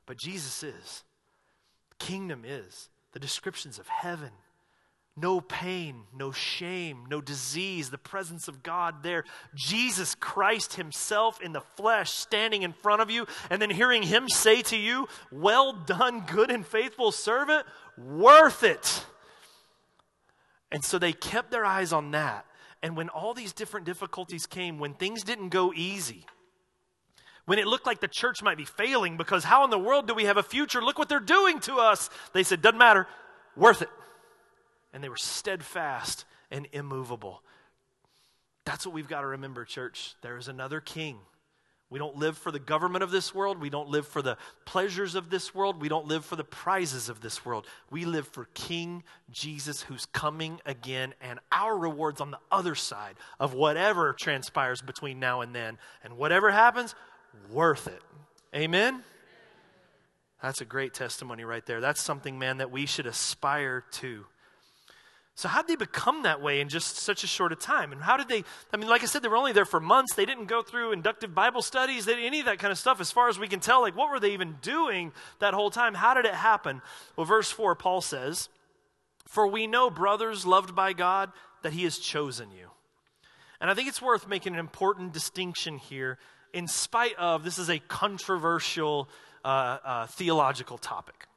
But 0.05 0.17
Jesus 0.17 0.63
is. 0.63 1.03
The 1.91 2.05
kingdom 2.05 2.43
is. 2.45 2.89
The 3.11 3.19
descriptions 3.19 3.77
of 3.77 3.87
heaven. 3.87 4.31
No 5.19 5.41
pain, 5.41 6.03
no 6.15 6.31
shame, 6.31 7.05
no 7.09 7.19
disease, 7.19 7.89
the 7.89 7.97
presence 7.97 8.47
of 8.47 8.63
God 8.63 9.03
there. 9.03 9.25
Jesus 9.55 10.15
Christ 10.15 10.75
Himself 10.75 11.41
in 11.41 11.51
the 11.51 11.61
flesh 11.61 12.11
standing 12.11 12.63
in 12.63 12.73
front 12.73 13.01
of 13.01 13.09
you, 13.09 13.27
and 13.49 13.61
then 13.61 13.69
hearing 13.69 14.03
Him 14.03 14.29
say 14.29 14.61
to 14.63 14.77
you, 14.77 15.07
Well 15.31 15.73
done, 15.73 16.21
good 16.21 16.51
and 16.51 16.65
faithful 16.65 17.11
servant, 17.11 17.65
worth 17.97 18.63
it. 18.63 19.05
And 20.71 20.83
so 20.83 20.99
they 20.99 21.13
kept 21.13 21.51
their 21.51 21.65
eyes 21.65 21.91
on 21.91 22.11
that. 22.11 22.45
And 22.81 22.95
when 22.95 23.09
all 23.09 23.33
these 23.33 23.51
different 23.51 23.85
difficulties 23.85 24.45
came, 24.45 24.79
when 24.79 24.93
things 24.93 25.23
didn't 25.23 25.49
go 25.49 25.73
easy, 25.75 26.25
when 27.45 27.59
it 27.59 27.67
looked 27.67 27.85
like 27.85 27.99
the 27.99 28.07
church 28.07 28.41
might 28.43 28.57
be 28.57 28.65
failing 28.65 29.17
because 29.17 29.43
how 29.43 29.63
in 29.63 29.69
the 29.69 29.79
world 29.79 30.07
do 30.07 30.13
we 30.13 30.25
have 30.25 30.37
a 30.37 30.43
future? 30.43 30.81
Look 30.81 30.99
what 30.99 31.09
they're 31.09 31.19
doing 31.19 31.59
to 31.61 31.75
us. 31.77 32.09
They 32.31 32.43
said, 32.43 32.61
doesn't 32.61 32.77
matter, 32.77 33.07
worth 33.57 33.81
it. 33.81 33.89
And 34.93 35.03
they 35.03 35.09
were 35.09 35.17
steadfast 35.17 36.25
and 36.51 36.67
immovable. 36.71 37.43
That's 38.65 38.85
what 38.85 38.93
we've 38.93 39.07
got 39.07 39.21
to 39.21 39.27
remember, 39.27 39.65
church. 39.65 40.15
There 40.21 40.37
is 40.37 40.47
another 40.47 40.79
king 40.79 41.19
we 41.91 41.97
don't 41.97 42.17
live 42.17 42.37
for 42.37 42.51
the 42.51 42.59
government 42.59 43.03
of 43.03 43.09
this 43.09 43.33
world. 43.33 43.59
We 43.59 43.71
don't 43.71 43.89
live 43.89 44.07
for 44.07 44.21
the 44.21 44.37
pleasures 44.65 45.15
of 45.15 45.31
this 45.31 45.55
world. 45.55 45.81
We 45.81 45.89
don't 45.89 46.05
live 46.05 46.23
for 46.23 46.35
the 46.35 46.43
prizes 46.43 47.09
of 47.09 47.19
this 47.21 47.43
world. 47.43 47.65
We 47.89 48.05
live 48.05 48.27
for 48.27 48.45
King 48.53 49.03
Jesus 49.31 49.81
who's 49.81 50.05
coming 50.05 50.61
again, 50.67 51.15
and 51.19 51.39
our 51.51 51.75
rewards 51.75 52.21
on 52.21 52.29
the 52.29 52.37
other 52.51 52.75
side 52.75 53.15
of 53.39 53.55
whatever 53.55 54.13
transpires 54.13 54.83
between 54.83 55.19
now 55.19 55.41
and 55.41 55.55
then. 55.55 55.79
And 56.03 56.15
whatever 56.15 56.51
happens, 56.51 56.93
worth 57.51 57.87
it. 57.87 58.03
Amen? 58.55 59.03
That's 60.43 60.61
a 60.61 60.65
great 60.65 60.93
testimony 60.93 61.43
right 61.43 61.65
there. 61.65 61.81
That's 61.81 62.01
something, 62.01 62.37
man, 62.37 62.57
that 62.57 62.69
we 62.69 62.85
should 62.85 63.07
aspire 63.07 63.83
to. 63.93 64.25
So, 65.39 65.47
how 65.47 65.61
did 65.61 65.69
they 65.69 65.85
become 65.85 66.23
that 66.23 66.41
way 66.41 66.59
in 66.59 66.67
just 66.67 66.97
such 66.97 67.23
a 67.23 67.27
short 67.27 67.53
a 67.53 67.55
time? 67.55 67.93
And 67.93 68.01
how 68.01 68.17
did 68.17 68.27
they? 68.27 68.43
I 68.73 68.77
mean, 68.77 68.89
like 68.89 69.03
I 69.03 69.05
said, 69.05 69.21
they 69.21 69.29
were 69.29 69.37
only 69.37 69.53
there 69.53 69.63
for 69.63 69.79
months. 69.79 70.13
They 70.13 70.25
didn't 70.25 70.47
go 70.47 70.61
through 70.61 70.91
inductive 70.91 71.33
Bible 71.33 71.61
studies, 71.61 72.03
they, 72.03 72.25
any 72.25 72.41
of 72.41 72.47
that 72.47 72.59
kind 72.59 72.73
of 72.73 72.77
stuff. 72.77 72.99
As 72.99 73.09
far 73.09 73.29
as 73.29 73.39
we 73.39 73.47
can 73.47 73.61
tell, 73.61 73.79
like, 73.79 73.95
what 73.95 74.09
were 74.09 74.19
they 74.19 74.33
even 74.33 74.57
doing 74.61 75.13
that 75.39 75.53
whole 75.53 75.69
time? 75.69 75.93
How 75.93 76.13
did 76.13 76.25
it 76.25 76.33
happen? 76.33 76.81
Well, 77.15 77.25
verse 77.25 77.49
4, 77.49 77.73
Paul 77.75 78.01
says, 78.01 78.49
For 79.27 79.47
we 79.47 79.65
know, 79.65 79.89
brothers 79.89 80.45
loved 80.45 80.75
by 80.75 80.91
God, 80.91 81.31
that 81.61 81.71
he 81.71 81.85
has 81.85 81.99
chosen 81.99 82.51
you. 82.51 82.71
And 83.61 83.69
I 83.69 83.75
think 83.75 83.87
it's 83.87 84.01
worth 84.01 84.27
making 84.27 84.55
an 84.55 84.59
important 84.59 85.13
distinction 85.13 85.77
here, 85.77 86.17
in 86.51 86.67
spite 86.67 87.15
of 87.17 87.45
this 87.45 87.57
is 87.57 87.69
a 87.69 87.79
controversial 87.79 89.07
uh, 89.45 89.77
uh, 89.85 90.07
theological 90.07 90.77
topic. 90.77 91.27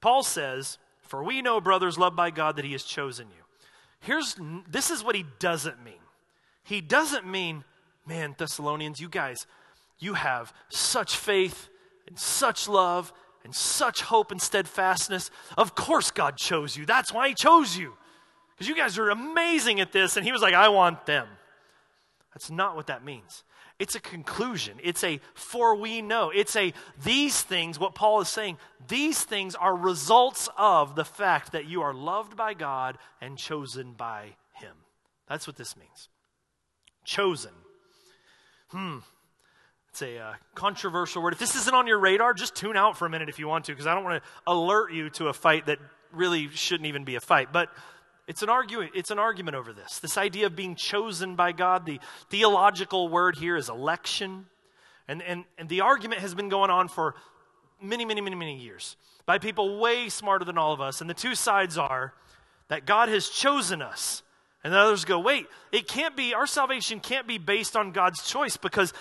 Paul 0.00 0.24
says, 0.24 0.78
for 1.08 1.24
we 1.24 1.42
know, 1.42 1.60
brothers, 1.60 1.98
loved 1.98 2.16
by 2.16 2.30
God, 2.30 2.56
that 2.56 2.64
He 2.64 2.72
has 2.72 2.84
chosen 2.84 3.28
you. 3.28 3.42
Here's 4.00 4.36
this 4.68 4.90
is 4.90 5.02
what 5.02 5.16
He 5.16 5.24
doesn't 5.38 5.82
mean. 5.82 5.94
He 6.62 6.80
doesn't 6.80 7.26
mean, 7.26 7.64
man, 8.06 8.34
Thessalonians, 8.36 9.00
you 9.00 9.08
guys, 9.08 9.46
you 9.98 10.14
have 10.14 10.52
such 10.68 11.16
faith 11.16 11.68
and 12.06 12.18
such 12.18 12.68
love 12.68 13.12
and 13.44 13.54
such 13.54 14.02
hope 14.02 14.30
and 14.30 14.40
steadfastness. 14.40 15.30
Of 15.56 15.74
course, 15.74 16.10
God 16.10 16.36
chose 16.36 16.76
you. 16.76 16.84
That's 16.84 17.12
why 17.12 17.28
He 17.28 17.34
chose 17.34 17.76
you. 17.76 17.94
Because 18.54 18.68
you 18.68 18.76
guys 18.76 18.98
are 18.98 19.10
amazing 19.10 19.80
at 19.80 19.92
this. 19.92 20.16
And 20.16 20.26
He 20.26 20.32
was 20.32 20.42
like, 20.42 20.54
I 20.54 20.68
want 20.68 21.06
them. 21.06 21.26
That's 22.34 22.50
not 22.50 22.76
what 22.76 22.88
that 22.88 23.04
means. 23.04 23.44
It's 23.78 23.94
a 23.94 24.00
conclusion. 24.00 24.78
It's 24.82 25.04
a 25.04 25.20
for 25.34 25.76
we 25.76 26.02
know. 26.02 26.30
It's 26.30 26.56
a 26.56 26.72
these 27.04 27.42
things, 27.42 27.78
what 27.78 27.94
Paul 27.94 28.20
is 28.20 28.28
saying, 28.28 28.58
these 28.88 29.22
things 29.22 29.54
are 29.54 29.76
results 29.76 30.48
of 30.58 30.96
the 30.96 31.04
fact 31.04 31.52
that 31.52 31.66
you 31.66 31.82
are 31.82 31.94
loved 31.94 32.36
by 32.36 32.54
God 32.54 32.98
and 33.20 33.38
chosen 33.38 33.92
by 33.92 34.36
Him. 34.54 34.74
That's 35.28 35.46
what 35.46 35.56
this 35.56 35.76
means. 35.76 36.08
Chosen. 37.04 37.52
Hmm. 38.70 38.98
It's 39.90 40.02
a 40.02 40.18
uh, 40.18 40.32
controversial 40.54 41.22
word. 41.22 41.32
If 41.32 41.38
this 41.38 41.54
isn't 41.54 41.74
on 41.74 41.86
your 41.86 41.98
radar, 41.98 42.34
just 42.34 42.54
tune 42.54 42.76
out 42.76 42.96
for 42.96 43.06
a 43.06 43.10
minute 43.10 43.28
if 43.28 43.38
you 43.38 43.48
want 43.48 43.64
to, 43.66 43.72
because 43.72 43.86
I 43.86 43.94
don't 43.94 44.04
want 44.04 44.22
to 44.22 44.28
alert 44.46 44.92
you 44.92 45.08
to 45.10 45.28
a 45.28 45.32
fight 45.32 45.66
that 45.66 45.78
really 46.12 46.48
shouldn't 46.48 46.86
even 46.86 47.04
be 47.04 47.14
a 47.14 47.20
fight. 47.20 47.52
But 47.52 47.70
it's 48.28 48.42
an, 48.42 48.50
argument, 48.50 48.92
it's 48.94 49.10
an 49.10 49.18
argument 49.18 49.56
over 49.56 49.72
this. 49.72 49.98
This 50.00 50.18
idea 50.18 50.46
of 50.46 50.54
being 50.54 50.76
chosen 50.76 51.34
by 51.34 51.52
God, 51.52 51.86
the 51.86 51.98
theological 52.28 53.08
word 53.08 53.36
here 53.36 53.56
is 53.56 53.70
election. 53.70 54.44
And, 55.08 55.22
and, 55.22 55.44
and 55.56 55.68
the 55.68 55.80
argument 55.80 56.20
has 56.20 56.34
been 56.34 56.50
going 56.50 56.70
on 56.70 56.88
for 56.88 57.14
many, 57.80 58.04
many, 58.04 58.20
many, 58.20 58.36
many 58.36 58.58
years 58.58 58.96
by 59.24 59.38
people 59.38 59.78
way 59.78 60.10
smarter 60.10 60.44
than 60.44 60.58
all 60.58 60.74
of 60.74 60.80
us. 60.80 61.00
And 61.00 61.08
the 61.08 61.14
two 61.14 61.34
sides 61.34 61.78
are 61.78 62.12
that 62.68 62.84
God 62.84 63.08
has 63.08 63.28
chosen 63.28 63.80
us. 63.80 64.22
And 64.62 64.74
the 64.74 64.78
others 64.78 65.06
go, 65.06 65.18
wait, 65.18 65.46
it 65.72 65.88
can't 65.88 66.14
be, 66.14 66.34
our 66.34 66.46
salvation 66.46 67.00
can't 67.00 67.26
be 67.26 67.38
based 67.38 67.76
on 67.76 67.92
God's 67.92 68.28
choice 68.28 68.58
because 68.58 68.92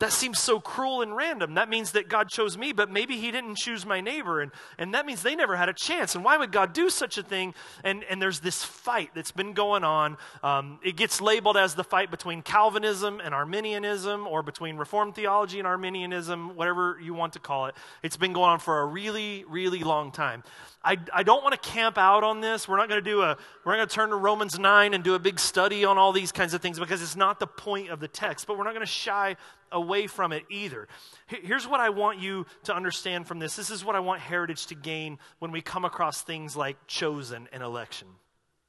that 0.00 0.12
seems 0.12 0.40
so 0.40 0.60
cruel 0.60 1.02
and 1.02 1.14
random. 1.14 1.54
That 1.54 1.68
means 1.68 1.92
that 1.92 2.08
God 2.08 2.30
chose 2.30 2.56
me, 2.56 2.72
but 2.72 2.90
maybe 2.90 3.16
He 3.16 3.30
didn't 3.30 3.56
choose 3.56 3.84
my 3.84 4.00
neighbor. 4.00 4.40
And, 4.40 4.50
and 4.78 4.94
that 4.94 5.04
means 5.04 5.22
they 5.22 5.36
never 5.36 5.56
had 5.56 5.68
a 5.68 5.74
chance. 5.74 6.14
And 6.14 6.24
why 6.24 6.38
would 6.38 6.52
God 6.52 6.72
do 6.72 6.88
such 6.88 7.18
a 7.18 7.22
thing? 7.22 7.54
And, 7.84 8.02
and 8.04 8.20
there's 8.20 8.40
this 8.40 8.64
fight 8.64 9.10
that's 9.14 9.30
been 9.30 9.52
going 9.52 9.84
on. 9.84 10.16
Um, 10.42 10.80
it 10.82 10.96
gets 10.96 11.20
labeled 11.20 11.58
as 11.58 11.74
the 11.74 11.84
fight 11.84 12.10
between 12.10 12.40
Calvinism 12.40 13.20
and 13.20 13.34
Arminianism, 13.34 14.26
or 14.26 14.42
between 14.42 14.78
Reformed 14.78 15.14
theology 15.14 15.58
and 15.58 15.68
Arminianism, 15.68 16.56
whatever 16.56 16.98
you 17.00 17.12
want 17.12 17.34
to 17.34 17.38
call 17.38 17.66
it. 17.66 17.74
It's 18.02 18.16
been 18.16 18.32
going 18.32 18.50
on 18.50 18.58
for 18.58 18.80
a 18.80 18.86
really, 18.86 19.44
really 19.48 19.80
long 19.80 20.12
time. 20.12 20.42
I, 20.82 20.96
I 21.12 21.24
don't 21.24 21.42
want 21.42 21.60
to 21.60 21.68
camp 21.68 21.98
out 21.98 22.24
on 22.24 22.40
this. 22.40 22.66
We're 22.66 22.78
not 22.78 22.88
going 22.88 23.04
to 23.04 23.10
do 23.10 23.20
a, 23.20 23.36
we're 23.64 23.72
not 23.72 23.78
going 23.78 23.88
to 23.88 23.94
turn 23.94 24.08
to 24.10 24.16
Romans 24.16 24.58
9 24.58 24.94
and 24.94 25.04
do 25.04 25.14
a 25.14 25.18
big 25.18 25.38
study 25.38 25.84
on 25.84 25.98
all 25.98 26.12
these 26.12 26.32
kinds 26.32 26.54
of 26.54 26.62
things 26.62 26.78
because 26.78 27.02
it's 27.02 27.16
not 27.16 27.38
the 27.38 27.46
point 27.46 27.90
of 27.90 28.00
the 28.00 28.08
text, 28.08 28.46
but 28.46 28.56
we're 28.56 28.64
not 28.64 28.72
going 28.72 28.86
to 28.86 28.90
shy 28.90 29.36
away 29.72 30.06
from 30.06 30.32
it 30.32 30.44
either. 30.50 30.88
Here's 31.26 31.66
what 31.66 31.80
I 31.80 31.90
want 31.90 32.18
you 32.18 32.46
to 32.64 32.74
understand 32.74 33.26
from 33.26 33.38
this. 33.38 33.56
This 33.56 33.70
is 33.70 33.84
what 33.84 33.96
I 33.96 34.00
want 34.00 34.20
Heritage 34.20 34.66
to 34.66 34.74
gain 34.74 35.18
when 35.38 35.52
we 35.52 35.60
come 35.60 35.84
across 35.84 36.22
things 36.22 36.56
like 36.56 36.76
chosen 36.86 37.48
and 37.52 37.62
election. 37.62 38.08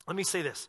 Let 0.08 0.16
me 0.16 0.24
say 0.24 0.42
this. 0.42 0.68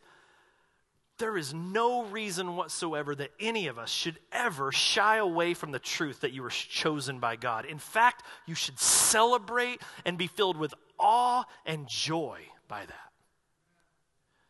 There 1.19 1.37
is 1.37 1.53
no 1.53 2.05
reason 2.05 2.55
whatsoever 2.55 3.13
that 3.15 3.31
any 3.39 3.67
of 3.67 3.77
us 3.77 3.91
should 3.91 4.17
ever 4.31 4.71
shy 4.71 5.17
away 5.17 5.53
from 5.53 5.71
the 5.71 5.79
truth 5.79 6.21
that 6.21 6.33
you 6.33 6.41
were 6.41 6.49
chosen 6.49 7.19
by 7.19 7.35
God. 7.35 7.65
In 7.65 7.77
fact, 7.77 8.23
you 8.47 8.55
should 8.55 8.79
celebrate 8.79 9.79
and 10.05 10.17
be 10.17 10.27
filled 10.27 10.57
with 10.57 10.73
awe 10.99 11.43
and 11.65 11.87
joy 11.87 12.39
by 12.67 12.85
that. 12.85 13.11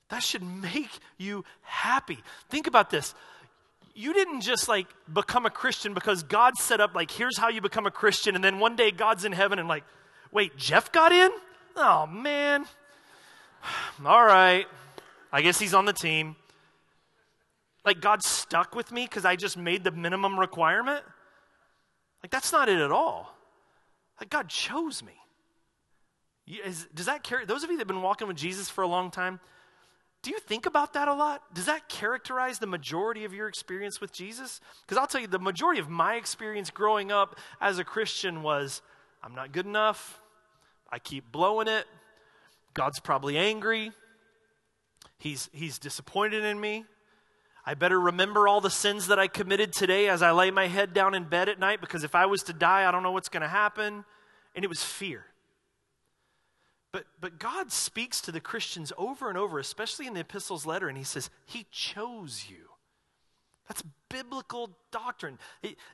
That 0.10 0.24
should 0.24 0.44
make 0.44 0.92
you 1.18 1.44
happy. 1.62 2.20
Think 2.50 2.68
about 2.68 2.90
this. 2.90 3.14
You 3.96 4.14
didn't 4.14 4.42
just 4.42 4.68
like 4.68 4.88
become 5.12 5.46
a 5.46 5.50
Christian 5.50 5.94
because 5.94 6.24
God 6.24 6.58
set 6.58 6.82
up, 6.82 6.96
like, 6.96 7.12
here's 7.12 7.38
how 7.38 7.50
you 7.50 7.62
become 7.62 7.86
a 7.86 7.92
Christian, 7.92 8.36
and 8.36 8.44
then 8.44 8.60
one 8.60 8.76
day 8.76 8.92
God's 8.92 9.26
in 9.26 9.32
heaven 9.32 9.60
and, 9.60 9.68
like, 9.68 9.84
wait, 10.32 10.58
Jeff 10.58 10.92
got 10.92 11.12
in? 11.12 11.30
Oh, 11.76 12.08
man. 12.08 12.66
All 14.06 14.26
right. 14.26 14.66
I 15.32 15.42
guess 15.42 15.60
he's 15.60 15.74
on 15.74 15.86
the 15.86 15.94
team. 15.94 16.36
Like, 17.86 18.02
God 18.02 18.24
stuck 18.24 18.76
with 18.76 18.92
me 18.92 19.06
because 19.06 19.26
I 19.26 19.36
just 19.36 19.58
made 19.58 19.84
the 19.84 19.92
minimum 19.92 20.40
requirement? 20.40 21.04
Like, 22.24 22.32
that's 22.32 22.52
not 22.52 22.70
it 22.70 22.80
at 22.80 22.92
all. 22.92 23.36
Like, 24.20 24.30
God 24.30 24.48
chose 24.48 25.04
me. 25.04 25.14
Is, 26.48 26.88
does 26.94 27.08
that 27.08 27.24
carry, 27.24 27.46
those 27.46 27.64
of 27.64 27.70
you 27.70 27.78
that 27.78 27.82
have 27.82 27.88
been 27.88 28.02
walking 28.02 28.28
with 28.28 28.38
Jesus 28.38 28.70
for 28.70 28.84
a 28.84 28.88
long 28.88 29.12
time, 29.12 29.40
do 30.24 30.32
you 30.32 30.40
think 30.40 30.66
about 30.66 30.94
that 30.94 31.10
a 31.10 31.14
lot? 31.14 31.44
Does 31.54 31.66
that 31.66 31.90
characterize 31.90 32.58
the 32.58 32.66
majority 32.66 33.26
of 33.26 33.34
your 33.34 33.50
experience 33.50 34.00
with 34.00 34.14
Jesus? 34.14 34.62
Because 34.82 34.98
I'll 34.98 35.06
tell 35.06 35.20
you, 35.20 35.28
the 35.28 35.38
majority 35.38 35.82
of 35.82 35.90
my 35.90 36.16
experience 36.16 36.70
growing 36.70 37.12
up 37.12 37.38
as 37.60 37.78
a 37.78 37.84
Christian 37.84 38.42
was 38.42 38.82
I'm 39.22 39.36
not 39.36 39.52
good 39.52 39.66
enough. 39.66 40.22
I 40.90 41.00
keep 41.00 41.30
blowing 41.32 41.68
it. 41.68 41.86
God's 42.74 43.02
probably 43.02 43.38
angry. 43.38 43.92
He's, 45.20 45.50
he's 45.52 45.78
disappointed 45.78 46.46
in 46.46 46.60
me. 46.60 46.86
I 47.66 47.74
better 47.74 48.00
remember 48.00 48.48
all 48.48 48.62
the 48.62 48.70
sins 48.70 49.08
that 49.08 49.20
I 49.20 49.28
committed 49.28 49.74
today 49.74 50.08
as 50.08 50.22
I 50.22 50.32
lay 50.32 50.52
my 50.52 50.68
head 50.68 50.94
down 50.94 51.16
in 51.16 51.26
bed 51.26 51.50
at 51.50 51.60
night 51.60 51.82
because 51.82 52.04
if 52.06 52.16
I 52.16 52.28
was 52.28 52.44
to 52.44 52.54
die, 52.54 52.88
I 52.88 52.92
don't 52.92 53.04
know 53.04 53.12
what's 53.12 53.30
going 53.30 53.42
to 53.42 53.48
happen. 53.50 54.06
And 54.56 54.64
it 54.64 54.68
was 54.70 54.84
fear. 54.84 55.26
But, 56.94 57.06
but 57.20 57.40
God 57.40 57.72
speaks 57.72 58.22
to 58.22 58.32
the 58.32 58.40
Christians 58.40 58.94
over 58.98 59.28
and 59.28 59.38
over, 59.38 59.58
especially 59.58 60.06
in 60.06 60.14
the 60.14 60.20
epistles 60.22 60.66
letter, 60.66 60.88
and 60.88 60.98
he 60.98 61.04
says, 61.04 61.30
He 61.46 61.66
chose 61.72 62.46
you. 62.48 62.70
That's 63.68 63.84
biblical 64.10 64.70
doctrine. 64.92 65.40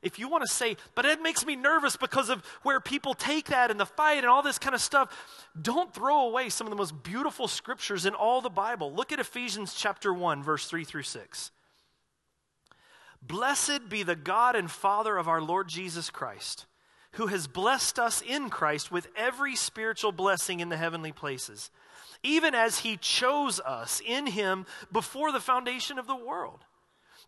If 0.02 0.20
you 0.20 0.28
want 0.28 0.43
to 0.45 0.54
say, 0.54 0.76
but 0.95 1.06
it 1.06 1.22
makes 1.22 1.45
me 1.45 1.56
nervous 1.56 1.95
because 1.95 2.30
of 2.30 2.43
where 2.64 2.82
people 2.82 3.14
take 3.14 3.45
that 3.47 3.72
and 3.72 3.80
the 3.80 3.86
fight 3.86 4.18
and 4.18 4.26
all 4.26 4.41
this 4.41 4.60
kind 4.60 4.76
of 4.76 4.82
stuff, 4.82 5.47
don't 5.60 5.93
throw 5.93 6.28
away 6.28 6.50
some 6.50 6.68
of 6.68 6.72
the 6.72 6.78
most 6.78 7.02
beautiful 7.02 7.47
scriptures 7.47 8.06
in 8.06 8.14
all 8.14 8.41
the 8.41 8.50
Bible. 8.50 8.91
Look 8.91 9.14
at 9.14 9.20
Ephesians 9.20 9.74
chapter 9.76 10.14
1, 10.14 10.43
verse 10.43 10.68
3 10.68 10.84
through 10.84 11.04
6. 11.04 11.52
Blessed 13.22 13.88
be 13.88 14.04
the 14.04 14.16
God 14.16 14.56
and 14.56 14.70
Father 14.70 15.16
of 15.16 15.30
our 15.30 15.41
Lord 15.41 15.70
Jesus 15.70 16.10
Christ 16.10 16.66
who 17.14 17.28
has 17.28 17.47
blessed 17.47 17.99
us 17.99 18.22
in 18.22 18.49
Christ 18.49 18.91
with 18.91 19.07
every 19.16 19.55
spiritual 19.55 20.12
blessing 20.12 20.60
in 20.60 20.70
the 20.70 20.78
heavenly 20.78 21.12
places, 21.12 21.72
even 22.24 22.53
as 22.53 22.80
he 22.80 22.97
chose 22.97 23.60
us 23.60 24.01
in 24.05 24.28
him 24.28 24.66
before 24.91 25.32
the 25.32 25.39
foundation 25.39 25.97
of 25.97 26.07
the 26.07 26.16
world, 26.16 26.60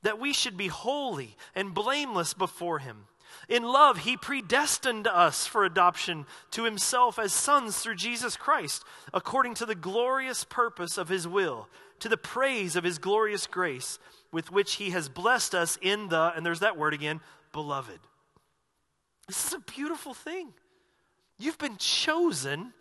that 0.03 0.19
we 0.19 0.33
should 0.33 0.57
be 0.57 0.67
holy 0.67 1.35
and 1.55 1.73
blameless 1.73 2.33
before 2.33 2.79
him. 2.79 3.05
In 3.47 3.63
love, 3.63 3.99
he 3.99 4.17
predestined 4.17 5.07
us 5.07 5.47
for 5.47 5.63
adoption 5.63 6.25
to 6.51 6.65
himself 6.65 7.17
as 7.17 7.31
sons 7.31 7.77
through 7.77 7.95
Jesus 7.95 8.35
Christ, 8.35 8.83
according 9.13 9.55
to 9.55 9.65
the 9.65 9.75
glorious 9.75 10.43
purpose 10.43 10.97
of 10.97 11.09
his 11.09 11.27
will, 11.27 11.67
to 11.99 12.09
the 12.09 12.17
praise 12.17 12.75
of 12.75 12.83
his 12.83 12.97
glorious 12.97 13.47
grace, 13.47 13.99
with 14.31 14.51
which 14.51 14.75
he 14.75 14.89
has 14.91 15.09
blessed 15.09 15.55
us 15.55 15.77
in 15.81 16.09
the, 16.09 16.33
and 16.35 16.45
there's 16.45 16.59
that 16.59 16.77
word 16.77 16.93
again, 16.93 17.21
beloved. 17.53 17.99
This 19.31 19.47
is 19.47 19.53
a 19.53 19.59
beautiful 19.59 20.13
thing. 20.13 20.49
You've 21.39 21.57
been 21.57 21.77
chosen. 21.77 22.73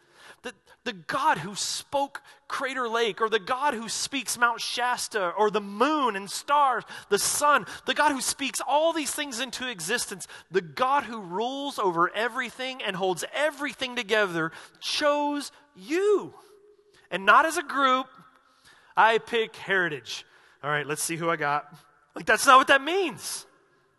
The, 0.43 0.53
the 0.83 0.93
God 0.93 1.39
who 1.39 1.55
spoke 1.55 2.23
Crater 2.49 2.89
Lake, 2.89 3.21
or 3.21 3.29
the 3.29 3.39
God 3.39 3.73
who 3.73 3.89
speaks 3.89 4.37
Mount 4.37 4.61
Shasta, 4.61 5.31
or 5.39 5.53
the 5.53 5.61
moon 5.61 6.17
and 6.17 6.29
stars, 6.29 6.83
the 7.09 7.21
sun, 7.21 7.67
the 7.87 7.95
God 7.95 8.11
who 8.11 8.21
speaks 8.21 8.61
all 8.67 8.93
these 8.93 9.13
things 9.13 9.39
into 9.39 9.71
existence, 9.71 10.27
the 10.51 10.61
God 10.61 11.05
who 11.05 11.21
rules 11.21 11.79
over 11.79 12.13
everything 12.17 12.83
and 12.83 12.97
holds 12.97 13.25
everything 13.33 13.95
together, 13.95 14.51
chose 14.81 15.53
you. 15.77 16.35
And 17.13 17.25
not 17.25 17.47
as 17.47 17.59
a 17.59 17.63
group. 17.63 18.09
I 18.97 19.19
pick 19.19 19.55
heritage. 19.55 20.25
All 20.65 20.71
right, 20.71 20.85
let's 20.85 21.03
see 21.03 21.15
who 21.15 21.31
I 21.31 21.37
got. 21.37 21.73
Like, 22.17 22.27
that's 22.27 22.45
not 22.45 22.59
what 22.59 22.67
that 22.67 22.83
means. 22.83 23.47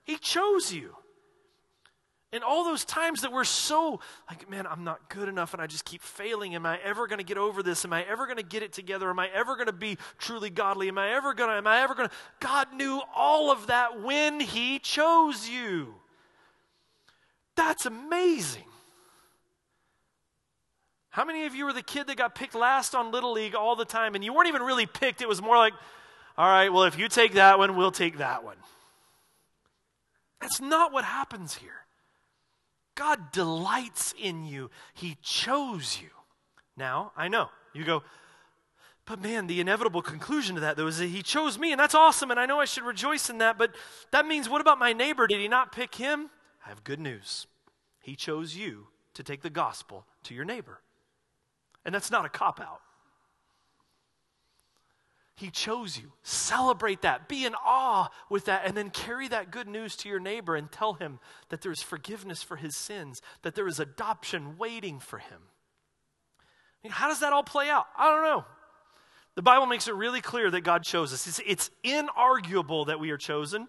He 0.04 0.18
chose 0.18 0.74
you. 0.74 0.98
And 2.34 2.46
all 2.46 2.64
those 2.64 2.86
times 2.86 3.22
that 3.22 3.34
we're 3.34 3.44
so 3.44 4.00
like, 4.30 4.50
man, 4.50 4.66
I'm 4.66 4.86
not 4.86 5.10
good 5.10 5.28
enough 5.28 5.54
and 5.54 5.62
I 5.62 5.68
just 5.68 5.84
keep 5.84 6.02
failing. 6.02 6.56
Am 6.56 6.66
I 6.66 6.80
ever 6.82 7.06
going 7.06 7.18
to 7.18 7.26
get 7.26 7.38
over 7.38 7.62
this? 7.62 7.84
Am 7.84 7.92
I 7.92 8.04
ever 8.04 8.26
going 8.26 8.38
to 8.38 8.44
get 8.44 8.64
it 8.64 8.72
together? 8.72 9.10
Am 9.10 9.20
I 9.20 9.28
ever 9.34 9.56
going 9.56 9.68
to 9.68 9.74
be 9.74 9.98
truly 10.18 10.50
godly? 10.50 10.88
Am 10.88 10.98
I 10.98 11.12
ever 11.12 11.34
going 11.34 11.50
to, 11.50 11.58
am 11.58 11.68
I 11.68 11.82
ever 11.82 11.94
going 11.94 12.08
to? 12.08 12.16
God 12.40 12.74
knew 12.74 13.02
all 13.14 13.52
of 13.52 13.68
that 13.68 14.02
when 14.02 14.40
He 14.40 14.80
chose 14.80 15.50
you. 15.50 15.96
That's 17.58 17.86
amazing. 17.86 18.64
How 21.10 21.26
many 21.26 21.46
of 21.46 21.54
you 21.54 21.66
were 21.66 21.74
the 21.74 21.84
kid 21.84 22.08
that 22.08 22.16
got 22.16 22.34
picked 22.36 22.56
last 22.56 22.96
on 22.96 23.12
Little 23.12 23.34
League 23.34 23.56
all 23.56 23.76
the 23.76 23.84
time 23.84 24.16
and 24.16 24.24
you 24.24 24.34
weren't 24.34 24.48
even 24.48 24.62
really 24.62 24.86
picked? 24.86 25.22
It 25.22 25.28
was 25.28 25.42
more 25.42 25.58
like, 25.58 25.74
all 26.38 26.48
right, 26.48 26.72
well, 26.72 26.84
if 26.84 26.98
you 26.98 27.10
take 27.10 27.34
that 27.34 27.60
one, 27.60 27.76
we'll 27.76 27.92
take 27.92 28.20
that 28.20 28.46
one. 28.46 28.56
That's 30.40 30.62
not 30.62 30.94
what 30.94 31.04
happens 31.04 31.56
here. 31.56 31.81
God 33.02 33.32
delights 33.32 34.14
in 34.22 34.46
you, 34.46 34.70
He 34.94 35.18
chose 35.24 36.00
you. 36.00 36.10
Now, 36.78 37.14
I 37.18 37.30
know, 37.30 37.50
you 37.74 37.84
go, 37.84 38.04
but 39.06 39.20
man, 39.20 39.48
the 39.48 39.60
inevitable 39.60 40.04
conclusion 40.04 40.54
to 40.54 40.62
that, 40.62 40.78
though, 40.78 40.86
is 40.86 41.00
that 41.00 41.08
He 41.08 41.24
chose 41.24 41.58
me, 41.58 41.72
and 41.72 41.80
that's 41.80 41.96
awesome, 41.96 42.30
and 42.30 42.40
I 42.40 42.46
know 42.46 42.60
I 42.60 42.66
should 42.66 42.84
rejoice 42.84 43.28
in 43.28 43.40
that, 43.40 43.58
but 43.58 43.74
that 44.12 44.28
means 44.28 44.48
what 44.48 44.62
about 44.62 44.78
my 44.78 44.94
neighbor? 44.94 45.26
Did 45.26 45.40
He 45.40 45.48
not 45.48 45.72
pick 45.72 45.96
him? 45.96 46.30
I 46.64 46.70
have 46.70 46.84
good 46.84 47.00
news. 47.00 47.48
He 48.04 48.16
chose 48.16 48.56
you 48.56 48.90
to 49.16 49.24
take 49.24 49.42
the 49.42 49.50
gospel 49.50 50.06
to 50.26 50.36
your 50.36 50.46
neighbor. 50.46 50.82
And 51.84 51.96
that's 51.96 52.12
not 52.12 52.26
a 52.26 52.30
cop 52.30 52.62
out. 52.62 52.82
He 55.42 55.50
chose 55.50 55.98
you. 55.98 56.12
Celebrate 56.22 57.02
that. 57.02 57.28
Be 57.28 57.46
in 57.46 57.56
awe 57.56 58.10
with 58.30 58.46
that. 58.46 58.62
And 58.64 58.78
then 58.78 58.92
carry 58.92 59.28
that 59.30 59.50
good 59.50 59.68
news 59.68 59.96
to 59.98 60.10
your 60.10 60.20
neighbor 60.20 60.56
and 60.56 60.72
tell 60.72 60.94
him 60.94 61.18
that 61.50 61.62
there 61.62 61.72
is 61.72 61.82
forgiveness 61.82 62.44
for 62.44 62.58
his 62.58 62.78
sins, 62.78 63.24
that 63.42 63.56
there 63.56 63.68
is 63.68 63.80
adoption 63.80 64.60
waiting 64.60 65.00
for 65.00 65.18
him. 65.18 65.42
I 66.40 66.88
mean, 66.88 66.92
how 66.92 67.08
does 67.08 67.22
that 67.22 67.34
all 67.34 67.42
play 67.42 67.72
out? 67.72 67.88
I 67.98 68.12
don't 68.12 68.24
know. 68.24 68.46
The 69.34 69.42
Bible 69.42 69.66
makes 69.66 69.88
it 69.88 69.96
really 69.96 70.22
clear 70.22 70.52
that 70.52 70.62
God 70.62 70.84
chose 70.84 71.12
us. 71.12 71.26
It's, 71.26 71.42
it's 71.44 71.72
inarguable 71.84 72.86
that 72.86 73.00
we 73.00 73.10
are 73.10 73.18
chosen. 73.18 73.68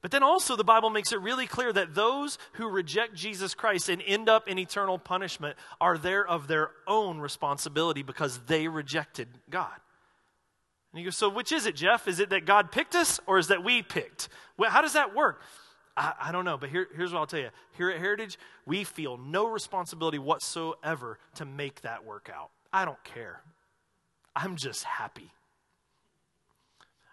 But 0.00 0.12
then 0.12 0.22
also, 0.22 0.54
the 0.54 0.62
Bible 0.62 0.90
makes 0.90 1.12
it 1.12 1.20
really 1.20 1.48
clear 1.48 1.72
that 1.72 1.96
those 1.96 2.38
who 2.52 2.68
reject 2.68 3.16
Jesus 3.16 3.52
Christ 3.52 3.88
and 3.88 4.00
end 4.06 4.28
up 4.28 4.46
in 4.46 4.60
eternal 4.60 4.96
punishment 4.96 5.56
are 5.80 5.98
there 5.98 6.24
of 6.24 6.46
their 6.46 6.70
own 6.86 7.18
responsibility 7.18 8.02
because 8.02 8.38
they 8.46 8.68
rejected 8.68 9.26
God. 9.50 9.74
And 10.92 11.00
you 11.00 11.06
go, 11.06 11.10
so 11.10 11.28
which 11.28 11.52
is 11.52 11.66
it, 11.66 11.76
Jeff? 11.76 12.08
Is 12.08 12.20
it 12.20 12.30
that 12.30 12.46
God 12.46 12.72
picked 12.72 12.94
us 12.94 13.20
or 13.26 13.38
is 13.38 13.48
that 13.48 13.62
we 13.62 13.82
picked? 13.82 14.28
Well, 14.56 14.70
how 14.70 14.80
does 14.80 14.94
that 14.94 15.14
work? 15.14 15.42
I, 15.96 16.14
I 16.20 16.32
don't 16.32 16.44
know, 16.44 16.56
but 16.56 16.70
here, 16.70 16.86
here's 16.94 17.12
what 17.12 17.18
I'll 17.18 17.26
tell 17.26 17.40
you. 17.40 17.50
Here 17.76 17.90
at 17.90 17.98
Heritage, 17.98 18.38
we 18.64 18.84
feel 18.84 19.16
no 19.16 19.46
responsibility 19.46 20.18
whatsoever 20.18 21.18
to 21.34 21.44
make 21.44 21.82
that 21.82 22.04
work 22.04 22.30
out. 22.34 22.50
I 22.72 22.84
don't 22.84 23.02
care. 23.04 23.42
I'm 24.34 24.56
just 24.56 24.84
happy. 24.84 25.32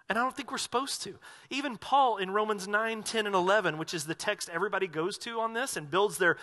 And 0.08 0.20
I 0.20 0.22
don't 0.22 0.36
think 0.36 0.52
we're 0.52 0.60
supposed 0.60 1.02
to. 1.04 1.16
Even 1.50 1.78
Paul 1.78 2.18
in 2.18 2.30
Romans 2.30 2.68
9, 2.68 3.02
10, 3.02 3.26
and 3.26 3.36
11, 3.36 3.80
which 3.80 3.94
is 3.94 4.06
the 4.06 4.14
text 4.14 4.50
everybody 4.54 4.88
goes 4.88 5.18
to 5.20 5.40
on 5.40 5.54
this 5.54 5.78
and 5.78 5.90
builds 5.90 6.20
their, 6.20 6.38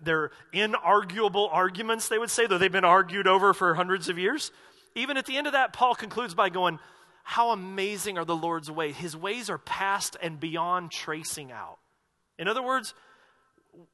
their 0.00 0.30
inarguable 0.54 1.48
arguments, 1.50 2.08
they 2.08 2.18
would 2.18 2.30
say, 2.30 2.46
though 2.46 2.58
they've 2.58 2.70
been 2.70 2.84
argued 2.84 3.26
over 3.26 3.52
for 3.52 3.74
hundreds 3.74 4.08
of 4.08 4.18
years. 4.18 4.52
Even 4.94 5.16
at 5.16 5.26
the 5.26 5.36
end 5.36 5.46
of 5.46 5.52
that, 5.54 5.72
Paul 5.72 5.94
concludes 5.94 6.34
by 6.34 6.48
going, 6.48 6.78
How 7.22 7.50
amazing 7.50 8.18
are 8.18 8.24
the 8.24 8.36
Lord's 8.36 8.70
ways! 8.70 8.96
His 8.96 9.16
ways 9.16 9.50
are 9.50 9.58
past 9.58 10.16
and 10.22 10.38
beyond 10.40 10.90
tracing 10.90 11.52
out. 11.52 11.78
In 12.38 12.48
other 12.48 12.62
words, 12.62 12.94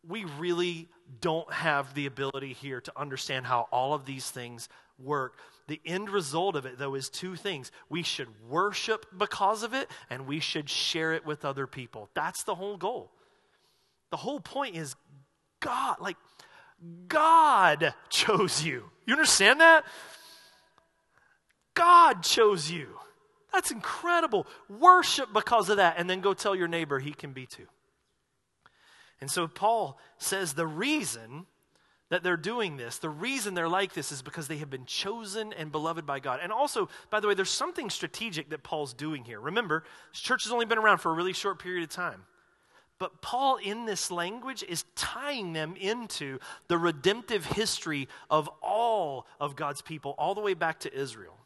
we 0.06 0.24
really 0.38 0.88
don't 1.20 1.52
have 1.52 1.94
the 1.94 2.06
ability 2.06 2.52
here 2.52 2.80
to 2.80 2.92
understand 2.96 3.46
how 3.46 3.68
all 3.70 3.94
of 3.94 4.06
these 4.06 4.30
things 4.30 4.68
work. 4.98 5.38
The 5.66 5.80
end 5.84 6.10
result 6.10 6.56
of 6.56 6.66
it, 6.66 6.78
though, 6.78 6.94
is 6.94 7.08
two 7.08 7.36
things. 7.36 7.70
We 7.88 8.02
should 8.02 8.28
worship 8.48 9.06
because 9.16 9.62
of 9.62 9.72
it, 9.74 9.90
and 10.10 10.26
we 10.26 10.40
should 10.40 10.68
share 10.68 11.12
it 11.12 11.24
with 11.24 11.44
other 11.44 11.66
people. 11.66 12.10
That's 12.14 12.44
the 12.44 12.54
whole 12.54 12.76
goal. 12.76 13.10
The 14.10 14.18
whole 14.18 14.40
point 14.40 14.76
is 14.76 14.94
God, 15.60 15.96
like, 16.00 16.16
God 17.08 17.94
chose 18.10 18.62
you. 18.62 18.90
You 19.06 19.14
understand 19.14 19.60
that? 19.60 19.84
God 21.74 22.22
chose 22.22 22.70
you. 22.70 22.88
That's 23.52 23.70
incredible. 23.70 24.46
Worship 24.68 25.32
because 25.32 25.68
of 25.68 25.76
that, 25.76 25.96
and 25.98 26.08
then 26.08 26.20
go 26.20 26.34
tell 26.34 26.56
your 26.56 26.68
neighbor 26.68 26.98
he 26.98 27.12
can 27.12 27.32
be 27.32 27.46
too. 27.46 27.66
And 29.20 29.30
so 29.30 29.46
Paul 29.46 29.98
says 30.18 30.54
the 30.54 30.66
reason 30.66 31.46
that 32.10 32.22
they're 32.22 32.36
doing 32.36 32.76
this, 32.76 32.98
the 32.98 33.08
reason 33.08 33.54
they're 33.54 33.68
like 33.68 33.94
this 33.94 34.12
is 34.12 34.22
because 34.22 34.48
they 34.48 34.58
have 34.58 34.70
been 34.70 34.86
chosen 34.86 35.52
and 35.52 35.72
beloved 35.72 36.04
by 36.04 36.20
God. 36.20 36.40
And 36.42 36.52
also, 36.52 36.88
by 37.10 37.20
the 37.20 37.28
way, 37.28 37.34
there's 37.34 37.50
something 37.50 37.90
strategic 37.90 38.50
that 38.50 38.62
Paul's 38.62 38.92
doing 38.92 39.24
here. 39.24 39.40
Remember, 39.40 39.84
this 40.12 40.20
church 40.20 40.44
has 40.44 40.52
only 40.52 40.66
been 40.66 40.78
around 40.78 40.98
for 40.98 41.10
a 41.10 41.14
really 41.14 41.32
short 41.32 41.58
period 41.58 41.82
of 41.82 41.90
time. 41.90 42.22
But 42.98 43.22
Paul, 43.22 43.56
in 43.56 43.86
this 43.86 44.10
language, 44.10 44.62
is 44.68 44.84
tying 44.94 45.52
them 45.52 45.74
into 45.76 46.38
the 46.68 46.78
redemptive 46.78 47.44
history 47.44 48.08
of 48.30 48.48
all 48.62 49.26
of 49.40 49.56
God's 49.56 49.82
people, 49.82 50.14
all 50.18 50.34
the 50.34 50.40
way 50.40 50.54
back 50.54 50.80
to 50.80 50.94
Israel. 50.94 51.36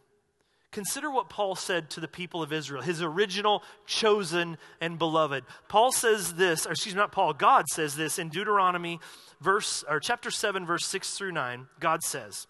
Consider 0.70 1.10
what 1.10 1.30
Paul 1.30 1.54
said 1.54 1.88
to 1.90 2.00
the 2.00 2.08
people 2.08 2.42
of 2.42 2.52
Israel, 2.52 2.82
his 2.82 3.00
original 3.00 3.62
chosen 3.86 4.58
and 4.80 4.98
beloved. 4.98 5.44
Paul 5.66 5.92
says 5.92 6.34
this, 6.34 6.66
or 6.66 6.72
excuse 6.72 6.94
me, 6.94 7.00
not 7.00 7.12
Paul, 7.12 7.32
God 7.32 7.68
says 7.68 7.96
this 7.96 8.18
in 8.18 8.28
Deuteronomy 8.28 9.00
verse 9.40 9.82
or 9.88 9.98
chapter 9.98 10.30
7 10.30 10.66
verse 10.66 10.84
6 10.84 11.16
through 11.16 11.32
9. 11.32 11.68
God 11.80 12.02
says, 12.02 12.46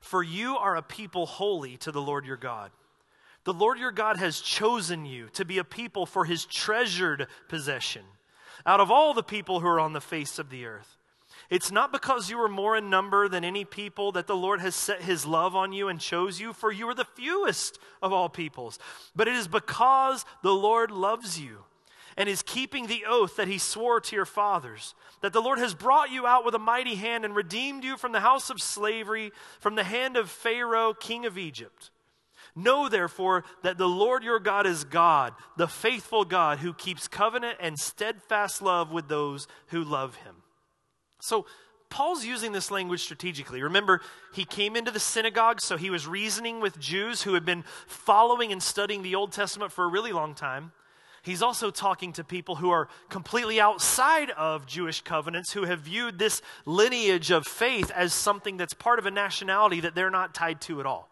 "For 0.00 0.22
you 0.22 0.56
are 0.56 0.76
a 0.76 0.82
people 0.82 1.26
holy 1.26 1.76
to 1.78 1.92
the 1.92 2.00
Lord 2.00 2.24
your 2.24 2.38
God. 2.38 2.72
The 3.44 3.52
Lord 3.52 3.78
your 3.78 3.92
God 3.92 4.16
has 4.16 4.40
chosen 4.40 5.04
you 5.04 5.28
to 5.30 5.44
be 5.44 5.58
a 5.58 5.64
people 5.64 6.06
for 6.06 6.24
his 6.24 6.46
treasured 6.46 7.26
possession 7.48 8.04
out 8.64 8.80
of 8.80 8.90
all 8.90 9.12
the 9.12 9.22
people 9.22 9.60
who 9.60 9.66
are 9.66 9.80
on 9.80 9.92
the 9.92 10.00
face 10.00 10.38
of 10.38 10.48
the 10.48 10.64
earth." 10.64 10.96
It's 11.50 11.72
not 11.72 11.90
because 11.90 12.30
you 12.30 12.40
are 12.40 12.48
more 12.48 12.76
in 12.76 12.88
number 12.88 13.28
than 13.28 13.44
any 13.44 13.64
people 13.64 14.12
that 14.12 14.28
the 14.28 14.36
Lord 14.36 14.60
has 14.60 14.76
set 14.76 15.02
his 15.02 15.26
love 15.26 15.56
on 15.56 15.72
you 15.72 15.88
and 15.88 16.00
chose 16.00 16.40
you, 16.40 16.52
for 16.52 16.70
you 16.70 16.88
are 16.88 16.94
the 16.94 17.04
fewest 17.04 17.80
of 18.00 18.12
all 18.12 18.28
peoples. 18.28 18.78
But 19.16 19.26
it 19.26 19.34
is 19.34 19.48
because 19.48 20.24
the 20.44 20.54
Lord 20.54 20.92
loves 20.92 21.40
you 21.40 21.64
and 22.16 22.28
is 22.28 22.42
keeping 22.42 22.86
the 22.86 23.04
oath 23.08 23.34
that 23.36 23.48
he 23.48 23.58
swore 23.58 24.00
to 24.00 24.14
your 24.14 24.24
fathers, 24.24 24.94
that 25.22 25.32
the 25.32 25.42
Lord 25.42 25.58
has 25.58 25.74
brought 25.74 26.10
you 26.10 26.24
out 26.24 26.44
with 26.44 26.54
a 26.54 26.58
mighty 26.58 26.94
hand 26.94 27.24
and 27.24 27.34
redeemed 27.34 27.82
you 27.82 27.96
from 27.96 28.12
the 28.12 28.20
house 28.20 28.48
of 28.48 28.62
slavery, 28.62 29.32
from 29.58 29.74
the 29.74 29.84
hand 29.84 30.16
of 30.16 30.30
Pharaoh, 30.30 30.94
king 30.94 31.26
of 31.26 31.36
Egypt. 31.36 31.90
Know 32.54 32.88
therefore 32.88 33.44
that 33.62 33.76
the 33.76 33.88
Lord 33.88 34.22
your 34.22 34.38
God 34.38 34.66
is 34.66 34.84
God, 34.84 35.34
the 35.56 35.68
faithful 35.68 36.24
God 36.24 36.58
who 36.58 36.74
keeps 36.74 37.08
covenant 37.08 37.58
and 37.60 37.78
steadfast 37.78 38.62
love 38.62 38.92
with 38.92 39.08
those 39.08 39.48
who 39.68 39.82
love 39.82 40.16
him. 40.16 40.36
So, 41.20 41.46
Paul's 41.90 42.24
using 42.24 42.52
this 42.52 42.70
language 42.70 43.02
strategically. 43.02 43.62
Remember, 43.62 44.00
he 44.32 44.44
came 44.44 44.76
into 44.76 44.92
the 44.92 45.00
synagogue, 45.00 45.60
so 45.60 45.76
he 45.76 45.90
was 45.90 46.06
reasoning 46.06 46.60
with 46.60 46.78
Jews 46.78 47.22
who 47.22 47.34
had 47.34 47.44
been 47.44 47.64
following 47.88 48.52
and 48.52 48.62
studying 48.62 49.02
the 49.02 49.16
Old 49.16 49.32
Testament 49.32 49.72
for 49.72 49.84
a 49.84 49.88
really 49.88 50.12
long 50.12 50.36
time. 50.36 50.70
He's 51.22 51.42
also 51.42 51.70
talking 51.70 52.12
to 52.14 52.24
people 52.24 52.56
who 52.56 52.70
are 52.70 52.88
completely 53.08 53.60
outside 53.60 54.30
of 54.30 54.66
Jewish 54.66 55.02
covenants, 55.02 55.52
who 55.52 55.64
have 55.64 55.80
viewed 55.80 56.18
this 56.18 56.40
lineage 56.64 57.30
of 57.30 57.46
faith 57.46 57.90
as 57.90 58.14
something 58.14 58.56
that's 58.56 58.72
part 58.72 58.98
of 58.98 59.04
a 59.04 59.10
nationality 59.10 59.80
that 59.80 59.94
they're 59.94 60.10
not 60.10 60.32
tied 60.32 60.60
to 60.62 60.80
at 60.80 60.86
all. 60.86 61.09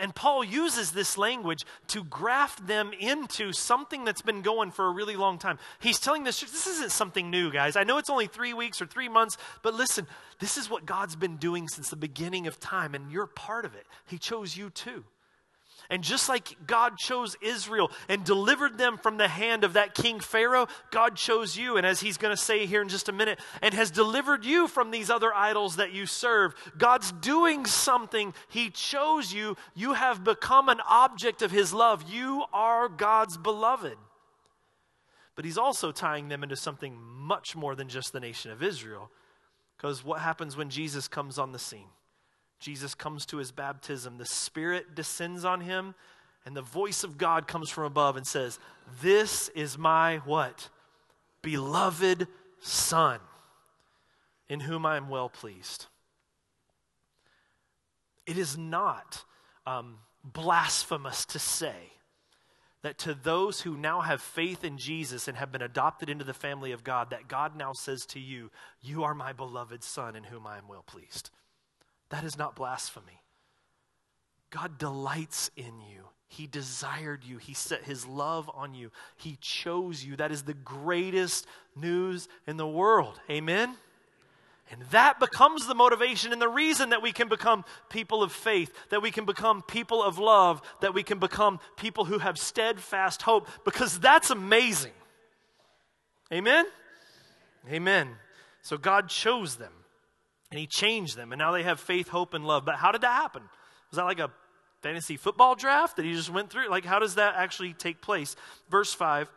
And 0.00 0.14
Paul 0.14 0.42
uses 0.42 0.92
this 0.92 1.18
language 1.18 1.64
to 1.88 2.02
graft 2.04 2.66
them 2.66 2.92
into 2.98 3.52
something 3.52 4.04
that's 4.04 4.22
been 4.22 4.42
going 4.42 4.70
for 4.70 4.86
a 4.86 4.90
really 4.90 5.16
long 5.16 5.38
time. 5.38 5.58
He's 5.78 6.00
telling 6.00 6.24
this 6.24 6.40
this 6.40 6.66
isn't 6.66 6.92
something 6.92 7.30
new, 7.30 7.52
guys. 7.52 7.76
I 7.76 7.84
know 7.84 7.98
it's 7.98 8.10
only 8.10 8.26
three 8.26 8.54
weeks 8.54 8.80
or 8.80 8.86
three 8.86 9.08
months, 9.08 9.36
but 9.62 9.74
listen, 9.74 10.06
this 10.38 10.56
is 10.56 10.70
what 10.70 10.86
God's 10.86 11.16
been 11.16 11.36
doing 11.36 11.68
since 11.68 11.90
the 11.90 11.96
beginning 11.96 12.46
of 12.46 12.58
time, 12.58 12.94
and 12.94 13.12
you're 13.12 13.26
part 13.26 13.64
of 13.64 13.74
it. 13.74 13.86
He 14.06 14.18
chose 14.18 14.56
you 14.56 14.70
too. 14.70 15.04
And 15.90 16.04
just 16.04 16.28
like 16.28 16.56
God 16.68 16.96
chose 16.96 17.36
Israel 17.40 17.90
and 18.08 18.24
delivered 18.24 18.78
them 18.78 18.96
from 18.96 19.16
the 19.16 19.26
hand 19.26 19.64
of 19.64 19.72
that 19.72 19.92
king 19.94 20.20
Pharaoh, 20.20 20.68
God 20.92 21.16
chose 21.16 21.56
you. 21.56 21.76
And 21.76 21.84
as 21.84 22.00
he's 22.00 22.16
going 22.16 22.34
to 22.34 22.40
say 22.40 22.64
here 22.64 22.80
in 22.80 22.88
just 22.88 23.08
a 23.08 23.12
minute, 23.12 23.40
and 23.60 23.74
has 23.74 23.90
delivered 23.90 24.44
you 24.44 24.68
from 24.68 24.92
these 24.92 25.10
other 25.10 25.34
idols 25.34 25.76
that 25.76 25.92
you 25.92 26.06
serve. 26.06 26.54
God's 26.78 27.10
doing 27.10 27.66
something. 27.66 28.32
He 28.48 28.70
chose 28.70 29.32
you. 29.32 29.56
You 29.74 29.94
have 29.94 30.22
become 30.22 30.68
an 30.68 30.80
object 30.88 31.42
of 31.42 31.50
his 31.50 31.74
love. 31.74 32.08
You 32.08 32.44
are 32.52 32.88
God's 32.88 33.36
beloved. 33.36 33.96
But 35.34 35.44
he's 35.44 35.58
also 35.58 35.90
tying 35.90 36.28
them 36.28 36.44
into 36.44 36.56
something 36.56 36.96
much 37.00 37.56
more 37.56 37.74
than 37.74 37.88
just 37.88 38.12
the 38.12 38.20
nation 38.20 38.52
of 38.52 38.62
Israel. 38.62 39.10
Because 39.76 40.04
what 40.04 40.20
happens 40.20 40.56
when 40.56 40.70
Jesus 40.70 41.08
comes 41.08 41.38
on 41.38 41.50
the 41.50 41.58
scene? 41.58 41.88
Jesus 42.60 42.94
comes 42.94 43.24
to 43.26 43.38
his 43.38 43.50
baptism, 43.50 44.18
the 44.18 44.26
Spirit 44.26 44.94
descends 44.94 45.44
on 45.44 45.62
him, 45.62 45.94
and 46.44 46.54
the 46.54 46.62
voice 46.62 47.02
of 47.02 47.18
God 47.18 47.48
comes 47.48 47.70
from 47.70 47.84
above 47.84 48.16
and 48.16 48.26
says, 48.26 48.58
This 49.02 49.48
is 49.50 49.78
my 49.78 50.18
what? 50.18 50.68
Beloved 51.42 52.28
Son, 52.60 53.18
in 54.48 54.60
whom 54.60 54.84
I 54.84 54.96
am 54.96 55.08
well 55.08 55.30
pleased. 55.30 55.86
It 58.26 58.36
is 58.36 58.56
not 58.56 59.24
um, 59.66 59.98
blasphemous 60.22 61.24
to 61.26 61.38
say 61.38 61.92
that 62.82 62.98
to 62.98 63.14
those 63.14 63.62
who 63.62 63.76
now 63.76 64.00
have 64.00 64.20
faith 64.20 64.64
in 64.64 64.78
Jesus 64.78 65.28
and 65.28 65.36
have 65.36 65.52
been 65.52 65.62
adopted 65.62 66.08
into 66.08 66.24
the 66.24 66.34
family 66.34 66.72
of 66.72 66.84
God, 66.84 67.10
that 67.10 67.28
God 67.28 67.56
now 67.56 67.72
says 67.72 68.06
to 68.06 68.20
you, 68.20 68.50
You 68.80 69.04
are 69.04 69.14
my 69.14 69.32
beloved 69.32 69.82
Son, 69.82 70.16
in 70.16 70.24
whom 70.24 70.46
I 70.46 70.58
am 70.58 70.68
well 70.68 70.84
pleased. 70.86 71.30
That 72.10 72.24
is 72.24 72.36
not 72.36 72.56
blasphemy. 72.56 73.22
God 74.50 74.78
delights 74.78 75.50
in 75.56 75.80
you. 75.80 76.04
He 76.26 76.46
desired 76.46 77.24
you. 77.24 77.38
He 77.38 77.54
set 77.54 77.82
his 77.82 78.06
love 78.06 78.50
on 78.54 78.74
you. 78.74 78.90
He 79.16 79.36
chose 79.40 80.04
you. 80.04 80.16
That 80.16 80.30
is 80.30 80.42
the 80.42 80.54
greatest 80.54 81.46
news 81.74 82.28
in 82.46 82.56
the 82.56 82.66
world. 82.66 83.20
Amen? 83.28 83.74
And 84.70 84.82
that 84.92 85.18
becomes 85.18 85.66
the 85.66 85.74
motivation 85.74 86.32
and 86.32 86.40
the 86.40 86.48
reason 86.48 86.90
that 86.90 87.02
we 87.02 87.10
can 87.10 87.28
become 87.28 87.64
people 87.88 88.22
of 88.22 88.30
faith, 88.30 88.72
that 88.90 89.02
we 89.02 89.10
can 89.10 89.24
become 89.24 89.62
people 89.62 90.00
of 90.00 90.18
love, 90.18 90.62
that 90.80 90.94
we 90.94 91.02
can 91.02 91.18
become 91.18 91.58
people 91.76 92.04
who 92.04 92.18
have 92.18 92.38
steadfast 92.38 93.22
hope, 93.22 93.48
because 93.64 93.98
that's 93.98 94.30
amazing. 94.30 94.92
Amen? 96.32 96.64
Amen. 97.68 98.10
So 98.62 98.78
God 98.78 99.08
chose 99.08 99.56
them. 99.56 99.72
And 100.50 100.58
he 100.58 100.66
changed 100.66 101.16
them, 101.16 101.32
and 101.32 101.38
now 101.38 101.52
they 101.52 101.62
have 101.62 101.78
faith, 101.78 102.08
hope, 102.08 102.34
and 102.34 102.44
love. 102.44 102.64
But 102.64 102.76
how 102.76 102.90
did 102.90 103.02
that 103.02 103.12
happen? 103.12 103.42
Was 103.90 103.96
that 103.96 104.04
like 104.04 104.18
a 104.18 104.30
fantasy 104.82 105.16
football 105.16 105.54
draft 105.54 105.96
that 105.96 106.04
he 106.04 106.12
just 106.12 106.30
went 106.30 106.50
through? 106.50 106.68
Like, 106.68 106.84
how 106.84 106.98
does 106.98 107.16
that 107.16 107.34
actually 107.36 107.72
take 107.72 108.00
place? 108.00 108.34
Verse 108.68 108.92
5 108.92 109.30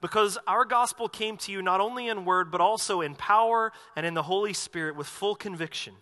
Because 0.00 0.38
our 0.46 0.64
gospel 0.64 1.08
came 1.08 1.36
to 1.38 1.52
you 1.52 1.62
not 1.62 1.80
only 1.80 2.08
in 2.08 2.24
word, 2.24 2.50
but 2.50 2.60
also 2.60 3.00
in 3.00 3.14
power 3.14 3.72
and 3.96 4.04
in 4.04 4.14
the 4.14 4.22
Holy 4.22 4.52
Spirit 4.52 4.96
with 4.96 5.06
full 5.06 5.34
conviction. 5.34 5.94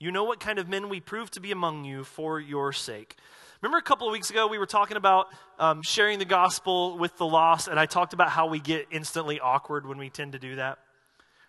You 0.00 0.12
know 0.12 0.24
what 0.24 0.40
kind 0.40 0.58
of 0.58 0.68
men 0.68 0.88
we 0.88 1.00
proved 1.00 1.34
to 1.34 1.40
be 1.40 1.50
among 1.50 1.84
you 1.84 2.04
for 2.04 2.38
your 2.38 2.72
sake. 2.72 3.16
Remember 3.60 3.78
a 3.78 3.82
couple 3.82 4.06
of 4.06 4.12
weeks 4.12 4.30
ago, 4.30 4.46
we 4.46 4.58
were 4.58 4.66
talking 4.66 4.96
about 4.96 5.26
um, 5.58 5.82
sharing 5.82 6.20
the 6.20 6.24
gospel 6.24 6.96
with 6.96 7.16
the 7.16 7.26
lost, 7.26 7.66
and 7.66 7.80
I 7.80 7.86
talked 7.86 8.12
about 8.12 8.28
how 8.28 8.46
we 8.46 8.60
get 8.60 8.86
instantly 8.92 9.40
awkward 9.40 9.84
when 9.86 9.98
we 9.98 10.10
tend 10.10 10.32
to 10.32 10.38
do 10.38 10.56
that. 10.56 10.78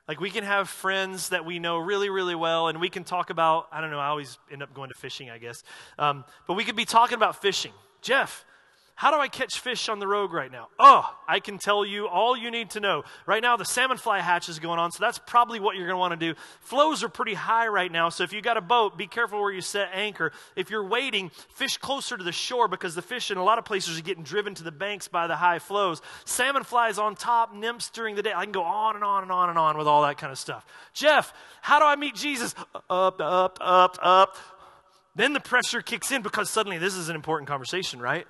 Like 0.09 0.19
we 0.19 0.31
can 0.31 0.43
have 0.43 0.69
friends 0.69 1.29
that 1.29 1.45
we 1.45 1.59
know 1.59 1.77
really, 1.77 2.09
really 2.09 2.33
well, 2.33 2.67
and 2.67 2.81
we 2.81 2.89
can 2.89 3.03
talk 3.03 3.29
about, 3.29 3.67
I 3.71 3.79
don't 3.79 3.91
know, 3.91 3.99
I 3.99 4.07
always 4.07 4.39
end 4.51 4.63
up 4.63 4.73
going 4.73 4.89
to 4.89 4.95
fishing, 4.95 5.29
I 5.29 5.37
guess. 5.37 5.63
Um, 5.99 6.25
but 6.47 6.55
we 6.55 6.63
could 6.63 6.75
be 6.75 6.83
talking 6.83 7.13
about 7.13 7.39
fishing. 7.39 7.73
Jeff, 8.01 8.43
how 8.99 9.11
do 9.11 9.17
I 9.17 9.29
catch 9.29 9.61
fish 9.61 9.87
on 9.87 9.99
the 9.99 10.07
Rogue 10.07 10.33
right 10.33 10.51
now? 10.51 10.67
Oh, 10.77 11.09
I 11.25 11.39
can 11.39 11.57
tell 11.57 11.85
you 11.85 12.09
all 12.09 12.35
you 12.35 12.51
need 12.51 12.71
to 12.71 12.81
know. 12.81 13.05
Right 13.25 13.41
now, 13.41 13.55
the 13.55 13.63
salmon 13.63 13.95
fly 13.95 14.19
hatch 14.19 14.49
is 14.49 14.59
going 14.59 14.77
on, 14.77 14.91
so 14.91 14.97
that's 14.99 15.17
probably 15.25 15.61
what 15.61 15.77
you're 15.77 15.85
going 15.85 15.95
to 15.95 15.99
want 15.99 16.19
to 16.19 16.33
do. 16.33 16.37
Flows 16.59 17.01
are 17.01 17.07
pretty 17.07 17.33
high 17.33 17.69
right 17.69 17.89
now, 17.89 18.09
so 18.09 18.25
if 18.25 18.33
you 18.33 18.41
got 18.41 18.57
a 18.57 18.61
boat, 18.61 18.97
be 18.97 19.07
careful 19.07 19.39
where 19.39 19.53
you 19.53 19.61
set 19.61 19.91
anchor. 19.93 20.33
If 20.57 20.69
you're 20.69 20.85
waiting, 20.85 21.31
fish 21.53 21.77
closer 21.77 22.17
to 22.17 22.23
the 22.25 22.33
shore 22.33 22.67
because 22.67 22.93
the 22.93 23.01
fish 23.01 23.31
in 23.31 23.37
a 23.37 23.43
lot 23.43 23.57
of 23.57 23.63
places 23.63 23.97
are 23.97 24.01
getting 24.01 24.25
driven 24.25 24.53
to 24.55 24.63
the 24.63 24.71
banks 24.73 25.07
by 25.07 25.27
the 25.27 25.37
high 25.37 25.59
flows. 25.59 26.01
Salmon 26.25 26.65
flies 26.65 26.99
on 26.99 27.15
top, 27.15 27.55
nymphs 27.55 27.89
during 27.91 28.17
the 28.17 28.21
day. 28.21 28.33
I 28.35 28.43
can 28.43 28.51
go 28.51 28.63
on 28.63 28.95
and 28.95 29.03
on 29.05 29.23
and 29.23 29.31
on 29.31 29.49
and 29.49 29.57
on 29.57 29.77
with 29.77 29.87
all 29.87 30.01
that 30.01 30.17
kind 30.17 30.33
of 30.33 30.37
stuff. 30.37 30.65
Jeff, 30.93 31.31
how 31.61 31.79
do 31.79 31.85
I 31.85 31.95
meet 31.95 32.15
Jesus? 32.15 32.53
Up, 32.89 33.21
up, 33.21 33.59
up, 33.61 33.97
up. 34.01 34.35
Then 35.15 35.31
the 35.31 35.39
pressure 35.39 35.81
kicks 35.81 36.11
in 36.11 36.21
because 36.21 36.49
suddenly 36.49 36.79
this 36.79 36.95
is 36.95 37.07
an 37.07 37.15
important 37.15 37.47
conversation, 37.47 38.01
right? 38.01 38.27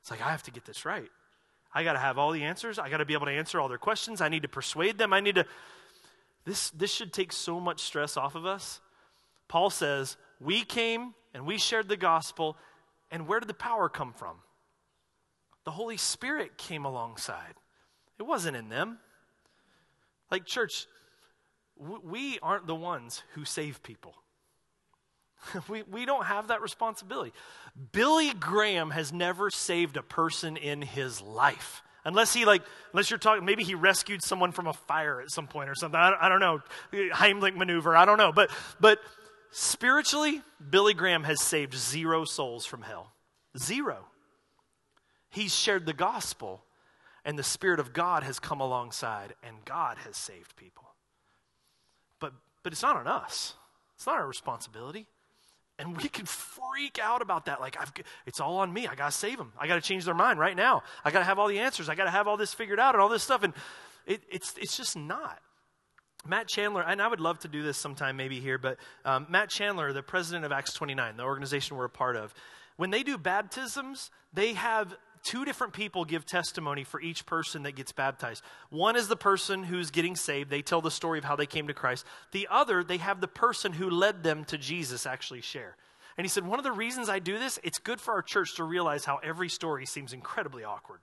It's 0.00 0.10
like, 0.10 0.22
I 0.22 0.30
have 0.30 0.42
to 0.44 0.50
get 0.50 0.64
this 0.64 0.84
right. 0.84 1.10
I 1.72 1.84
got 1.84 1.92
to 1.94 1.98
have 1.98 2.18
all 2.18 2.32
the 2.32 2.44
answers. 2.44 2.78
I 2.78 2.88
got 2.88 2.98
to 2.98 3.04
be 3.04 3.14
able 3.14 3.26
to 3.26 3.32
answer 3.32 3.60
all 3.60 3.68
their 3.68 3.78
questions. 3.78 4.20
I 4.20 4.28
need 4.28 4.42
to 4.42 4.48
persuade 4.48 4.98
them. 4.98 5.12
I 5.12 5.20
need 5.20 5.34
to. 5.34 5.44
This, 6.44 6.70
this 6.70 6.92
should 6.92 7.12
take 7.12 7.32
so 7.32 7.60
much 7.60 7.80
stress 7.80 8.16
off 8.16 8.34
of 8.34 8.46
us. 8.46 8.80
Paul 9.48 9.70
says, 9.70 10.16
We 10.40 10.64
came 10.64 11.14
and 11.34 11.46
we 11.46 11.58
shared 11.58 11.88
the 11.88 11.96
gospel, 11.96 12.56
and 13.10 13.26
where 13.26 13.40
did 13.40 13.48
the 13.48 13.54
power 13.54 13.88
come 13.88 14.12
from? 14.12 14.36
The 15.64 15.72
Holy 15.72 15.98
Spirit 15.98 16.56
came 16.56 16.84
alongside. 16.84 17.54
It 18.18 18.22
wasn't 18.22 18.56
in 18.56 18.70
them. 18.70 18.98
Like, 20.30 20.46
church, 20.46 20.86
we 21.76 22.38
aren't 22.40 22.66
the 22.66 22.74
ones 22.74 23.22
who 23.34 23.44
save 23.44 23.82
people. 23.82 24.14
we, 25.68 25.82
we 25.84 26.04
don't 26.04 26.26
have 26.26 26.48
that 26.48 26.62
responsibility. 26.62 27.32
Billy 27.92 28.32
Graham 28.32 28.90
has 28.90 29.12
never 29.12 29.50
saved 29.50 29.96
a 29.96 30.02
person 30.02 30.56
in 30.56 30.82
his 30.82 31.20
life. 31.20 31.82
Unless 32.04 32.32
he, 32.32 32.44
like, 32.44 32.62
unless 32.92 33.10
you're 33.10 33.18
talking, 33.18 33.44
maybe 33.44 33.64
he 33.64 33.74
rescued 33.74 34.22
someone 34.22 34.52
from 34.52 34.66
a 34.66 34.72
fire 34.72 35.20
at 35.20 35.30
some 35.30 35.46
point 35.46 35.68
or 35.68 35.74
something. 35.74 35.98
I, 35.98 36.14
I 36.20 36.28
don't 36.28 36.40
know. 36.40 36.60
Heimlich 36.92 37.56
maneuver. 37.56 37.96
I 37.96 38.04
don't 38.04 38.18
know. 38.18 38.32
But, 38.32 38.50
but 38.80 38.98
spiritually, 39.50 40.42
Billy 40.70 40.94
Graham 40.94 41.24
has 41.24 41.42
saved 41.42 41.74
zero 41.74 42.24
souls 42.24 42.64
from 42.64 42.82
hell. 42.82 43.12
Zero. 43.58 44.06
He's 45.30 45.54
shared 45.54 45.84
the 45.84 45.92
gospel, 45.92 46.64
and 47.24 47.38
the 47.38 47.42
Spirit 47.42 47.80
of 47.80 47.92
God 47.92 48.22
has 48.22 48.38
come 48.38 48.60
alongside, 48.60 49.34
and 49.42 49.56
God 49.64 49.98
has 49.98 50.16
saved 50.16 50.56
people. 50.56 50.84
But, 52.20 52.32
but 52.62 52.72
it's 52.72 52.82
not 52.82 52.96
on 52.96 53.06
us, 53.06 53.54
it's 53.96 54.06
not 54.06 54.16
our 54.16 54.26
responsibility. 54.26 55.06
And 55.78 55.96
we 55.96 56.08
can 56.08 56.26
freak 56.26 56.98
out 57.00 57.22
about 57.22 57.44
that. 57.46 57.60
Like, 57.60 57.80
I've, 57.80 57.92
it's 58.26 58.40
all 58.40 58.58
on 58.58 58.72
me. 58.72 58.88
I 58.88 58.96
got 58.96 59.12
to 59.12 59.16
save 59.16 59.38
them. 59.38 59.52
I 59.58 59.68
got 59.68 59.76
to 59.76 59.80
change 59.80 60.04
their 60.04 60.14
mind 60.14 60.40
right 60.40 60.56
now. 60.56 60.82
I 61.04 61.10
got 61.12 61.20
to 61.20 61.24
have 61.24 61.38
all 61.38 61.46
the 61.46 61.60
answers. 61.60 61.88
I 61.88 61.94
got 61.94 62.04
to 62.04 62.10
have 62.10 62.26
all 62.26 62.36
this 62.36 62.52
figured 62.52 62.80
out 62.80 62.94
and 62.94 63.02
all 63.02 63.08
this 63.08 63.22
stuff. 63.22 63.44
And 63.44 63.54
it, 64.06 64.22
it's, 64.30 64.54
it's 64.58 64.76
just 64.76 64.96
not. 64.96 65.38
Matt 66.26 66.48
Chandler, 66.48 66.82
and 66.82 67.00
I 67.00 67.06
would 67.06 67.20
love 67.20 67.38
to 67.40 67.48
do 67.48 67.62
this 67.62 67.78
sometime 67.78 68.16
maybe 68.16 68.40
here, 68.40 68.58
but 68.58 68.76
um, 69.04 69.26
Matt 69.30 69.50
Chandler, 69.50 69.92
the 69.92 70.02
president 70.02 70.44
of 70.44 70.52
Acts 70.52 70.74
29, 70.74 71.16
the 71.16 71.22
organization 71.22 71.76
we're 71.76 71.84
a 71.84 71.90
part 71.90 72.16
of, 72.16 72.34
when 72.76 72.90
they 72.90 73.02
do 73.02 73.16
baptisms, 73.16 74.10
they 74.32 74.54
have 74.54 74.94
two 75.22 75.44
different 75.44 75.72
people 75.72 76.04
give 76.04 76.24
testimony 76.24 76.84
for 76.84 77.00
each 77.00 77.26
person 77.26 77.62
that 77.64 77.76
gets 77.76 77.92
baptized. 77.92 78.42
One 78.70 78.96
is 78.96 79.08
the 79.08 79.16
person 79.16 79.64
who's 79.64 79.90
getting 79.90 80.16
saved. 80.16 80.50
They 80.50 80.62
tell 80.62 80.80
the 80.80 80.90
story 80.90 81.18
of 81.18 81.24
how 81.24 81.36
they 81.36 81.46
came 81.46 81.68
to 81.68 81.74
Christ. 81.74 82.04
The 82.32 82.48
other, 82.50 82.82
they 82.82 82.98
have 82.98 83.20
the 83.20 83.28
person 83.28 83.72
who 83.72 83.90
led 83.90 84.22
them 84.22 84.44
to 84.46 84.58
Jesus 84.58 85.06
actually 85.06 85.40
share. 85.40 85.76
And 86.16 86.24
he 86.24 86.28
said, 86.28 86.46
One 86.46 86.58
of 86.58 86.64
the 86.64 86.72
reasons 86.72 87.08
I 87.08 87.20
do 87.20 87.38
this, 87.38 87.58
it's 87.62 87.78
good 87.78 88.00
for 88.00 88.14
our 88.14 88.22
church 88.22 88.56
to 88.56 88.64
realize 88.64 89.04
how 89.04 89.18
every 89.18 89.48
story 89.48 89.86
seems 89.86 90.12
incredibly 90.12 90.64
awkward. 90.64 91.00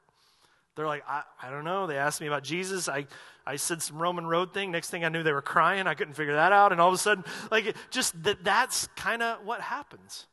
They're 0.76 0.88
like, 0.88 1.04
I, 1.08 1.24
I 1.42 1.50
don't 1.50 1.64
know. 1.64 1.88
They 1.88 1.98
asked 1.98 2.20
me 2.20 2.28
about 2.28 2.44
Jesus. 2.44 2.90
I, 2.90 3.08
I 3.48 3.56
said 3.56 3.82
some 3.82 3.98
Roman 3.98 4.26
road 4.26 4.54
thing. 4.54 4.72
Next 4.72 4.90
thing 4.90 5.06
I 5.06 5.10
knew, 5.10 5.24
they 5.24 5.32
were 5.32 5.42
crying. 5.42 5.88
I 5.88 5.94
couldn't 5.94 6.16
figure 6.16 6.36
that 6.36 6.52
out. 6.52 6.74
And 6.74 6.82
all 6.82 6.90
of 6.90 6.94
a 6.94 6.98
sudden, 6.98 7.24
like, 7.50 7.76
just 7.92 8.22
that, 8.24 8.44
that's 8.44 8.88
kind 8.98 9.24
of 9.24 9.46
what 9.46 9.62
happens. 9.62 10.26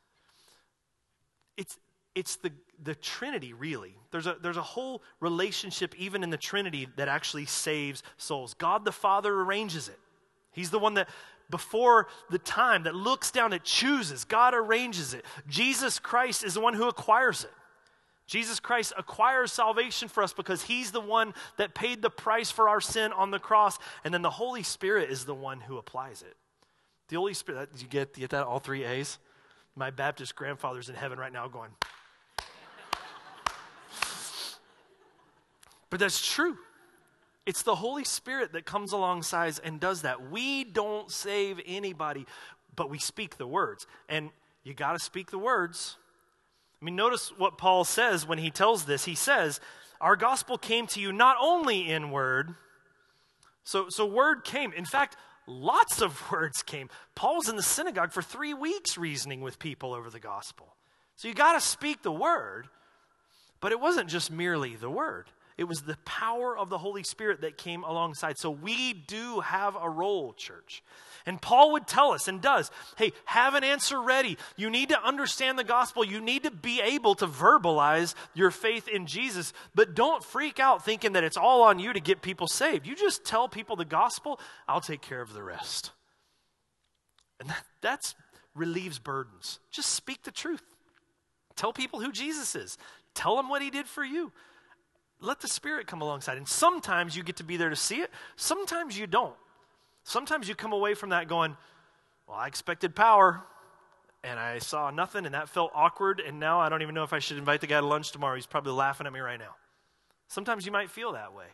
It's, 1.57 1.79
it's 2.17 2.37
the, 2.37 2.51
the 2.83 2.95
Trinity, 2.95 3.53
really. 3.53 3.95
There's 4.11 4.27
a, 4.27 4.37
there's 4.43 4.57
a 4.57 4.63
whole 4.63 5.03
relationship, 5.21 5.95
even 5.99 6.23
in 6.23 6.31
the 6.31 6.37
Trinity, 6.37 6.89
that 6.97 7.09
actually 7.09 7.47
saves 7.47 8.03
souls. 8.17 8.55
God 8.55 8.85
the 8.85 8.93
Father 8.93 9.33
arranges 9.33 9.89
it. 9.89 9.99
He's 10.53 10.71
the 10.71 10.79
one 10.79 10.95
that, 10.95 11.09
before 11.51 12.09
the 12.31 12.39
time, 12.39 12.85
that 12.85 12.95
looks 12.95 13.31
down, 13.31 13.51
that 13.53 13.65
chooses. 13.65 14.25
God 14.25 14.55
arranges 14.55 15.15
it. 15.15 15.25
Jesus 15.49 15.99
Christ 15.99 16.45
is 16.45 16.55
the 16.55 16.61
one 16.61 16.75
who 16.75 16.89
acquires 16.89 17.45
it. 17.45 17.53
Jesus 18.27 18.61
Christ 18.61 18.93
acquires 18.97 19.53
salvation 19.53 20.09
for 20.09 20.23
us 20.23 20.33
because 20.33 20.63
he's 20.63 20.93
the 20.93 21.01
one 21.01 21.35
that 21.59 21.75
paid 21.75 22.03
the 22.03 22.11
price 22.11 22.51
for 22.51 22.69
our 22.69 22.81
sin 22.81 23.13
on 23.13 23.31
the 23.31 23.39
cross. 23.39 23.79
And 24.05 24.15
then 24.15 24.23
the 24.23 24.31
Holy 24.31 24.63
Spirit 24.63 25.11
is 25.11 25.25
the 25.25 25.35
one 25.35 25.61
who 25.61 25.77
applies 25.77 26.23
it. 26.23 26.37
The 27.09 27.17
Holy 27.17 27.35
Spirit, 27.35 27.71
you 27.79 27.89
get, 27.89 28.17
you 28.17 28.23
get 28.23 28.31
that? 28.31 28.47
All 28.47 28.59
three 28.59 28.85
A's? 28.85 29.19
My 29.75 29.91
Baptist 29.91 30.35
grandfather's 30.35 30.89
in 30.89 30.95
heaven 30.95 31.19
right 31.19 31.33
now 31.33 31.49
going, 31.49 31.71
But 35.93 36.01
that's 36.01 36.27
true. 36.27 36.57
It's 37.45 37.65
the 37.65 37.75
Holy 37.75 38.05
Spirit 38.05 38.55
that 38.55 38.65
comes 38.65 38.93
alongside 38.93 39.61
and 39.63 39.79
does 39.79 40.03
that. 40.03 40.31
We 40.31 40.65
don't 40.65 41.11
save 41.11 41.61
anybody, 41.67 42.25
but 42.75 42.89
we 42.89 42.99
speak 42.99 43.37
the 43.37 43.47
words. 43.47 43.87
And 44.09 44.31
you 44.65 44.73
got 44.73 44.93
to 44.93 44.99
speak 44.99 45.31
the 45.31 45.37
words. 45.37 45.99
I 46.81 46.87
mean, 46.87 46.97
notice 46.97 47.31
what 47.37 47.59
Paul 47.59 47.85
says 47.85 48.27
when 48.27 48.39
he 48.39 48.51
tells 48.51 48.87
this. 48.87 49.05
He 49.05 49.15
says, 49.15 49.61
Our 50.01 50.17
gospel 50.17 50.57
came 50.57 50.87
to 50.87 51.01
you 51.01 51.13
not 51.13 51.37
only 51.39 51.91
in 51.91 52.11
word, 52.11 52.55
so, 53.63 53.91
so 53.91 54.07
word 54.07 54.45
came. 54.45 54.73
In 54.73 54.87
fact, 54.87 55.19
lots 55.47 56.01
of 56.01 56.31
words 56.33 56.63
came. 56.63 56.89
Paul 57.15 57.37
was 57.37 57.51
in 57.51 57.57
the 57.57 57.63
synagogue 57.63 58.13
for 58.13 58.23
three 58.23 58.55
weeks 58.55 58.97
reasoning 58.97 59.43
with 59.43 59.59
people 59.59 59.93
over 59.93 60.09
the 60.09 60.21
gospel. 60.21 60.75
So 61.17 61.29
you 61.29 61.35
got 61.35 61.53
to 61.53 61.61
speak 61.61 62.03
the 62.03 62.11
word, 62.11 62.69
but 63.61 63.73
it 63.73 63.79
wasn't 63.79 64.09
just 64.09 64.31
merely 64.31 64.75
the 64.75 64.89
word. 64.89 65.27
It 65.63 65.69
was 65.69 65.83
the 65.83 65.97
power 66.05 66.59
of 66.59 66.71
the 66.71 66.79
Holy 66.79 67.05
Spirit 67.05 67.43
that 67.43 67.57
came 67.57 67.85
alongside. 67.85 68.37
So 68.37 68.51
we 68.51 68.93
do 68.95 69.39
have 69.39 69.77
a 69.81 69.89
role, 69.89 70.33
church. 70.33 70.83
And 71.25 71.41
Paul 71.41 71.71
would 71.75 71.87
tell 71.87 72.11
us 72.11 72.27
and 72.27 72.41
does 72.41 72.73
hey, 72.97 73.13
have 73.27 73.55
an 73.55 73.63
answer 73.63 74.03
ready. 74.03 74.39
You 74.57 74.71
need 74.71 74.89
to 74.89 75.01
understand 75.01 75.57
the 75.57 75.63
gospel. 75.63 76.05
You 76.05 76.21
need 76.21 76.43
to 76.43 76.51
be 76.51 76.81
able 76.81 77.15
to 77.15 77.29
verbalize 77.29 78.17
your 78.35 78.51
faith 78.51 78.89
in 78.89 79.07
Jesus. 79.07 79.53
But 79.73 79.95
don't 79.95 80.25
freak 80.25 80.59
out 80.59 80.85
thinking 80.85 81.13
that 81.13 81.23
it's 81.23 81.37
all 81.37 81.63
on 81.63 81.79
you 81.79 81.93
to 81.93 82.01
get 82.01 82.23
people 82.23 82.49
saved. 82.49 82.85
You 82.85 82.97
just 82.97 83.25
tell 83.25 83.49
people 83.49 83.77
the 83.77 83.85
gospel, 83.85 84.41
I'll 84.67 84.81
take 84.81 85.01
care 85.01 85.23
of 85.23 85.33
the 85.33 85.45
rest. 85.45 85.93
And 87.39 87.49
that 87.51 87.65
that's, 87.83 88.17
relieves 88.57 88.99
burdens. 88.99 89.61
Just 89.71 89.91
speak 89.91 90.25
the 90.25 90.33
truth. 90.33 90.65
Tell 91.55 91.73
people 91.73 92.01
who 92.01 92.11
Jesus 92.11 92.57
is, 92.57 92.79
tell 93.15 93.37
them 93.37 93.49
what 93.49 93.63
he 93.63 93.71
did 93.71 93.87
for 93.87 94.05
you 94.05 94.33
let 95.23 95.41
the 95.41 95.49
Spirit 95.49 95.87
come 95.87 96.03
alongside. 96.03 96.37
And 96.37 96.47
sometimes 96.47 97.17
you 97.17 97.23
get 97.23 97.37
to 97.37 97.45
be 97.45 97.57
there 97.57 97.71
to 97.71 97.77
see 97.77 98.01
it, 98.01 98.11
sometimes 98.37 98.99
you 98.99 99.07
don't. 99.07 99.35
Sometimes 100.05 100.49
you 100.49 100.55
come 100.55 100.73
away 100.73 100.95
from 100.95 101.11
that 101.11 101.29
going, 101.29 101.57
Well, 102.27 102.37
I 102.37 102.49
expected 102.49 102.95
power, 102.95 103.43
and 104.25 104.39
I 104.39 104.59
saw 104.59 104.91
nothing, 104.91 105.27
and 105.27 105.35
that 105.35 105.49
felt 105.49 105.71
awkward, 105.75 106.21
and 106.21 106.39
now 106.39 106.61
I 106.61 106.69
don't 106.69 106.83
even 106.83 106.95
know 106.95 107.05
if 107.05 107.13
I 107.13 107.19
should 107.19 107.39
invite 107.39 107.61
the 107.61 107.67
guy 107.67 107.81
to 107.81 107.87
lunch 107.87 108.13
tomorrow. 108.13 108.35
He's 108.35 108.47
probably 108.47 108.73
laughing 108.73 109.07
at 109.07 109.13
me 109.13 109.21
right 109.21 109.39
now. 109.39 109.55
Sometimes 110.29 110.67
you 110.67 110.73
might 110.73 110.91
feel 110.91 111.13
that 111.13 111.35
way. 111.35 111.47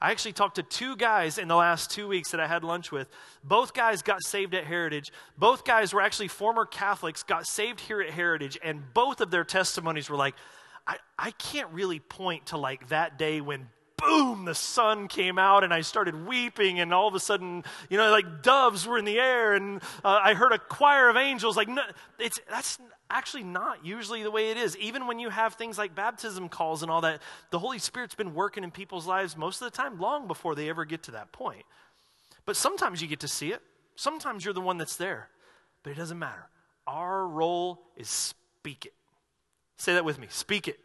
I 0.00 0.10
actually 0.10 0.32
talked 0.32 0.56
to 0.56 0.62
two 0.62 0.96
guys 0.96 1.38
in 1.38 1.48
the 1.48 1.54
last 1.54 1.90
two 1.90 2.08
weeks 2.08 2.30
that 2.32 2.40
I 2.40 2.46
had 2.46 2.64
lunch 2.64 2.90
with. 2.90 3.08
Both 3.42 3.74
guys 3.74 4.02
got 4.02 4.22
saved 4.22 4.54
at 4.54 4.64
Heritage. 4.64 5.12
Both 5.38 5.64
guys 5.64 5.92
were 5.92 6.00
actually 6.00 6.28
former 6.28 6.64
Catholics, 6.64 7.22
got 7.22 7.46
saved 7.46 7.80
here 7.80 8.00
at 8.00 8.10
Heritage, 8.10 8.58
and 8.62 8.82
both 8.92 9.20
of 9.20 9.30
their 9.30 9.44
testimonies 9.44 10.10
were 10.10 10.16
like, 10.16 10.34
I, 10.86 10.96
I 11.18 11.30
can't 11.32 11.70
really 11.72 12.00
point 12.00 12.46
to 12.46 12.56
like 12.56 12.88
that 12.88 13.18
day 13.18 13.40
when 13.40 13.68
boom, 13.96 14.44
the 14.44 14.54
sun 14.54 15.08
came 15.08 15.38
out 15.38 15.64
and 15.64 15.72
I 15.72 15.80
started 15.80 16.26
weeping, 16.26 16.80
and 16.80 16.92
all 16.92 17.08
of 17.08 17.14
a 17.14 17.20
sudden, 17.20 17.64
you 17.88 17.96
know, 17.96 18.10
like 18.10 18.42
doves 18.42 18.86
were 18.86 18.98
in 18.98 19.04
the 19.04 19.18
air, 19.18 19.54
and 19.54 19.82
uh, 20.04 20.20
I 20.22 20.34
heard 20.34 20.52
a 20.52 20.58
choir 20.58 21.08
of 21.08 21.16
angels. 21.16 21.56
Like, 21.56 21.68
no, 21.68 21.82
it's, 22.18 22.38
that's 22.50 22.78
actually 23.10 23.44
not 23.44 23.84
usually 23.84 24.22
the 24.22 24.30
way 24.30 24.50
it 24.50 24.56
is. 24.56 24.76
Even 24.78 25.06
when 25.06 25.18
you 25.18 25.30
have 25.30 25.54
things 25.54 25.78
like 25.78 25.94
baptism 25.94 26.48
calls 26.48 26.82
and 26.82 26.90
all 26.90 27.00
that, 27.02 27.20
the 27.50 27.58
Holy 27.58 27.78
Spirit's 27.78 28.14
been 28.14 28.34
working 28.34 28.64
in 28.64 28.70
people's 28.70 29.06
lives 29.06 29.36
most 29.36 29.62
of 29.62 29.70
the 29.70 29.76
time, 29.76 29.98
long 29.98 30.26
before 30.26 30.54
they 30.54 30.68
ever 30.68 30.84
get 30.84 31.04
to 31.04 31.12
that 31.12 31.32
point. 31.32 31.64
But 32.46 32.56
sometimes 32.56 33.00
you 33.00 33.08
get 33.08 33.20
to 33.20 33.28
see 33.28 33.52
it, 33.52 33.62
sometimes 33.96 34.44
you're 34.44 34.54
the 34.54 34.60
one 34.60 34.78
that's 34.78 34.96
there, 34.96 35.28
but 35.82 35.90
it 35.90 35.96
doesn't 35.96 36.18
matter. 36.18 36.48
Our 36.86 37.26
role 37.26 37.80
is 37.96 38.08
speak 38.08 38.86
it. 38.86 38.92
Say 39.76 39.94
that 39.94 40.04
with 40.04 40.18
me 40.18 40.28
speak 40.30 40.68
it. 40.68 40.78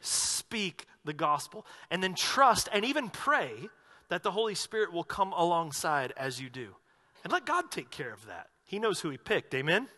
Speak 0.00 0.86
the 1.04 1.12
gospel. 1.12 1.66
And 1.90 2.02
then 2.02 2.14
trust 2.14 2.68
and 2.72 2.84
even 2.84 3.08
pray 3.08 3.68
that 4.08 4.22
the 4.22 4.30
Holy 4.30 4.54
Spirit 4.54 4.92
will 4.92 5.04
come 5.04 5.32
alongside 5.32 6.12
as 6.16 6.40
you 6.40 6.50
do. 6.50 6.74
And 7.22 7.32
let 7.32 7.46
God 7.46 7.70
take 7.70 7.90
care 7.90 8.12
of 8.12 8.26
that. 8.26 8.48
He 8.64 8.78
knows 8.78 9.00
who 9.00 9.10
He 9.10 9.16
picked. 9.16 9.54
Amen? 9.54 9.88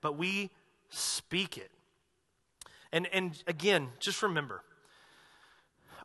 But 0.00 0.16
we 0.16 0.50
speak 0.90 1.58
it. 1.58 1.70
And, 2.92 3.06
and 3.12 3.42
again, 3.46 3.88
just 4.00 4.22
remember 4.22 4.62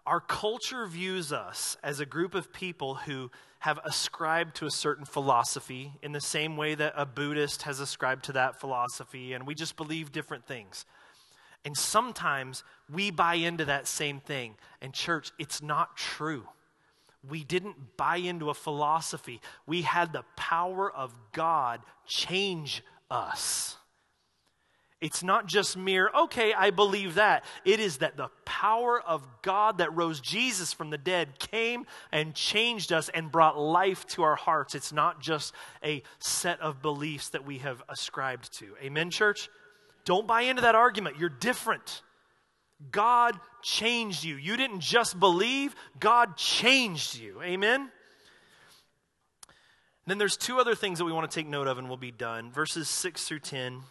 our 0.06 0.20
culture 0.20 0.88
views 0.88 1.32
us 1.32 1.78
as 1.84 2.00
a 2.00 2.06
group 2.06 2.34
of 2.34 2.52
people 2.52 2.96
who 2.96 3.30
have 3.60 3.80
ascribed 3.86 4.56
to 4.56 4.66
a 4.66 4.72
certain 4.72 5.06
philosophy 5.06 5.94
in 6.02 6.12
the 6.12 6.22
same 6.22 6.58
way 6.58 6.74
that 6.74 6.94
a 6.98 7.06
Buddhist 7.06 7.62
has 7.64 7.80
ascribed 7.80 8.26
to 8.26 8.34
that 8.34 8.60
philosophy, 8.60 9.34
and 9.34 9.46
we 9.46 9.54
just 9.54 9.78
believe 9.78 10.12
different 10.12 10.48
things. 10.48 10.86
And 11.64 11.78
sometimes 11.78 12.64
we 12.92 13.12
buy 13.12 13.36
into 13.36 13.66
that 13.66 13.88
same 13.88 14.20
thing. 14.20 14.56
And, 14.82 14.94
church, 14.94 15.32
it's 15.38 15.62
not 15.62 15.96
true. 15.96 16.48
We 17.28 17.44
didn't 17.44 17.98
buy 17.98 18.18
into 18.18 18.50
a 18.50 18.54
philosophy, 18.56 19.42
we 19.68 19.84
had 19.84 20.12
the 20.12 20.24
power 20.36 20.92
of 20.92 21.14
God 21.34 21.82
change 22.08 22.84
us. 23.10 23.78
It's 25.02 25.24
not 25.24 25.48
just 25.48 25.76
mere, 25.76 26.12
okay, 26.16 26.54
I 26.54 26.70
believe 26.70 27.16
that. 27.16 27.44
It 27.66 27.80
is 27.80 27.98
that 27.98 28.18
the 28.18 28.30
power 28.46 29.02
of 29.02 29.28
God 29.42 29.80
that 29.80 29.96
rose 29.96 30.20
Jesus 30.20 30.74
from 30.74 30.92
the 30.92 30.98
dead 30.98 31.40
came 31.40 31.88
and 32.12 32.36
changed 32.36 32.94
us 32.94 33.10
and 33.10 33.32
brought 33.32 33.58
life 33.60 34.06
to 34.10 34.22
our 34.22 34.36
hearts. 34.36 34.76
It's 34.76 34.94
not 34.94 35.20
just 35.20 35.56
a 35.84 36.04
set 36.20 36.62
of 36.62 36.84
beliefs 36.84 37.30
that 37.30 37.44
we 37.44 37.58
have 37.60 37.82
ascribed 37.90 38.54
to. 38.60 38.76
Amen, 38.80 39.10
church? 39.10 39.50
Don't 40.06 40.28
buy 40.28 40.42
into 40.42 40.64
that 40.64 40.76
argument. 40.76 41.18
You're 41.20 41.30
different. 41.30 42.02
God 42.92 43.40
changed 43.62 44.24
you. 44.24 44.36
You 44.36 44.58
didn't 44.58 44.80
just 44.80 45.20
believe, 45.20 45.76
God 46.00 46.36
changed 46.38 47.18
you. 47.18 47.42
Amen? 47.42 47.82
And 47.82 47.90
then 50.08 50.18
there's 50.18 50.38
two 50.38 50.60
other 50.60 50.74
things 50.74 50.98
that 50.98 51.06
we 51.06 51.12
want 51.12 51.30
to 51.30 51.36
take 51.36 51.48
note 51.48 51.68
of 51.68 51.78
and 51.78 51.88
we'll 51.88 51.98
be 51.98 52.12
done. 52.12 52.52
Verses 52.52 52.90
6 52.90 53.26
through 53.26 53.40
10. 53.40 53.82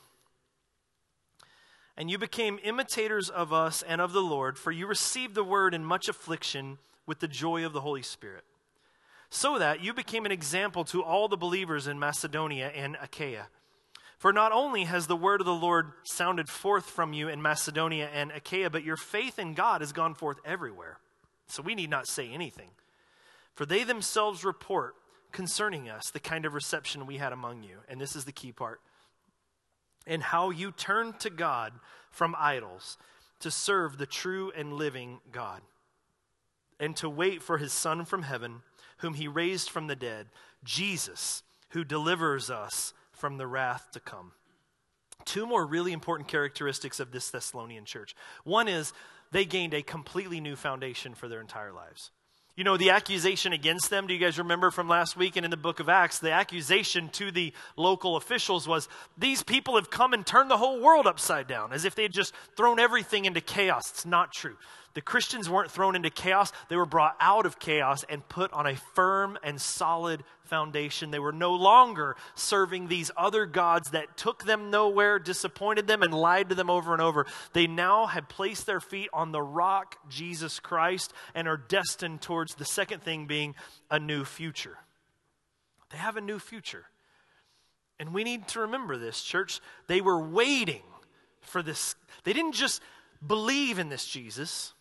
And 1.97 2.11
you 2.11 2.19
became 2.19 2.59
imitators 2.65 3.29
of 3.29 3.53
us 3.53 3.83
and 3.83 4.01
of 4.01 4.13
the 4.13 4.23
Lord, 4.23 4.59
for 4.59 4.73
you 4.73 4.87
received 4.87 5.35
the 5.35 5.45
word 5.45 5.75
in 5.75 5.85
much 5.85 6.09
affliction 6.09 6.79
with 7.07 7.21
the 7.21 7.29
joy 7.29 7.65
of 7.65 7.73
the 7.73 7.83
Holy 7.83 8.03
Spirit, 8.03 8.45
so 9.29 9.59
that 9.59 9.83
you 9.83 9.93
became 9.93 10.25
an 10.25 10.33
example 10.33 10.85
to 10.85 11.03
all 11.03 11.29
the 11.29 11.37
believers 11.37 11.87
in 11.87 11.99
Macedonia 11.99 12.69
and 12.69 12.97
Achaia. 13.03 13.49
For 14.21 14.35
not 14.35 14.53
only 14.53 14.85
has 14.85 15.07
the 15.07 15.17
word 15.17 15.41
of 15.41 15.47
the 15.47 15.55
Lord 15.55 15.93
sounded 16.05 16.51
forth 16.51 16.85
from 16.85 17.15
you 17.15 17.31
in 17.31 17.41
Macedonia 17.41 18.11
and 18.13 18.31
Achaia, 18.31 18.69
but 18.69 18.85
your 18.85 18.99
faith 18.99 19.39
in 19.39 19.55
God 19.55 19.81
has 19.81 19.95
gone 19.95 20.15
forth 20.15 20.37
everywhere. 20.45 20.99
So 21.47 21.63
we 21.63 21.75
need 21.75 21.89
not 21.89 22.07
say 22.07 22.29
anything. 22.29 22.69
For 23.55 23.65
they 23.65 23.83
themselves 23.83 24.45
report 24.45 24.95
concerning 25.33 25.89
us 25.89 26.11
the 26.11 26.21
kind 26.21 26.45
of 26.45 26.53
reception 26.53 27.07
we 27.07 27.17
had 27.17 27.33
among 27.33 27.63
you. 27.63 27.79
And 27.89 27.99
this 27.99 28.15
is 28.15 28.27
the 28.27 28.31
key 28.31 28.53
part. 28.53 28.83
And 30.07 30.23
how 30.23 30.51
you 30.51 30.71
turned 30.71 31.19
to 31.21 31.31
God 31.31 31.73
from 32.11 32.37
idols 32.39 32.99
to 33.39 33.51
serve 33.51 33.97
the 33.97 34.05
true 34.05 34.53
and 34.55 34.75
living 34.75 35.21
God, 35.33 35.63
and 36.79 36.95
to 36.97 37.09
wait 37.09 37.43
for 37.43 37.57
his 37.57 37.73
Son 37.73 38.05
from 38.05 38.25
heaven, 38.25 38.61
whom 38.99 39.15
he 39.15 39.29
raised 39.29 39.71
from 39.71 39.87
the 39.87 39.97
dead, 39.97 40.27
Jesus, 40.63 41.43
who 41.71 41.85
delivers 41.85 42.51
us 42.51 42.93
from 43.21 43.37
the 43.37 43.47
wrath 43.47 43.89
to 43.93 44.01
come. 44.01 44.33
Two 45.27 45.47
more 45.47 45.67
really 45.67 45.93
important 45.93 46.29
characteristics 46.29 46.99
of 46.99 47.13
this 47.13 47.31
Thessalonian 47.31 47.85
church. 47.85 48.17
One 48.45 48.67
is 48.67 48.93
they 49.31 49.45
gained 49.45 49.75
a 49.75 49.83
completely 49.83 50.41
new 50.41 50.57
foundation 50.57 51.15
for 51.15 51.29
their 51.29 51.41
entire 51.41 51.73
lives. 51.73 52.11
You 52.57 52.65
know, 52.65 52.77
the 52.77 52.91
accusation 52.91 53.53
against 53.53 53.91
them, 53.91 54.07
do 54.07 54.15
you 54.15 54.21
guys 54.21 54.39
remember 54.39 54.71
from 54.71 54.89
last 54.89 55.17
week 55.17 55.37
and 55.37 55.45
in 55.45 55.51
the 55.51 55.57
book 55.57 55.81
of 55.81 55.89
Acts? 55.89 56.19
The 56.19 56.33
accusation 56.33 57.09
to 57.11 57.31
the 57.31 57.53
local 57.77 58.17
officials 58.17 58.67
was 58.67 58.89
these 59.17 59.43
people 59.43 59.77
have 59.77 59.91
come 59.91 60.13
and 60.13 60.27
turned 60.27 60.51
the 60.51 60.57
whole 60.57 60.83
world 60.83 61.07
upside 61.07 61.47
down, 61.47 61.73
as 61.73 61.85
if 61.85 61.95
they 61.95 62.03
had 62.03 62.13
just 62.13 62.35
thrown 62.57 62.81
everything 62.81 63.25
into 63.25 63.41
chaos. 63.41 63.91
It's 63.91 64.05
not 64.05 64.33
true. 64.33 64.57
The 64.95 65.01
Christians 65.01 65.49
weren't 65.49 65.71
thrown 65.71 65.95
into 65.95 66.11
chaos, 66.11 66.53
they 66.69 66.77
were 66.77 66.87
brought 66.87 67.17
out 67.21 67.47
of 67.47 67.59
chaos 67.59 68.05
and 68.09 68.29
put 68.29 68.53
on 68.53 68.67
a 68.67 68.75
firm 68.75 69.39
and 69.43 69.61
solid 69.61 70.25
foundation. 70.43 71.13
They 71.13 71.21
were 71.21 71.33
no 71.33 71.55
longer 71.55 72.17
serving 72.35 72.89
these 72.89 73.11
other 73.17 73.47
gods 73.47 73.93
that 73.93 74.17
took 74.17 74.45
them 74.45 74.71
nowhere, 74.71 75.21
disappointed 75.21 75.87
them, 75.87 76.03
and 76.03 76.13
lied 76.13 76.49
to 76.49 76.57
them 76.57 76.69
over 76.69 76.93
and 76.93 77.01
over. 77.01 77.27
They 77.53 77.69
now 77.69 78.07
had 78.07 78.29
placed 78.29 78.67
their 78.67 78.81
feet 78.81 79.09
on 79.13 79.31
the 79.31 79.43
rock, 79.43 79.97
Jesus 80.09 80.59
Christ, 80.59 81.13
and 81.37 81.47
are 81.47 81.57
destined 81.57 82.21
towards 82.21 82.57
the 82.57 82.65
second 82.65 83.03
thing 83.03 83.27
being 83.27 83.55
a 83.91 84.01
new 84.01 84.25
future. 84.25 84.79
They 85.91 85.99
have 85.99 86.17
a 86.17 86.21
new 86.21 86.41
future. 86.41 86.87
And 88.01 88.13
we 88.13 88.25
need 88.25 88.49
to 88.49 88.61
remember 88.61 88.97
this, 88.97 89.23
church. 89.23 89.61
They 89.87 90.01
were 90.01 90.21
waiting 90.21 90.83
for 91.43 91.63
this. 91.63 91.95
They 92.25 92.33
didn't 92.33 92.55
just 92.55 92.81
believe 93.25 93.79
in 93.79 93.89
this 93.89 94.07
Jesus. 94.07 94.73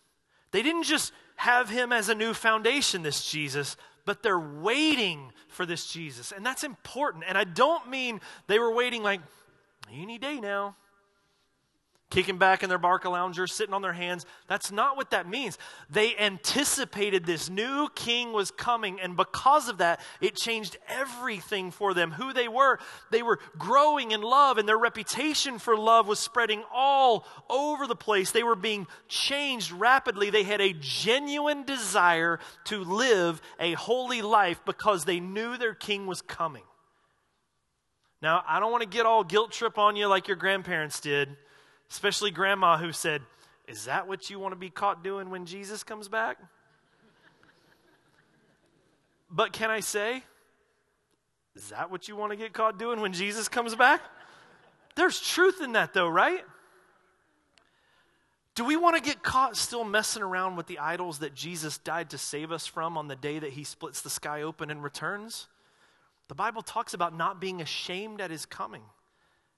They 0.52 0.62
didn't 0.62 0.84
just 0.84 1.12
have 1.36 1.68
him 1.68 1.92
as 1.92 2.08
a 2.08 2.14
new 2.14 2.34
foundation, 2.34 3.02
this 3.02 3.24
Jesus, 3.30 3.76
but 4.04 4.22
they're 4.22 4.38
waiting 4.38 5.32
for 5.48 5.64
this 5.64 5.86
Jesus. 5.86 6.32
And 6.32 6.44
that's 6.44 6.64
important. 6.64 7.24
And 7.26 7.38
I 7.38 7.44
don't 7.44 7.88
mean 7.88 8.20
they 8.46 8.58
were 8.58 8.74
waiting 8.74 9.02
like, 9.02 9.20
any 9.92 10.18
day 10.18 10.40
now 10.40 10.76
kicking 12.10 12.38
back 12.38 12.62
in 12.62 12.68
their 12.68 12.78
Barcalounger, 12.78 13.48
sitting 13.48 13.72
on 13.72 13.82
their 13.82 13.92
hands. 13.92 14.26
That's 14.48 14.72
not 14.72 14.96
what 14.96 15.12
that 15.12 15.28
means. 15.28 15.56
They 15.88 16.16
anticipated 16.16 17.24
this 17.24 17.48
new 17.48 17.88
king 17.94 18.32
was 18.32 18.50
coming, 18.50 19.00
and 19.00 19.16
because 19.16 19.68
of 19.68 19.78
that, 19.78 20.00
it 20.20 20.34
changed 20.34 20.76
everything 20.88 21.70
for 21.70 21.94
them. 21.94 22.10
Who 22.10 22.32
they 22.32 22.48
were, 22.48 22.78
they 23.10 23.22
were 23.22 23.38
growing 23.56 24.10
in 24.10 24.22
love, 24.22 24.58
and 24.58 24.68
their 24.68 24.78
reputation 24.78 25.58
for 25.58 25.76
love 25.76 26.08
was 26.08 26.18
spreading 26.18 26.64
all 26.74 27.24
over 27.48 27.86
the 27.86 27.96
place. 27.96 28.32
They 28.32 28.42
were 28.42 28.56
being 28.56 28.88
changed 29.08 29.70
rapidly. 29.70 30.30
They 30.30 30.42
had 30.42 30.60
a 30.60 30.74
genuine 30.78 31.62
desire 31.64 32.40
to 32.64 32.82
live 32.82 33.40
a 33.60 33.74
holy 33.74 34.20
life 34.20 34.60
because 34.66 35.04
they 35.04 35.20
knew 35.20 35.56
their 35.56 35.74
king 35.74 36.06
was 36.06 36.22
coming. 36.22 36.64
Now, 38.20 38.42
I 38.46 38.60
don't 38.60 38.72
want 38.72 38.82
to 38.82 38.88
get 38.88 39.06
all 39.06 39.24
guilt 39.24 39.52
trip 39.52 39.78
on 39.78 39.96
you 39.96 40.06
like 40.06 40.28
your 40.28 40.36
grandparents 40.36 41.00
did 41.00 41.36
Especially 41.90 42.30
grandma 42.30 42.78
who 42.78 42.92
said, 42.92 43.22
Is 43.66 43.86
that 43.86 44.06
what 44.06 44.30
you 44.30 44.38
want 44.38 44.52
to 44.52 44.58
be 44.58 44.70
caught 44.70 45.02
doing 45.02 45.30
when 45.30 45.46
Jesus 45.46 45.82
comes 45.82 46.08
back? 46.08 46.38
but 49.30 49.52
can 49.52 49.70
I 49.70 49.80
say, 49.80 50.22
Is 51.56 51.70
that 51.70 51.90
what 51.90 52.08
you 52.08 52.16
want 52.16 52.30
to 52.30 52.36
get 52.36 52.52
caught 52.52 52.78
doing 52.78 53.00
when 53.00 53.12
Jesus 53.12 53.48
comes 53.48 53.74
back? 53.74 54.00
There's 54.94 55.20
truth 55.20 55.60
in 55.60 55.72
that, 55.72 55.92
though, 55.92 56.08
right? 56.08 56.44
Do 58.54 58.64
we 58.64 58.76
want 58.76 58.96
to 58.96 59.02
get 59.02 59.22
caught 59.22 59.56
still 59.56 59.84
messing 59.84 60.22
around 60.22 60.56
with 60.56 60.66
the 60.66 60.78
idols 60.78 61.20
that 61.20 61.34
Jesus 61.34 61.78
died 61.78 62.10
to 62.10 62.18
save 62.18 62.52
us 62.52 62.66
from 62.66 62.98
on 62.98 63.08
the 63.08 63.16
day 63.16 63.38
that 63.38 63.52
he 63.52 63.64
splits 63.64 64.02
the 64.02 64.10
sky 64.10 64.42
open 64.42 64.70
and 64.70 64.82
returns? 64.82 65.48
The 66.28 66.34
Bible 66.34 66.62
talks 66.62 66.92
about 66.92 67.16
not 67.16 67.40
being 67.40 67.60
ashamed 67.60 68.20
at 68.20 68.30
his 68.30 68.46
coming. 68.46 68.82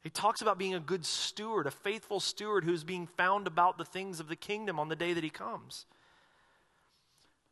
He 0.02 0.10
talks 0.10 0.42
about 0.42 0.58
being 0.58 0.74
a 0.74 0.80
good 0.80 1.04
steward, 1.04 1.66
a 1.66 1.70
faithful 1.70 2.18
steward 2.18 2.64
who's 2.64 2.82
being 2.82 3.06
found 3.06 3.46
about 3.46 3.78
the 3.78 3.84
things 3.84 4.18
of 4.18 4.28
the 4.28 4.36
kingdom 4.36 4.80
on 4.80 4.88
the 4.88 4.96
day 4.96 5.12
that 5.12 5.22
he 5.22 5.30
comes. 5.30 5.86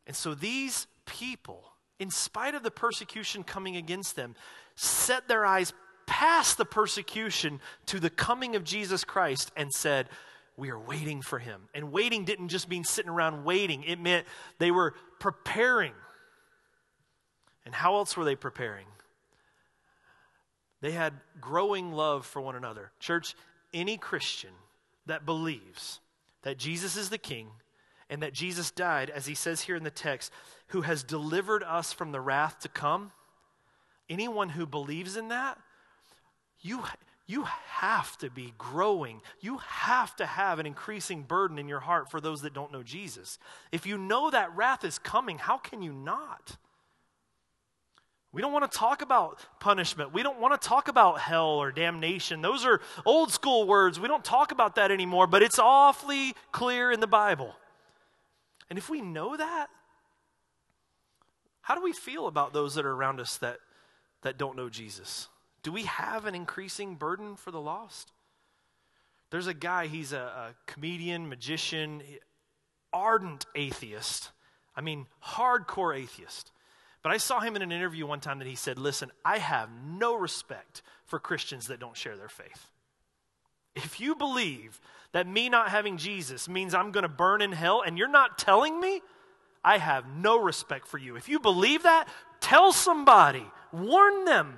And 0.05 0.15
so 0.15 0.35
these 0.35 0.87
people, 1.05 1.63
in 1.97 2.09
spite 2.09 2.53
of 2.53 2.63
the 2.63 2.71
persecution 2.71 3.43
coming 3.43 3.77
against 3.77 4.17
them, 4.17 4.35
set 4.75 5.29
their 5.29 5.45
eyes 5.45 5.73
past 6.05 6.57
the 6.57 6.65
persecution 6.65 7.61
to 7.85 7.99
the 7.99 8.09
coming 8.09 8.57
of 8.57 8.65
Jesus 8.65 9.05
Christ 9.05 9.51
and 9.55 9.71
said, 9.71 10.09
We 10.57 10.71
are 10.71 10.79
waiting 10.79 11.21
for 11.21 11.39
him. 11.39 11.69
And 11.73 11.93
waiting 11.93 12.25
didn't 12.25 12.49
just 12.49 12.67
mean 12.67 12.83
sitting 12.83 13.09
around 13.09 13.45
waiting, 13.45 13.83
it 13.83 13.97
meant 13.97 14.27
they 14.59 14.71
were 14.71 14.93
preparing. 15.19 15.93
And 17.65 17.73
how 17.73 17.95
else 17.95 18.17
were 18.17 18.25
they 18.25 18.35
preparing? 18.35 18.87
They 20.81 20.91
had 20.91 21.13
growing 21.39 21.91
love 21.91 22.25
for 22.25 22.41
one 22.41 22.55
another. 22.55 22.91
Church, 22.99 23.35
any 23.73 23.97
Christian 23.97 24.51
that 25.05 25.25
believes 25.25 25.99
that 26.41 26.57
Jesus 26.57 26.97
is 26.97 27.09
the 27.09 27.17
King 27.17 27.47
and 28.09 28.21
that 28.23 28.33
Jesus 28.33 28.71
died, 28.71 29.09
as 29.09 29.25
he 29.25 29.35
says 29.35 29.61
here 29.61 29.75
in 29.75 29.83
the 29.83 29.91
text, 29.91 30.31
who 30.67 30.81
has 30.81 31.03
delivered 31.03 31.63
us 31.63 31.93
from 31.93 32.11
the 32.11 32.19
wrath 32.19 32.59
to 32.59 32.67
come, 32.67 33.11
anyone 34.09 34.49
who 34.49 34.65
believes 34.65 35.15
in 35.15 35.29
that, 35.29 35.57
you, 36.59 36.83
you 37.25 37.45
have 37.67 38.17
to 38.17 38.29
be 38.29 38.53
growing. 38.57 39.21
You 39.39 39.57
have 39.59 40.15
to 40.17 40.25
have 40.25 40.59
an 40.59 40.65
increasing 40.65 41.23
burden 41.23 41.57
in 41.57 41.67
your 41.67 41.79
heart 41.79 42.11
for 42.11 42.19
those 42.19 42.41
that 42.41 42.53
don't 42.53 42.71
know 42.71 42.83
Jesus. 42.83 43.39
If 43.71 43.85
you 43.85 43.97
know 43.97 44.29
that 44.29 44.55
wrath 44.55 44.83
is 44.83 44.99
coming, 44.99 45.37
how 45.37 45.57
can 45.57 45.81
you 45.81 45.93
not? 45.93 46.57
We 48.33 48.41
don't 48.41 48.53
want 48.53 48.71
to 48.71 48.77
talk 48.77 49.01
about 49.01 49.39
punishment. 49.59 50.13
We 50.13 50.23
don't 50.23 50.39
want 50.39 50.59
to 50.59 50.67
talk 50.67 50.87
about 50.87 51.19
hell 51.19 51.49
or 51.49 51.71
damnation. 51.71 52.41
Those 52.41 52.65
are 52.65 52.79
old 53.05 53.31
school 53.31 53.67
words. 53.67 53.99
We 53.99 54.07
don't 54.07 54.23
talk 54.23 54.53
about 54.53 54.75
that 54.75 54.89
anymore, 54.89 55.27
but 55.27 55.43
it's 55.43 55.59
awfully 55.59 56.33
clear 56.53 56.91
in 56.91 57.01
the 57.01 57.07
Bible. 57.07 57.53
And 58.69 58.79
if 58.79 58.89
we 58.89 59.01
know 59.01 59.35
that, 59.35 59.67
how 61.61 61.75
do 61.75 61.83
we 61.83 61.91
feel 61.91 62.27
about 62.27 62.53
those 62.53 62.75
that 62.75 62.85
are 62.85 62.93
around 62.93 63.19
us 63.19 63.37
that, 63.37 63.57
that 64.21 64.37
don't 64.37 64.55
know 64.55 64.69
Jesus? 64.69 65.27
Do 65.61 65.73
we 65.73 65.83
have 65.83 66.25
an 66.25 66.33
increasing 66.33 66.95
burden 66.95 67.35
for 67.35 67.51
the 67.51 67.61
lost? 67.61 68.13
There's 69.29 69.47
a 69.47 69.53
guy, 69.53 69.87
he's 69.87 70.13
a, 70.13 70.17
a 70.17 70.55
comedian, 70.67 71.27
magician, 71.27 72.01
ardent 72.93 73.45
atheist. 73.55 74.31
I 74.75 74.81
mean, 74.81 75.07
hardcore 75.23 75.97
atheist. 75.97 76.51
But 77.03 77.11
I 77.11 77.17
saw 77.17 77.39
him 77.39 77.55
in 77.55 77.61
an 77.61 77.71
interview 77.71 78.05
one 78.05 78.19
time 78.19 78.39
that 78.39 78.47
he 78.47 78.55
said, 78.55 78.77
Listen, 78.77 79.11
I 79.25 79.39
have 79.39 79.69
no 79.85 80.15
respect 80.15 80.83
for 81.05 81.19
Christians 81.19 81.67
that 81.67 81.79
don't 81.79 81.97
share 81.97 82.15
their 82.15 82.29
faith. 82.29 82.67
If 83.75 83.99
you 83.99 84.15
believe 84.15 84.79
that 85.13 85.27
me 85.27 85.49
not 85.49 85.69
having 85.69 85.97
Jesus 85.97 86.47
means 86.47 86.73
I'm 86.73 86.91
going 86.91 87.03
to 87.03 87.09
burn 87.09 87.41
in 87.41 87.51
hell 87.51 87.81
and 87.85 87.97
you're 87.97 88.07
not 88.07 88.37
telling 88.37 88.79
me, 88.79 89.01
I 89.63 89.77
have 89.77 90.05
no 90.07 90.39
respect 90.39 90.87
for 90.87 90.97
you. 90.97 91.15
If 91.15 91.29
you 91.29 91.39
believe 91.39 91.83
that, 91.83 92.07
tell 92.39 92.71
somebody, 92.71 93.45
warn 93.71 94.25
them. 94.25 94.57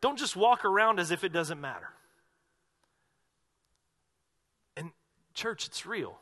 Don't 0.00 0.18
just 0.18 0.36
walk 0.36 0.64
around 0.64 1.00
as 1.00 1.10
if 1.10 1.24
it 1.24 1.32
doesn't 1.32 1.60
matter. 1.60 1.88
And, 4.76 4.90
church, 5.34 5.66
it's 5.66 5.86
real. 5.86 6.18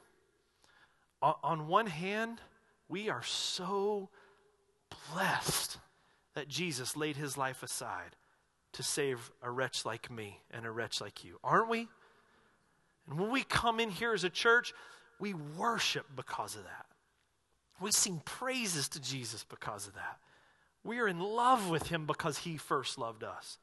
On 1.21 1.69
one 1.69 1.87
hand, 1.87 2.41
we 2.89 3.09
are 3.09 3.23
so 3.23 4.11
blessed 5.13 5.79
that 6.35 6.49
Jesus 6.49 6.97
laid 6.97 7.17
his 7.17 7.37
life 7.37 7.63
aside 7.63 8.17
to 8.73 8.83
save 8.83 9.31
a 9.43 9.51
wretch 9.51 9.85
like 9.85 10.11
me 10.11 10.41
and 10.51 10.67
a 10.67 10.71
wretch 10.71 11.01
like 11.01 11.25
you, 11.25 11.39
aren't 11.45 11.69
we? 11.69 11.89
And 13.09 13.21
when 13.21 13.31
we 13.31 13.43
come 13.43 13.81
in 13.81 13.91
here 13.91 14.13
as 14.13 14.25
a 14.25 14.31
church, 14.31 14.73
we 15.19 15.35
worship 15.35 16.07
because 16.17 16.57
of 16.57 16.65
that. 16.65 16.87
We 17.81 17.93
sing 17.93 18.21
praises 18.25 18.89
to 18.91 19.01
Jesus 19.01 19.45
because 19.45 19.87
of 19.87 19.95
that. 19.95 20.19
We 20.83 20.99
are 20.99 21.09
in 21.09 21.21
love 21.21 21.71
with 21.71 21.89
him 21.89 22.07
because 22.07 22.39
he 22.39 22.57
first 22.57 22.99
loved 22.99 23.25
us. 23.25 23.59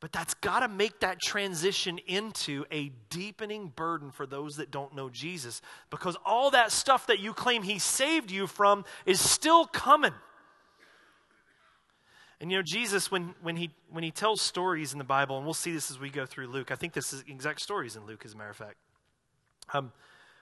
But 0.00 0.12
that's 0.12 0.34
got 0.34 0.60
to 0.60 0.68
make 0.68 1.00
that 1.00 1.20
transition 1.20 1.98
into 2.06 2.64
a 2.70 2.92
deepening 3.10 3.72
burden 3.74 4.12
for 4.12 4.26
those 4.26 4.56
that 4.56 4.70
don't 4.70 4.94
know 4.94 5.10
Jesus 5.10 5.60
because 5.90 6.16
all 6.24 6.52
that 6.52 6.70
stuff 6.70 7.08
that 7.08 7.18
you 7.18 7.32
claim 7.32 7.64
he 7.64 7.80
saved 7.80 8.30
you 8.30 8.46
from 8.46 8.84
is 9.06 9.20
still 9.20 9.66
coming. 9.66 10.14
And 12.40 12.52
you 12.52 12.58
know, 12.58 12.62
Jesus, 12.62 13.10
when, 13.10 13.34
when, 13.42 13.56
he, 13.56 13.70
when 13.90 14.04
he 14.04 14.10
tells 14.10 14.40
stories 14.40 14.92
in 14.92 14.98
the 14.98 15.04
Bible, 15.04 15.36
and 15.36 15.44
we'll 15.44 15.54
see 15.54 15.72
this 15.72 15.90
as 15.90 15.98
we 15.98 16.08
go 16.08 16.24
through 16.24 16.46
Luke, 16.46 16.70
I 16.70 16.76
think 16.76 16.92
this 16.92 17.12
is 17.12 17.24
exact 17.26 17.60
stories 17.60 17.96
in 17.96 18.06
Luke, 18.06 18.22
as 18.24 18.34
a 18.34 18.36
matter 18.36 18.50
of 18.50 18.56
fact. 18.56 18.76
Um, 19.74 19.92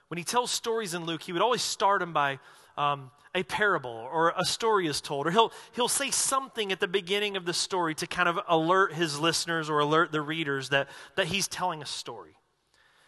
when 0.09 0.17
he 0.17 0.23
tells 0.23 0.51
stories 0.51 0.93
in 0.93 1.05
Luke, 1.05 1.23
he 1.23 1.33
would 1.33 1.41
always 1.41 1.61
start 1.61 1.99
them 1.99 2.13
by 2.13 2.39
um, 2.77 3.11
a 3.33 3.43
parable 3.43 4.07
or 4.11 4.31
a 4.37 4.45
story 4.45 4.87
is 4.87 5.01
told, 5.01 5.27
or 5.27 5.31
he'll, 5.31 5.51
he'll 5.73 5.87
say 5.87 6.11
something 6.11 6.71
at 6.71 6.79
the 6.79 6.87
beginning 6.87 7.35
of 7.35 7.45
the 7.45 7.53
story 7.53 7.95
to 7.95 8.07
kind 8.07 8.29
of 8.29 8.39
alert 8.47 8.93
his 8.93 9.19
listeners 9.19 9.69
or 9.69 9.79
alert 9.79 10.11
the 10.11 10.21
readers 10.21 10.69
that, 10.69 10.87
that 11.15 11.27
he's 11.27 11.47
telling 11.47 11.81
a 11.81 11.85
story. 11.85 12.35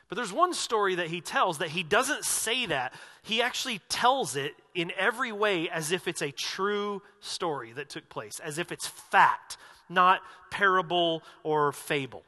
But 0.10 0.16
there's 0.16 0.34
one 0.34 0.55
story 0.55 0.95
that 0.95 1.07
he 1.07 1.22
tells 1.22 1.60
that 1.60 1.70
he 1.70 1.84
doesn't 1.84 2.26
say 2.26 2.66
that. 2.66 2.93
He 3.22 3.43
actually 3.43 3.80
tells 3.89 4.36
it 4.36 4.55
in 4.74 4.91
every 4.97 5.32
way 5.32 5.70
as 5.70 5.91
if 5.91 6.07
it's 6.07 6.24
a 6.24 6.32
true 6.32 7.03
story 7.20 7.72
that 7.74 7.89
took 7.89 8.10
place, 8.10 8.39
as 8.39 8.57
if 8.57 8.72
it's 8.72 8.88
fact, 8.88 9.57
not 9.88 10.22
parable 10.49 11.22
or 11.43 11.72
fable. 11.72 12.24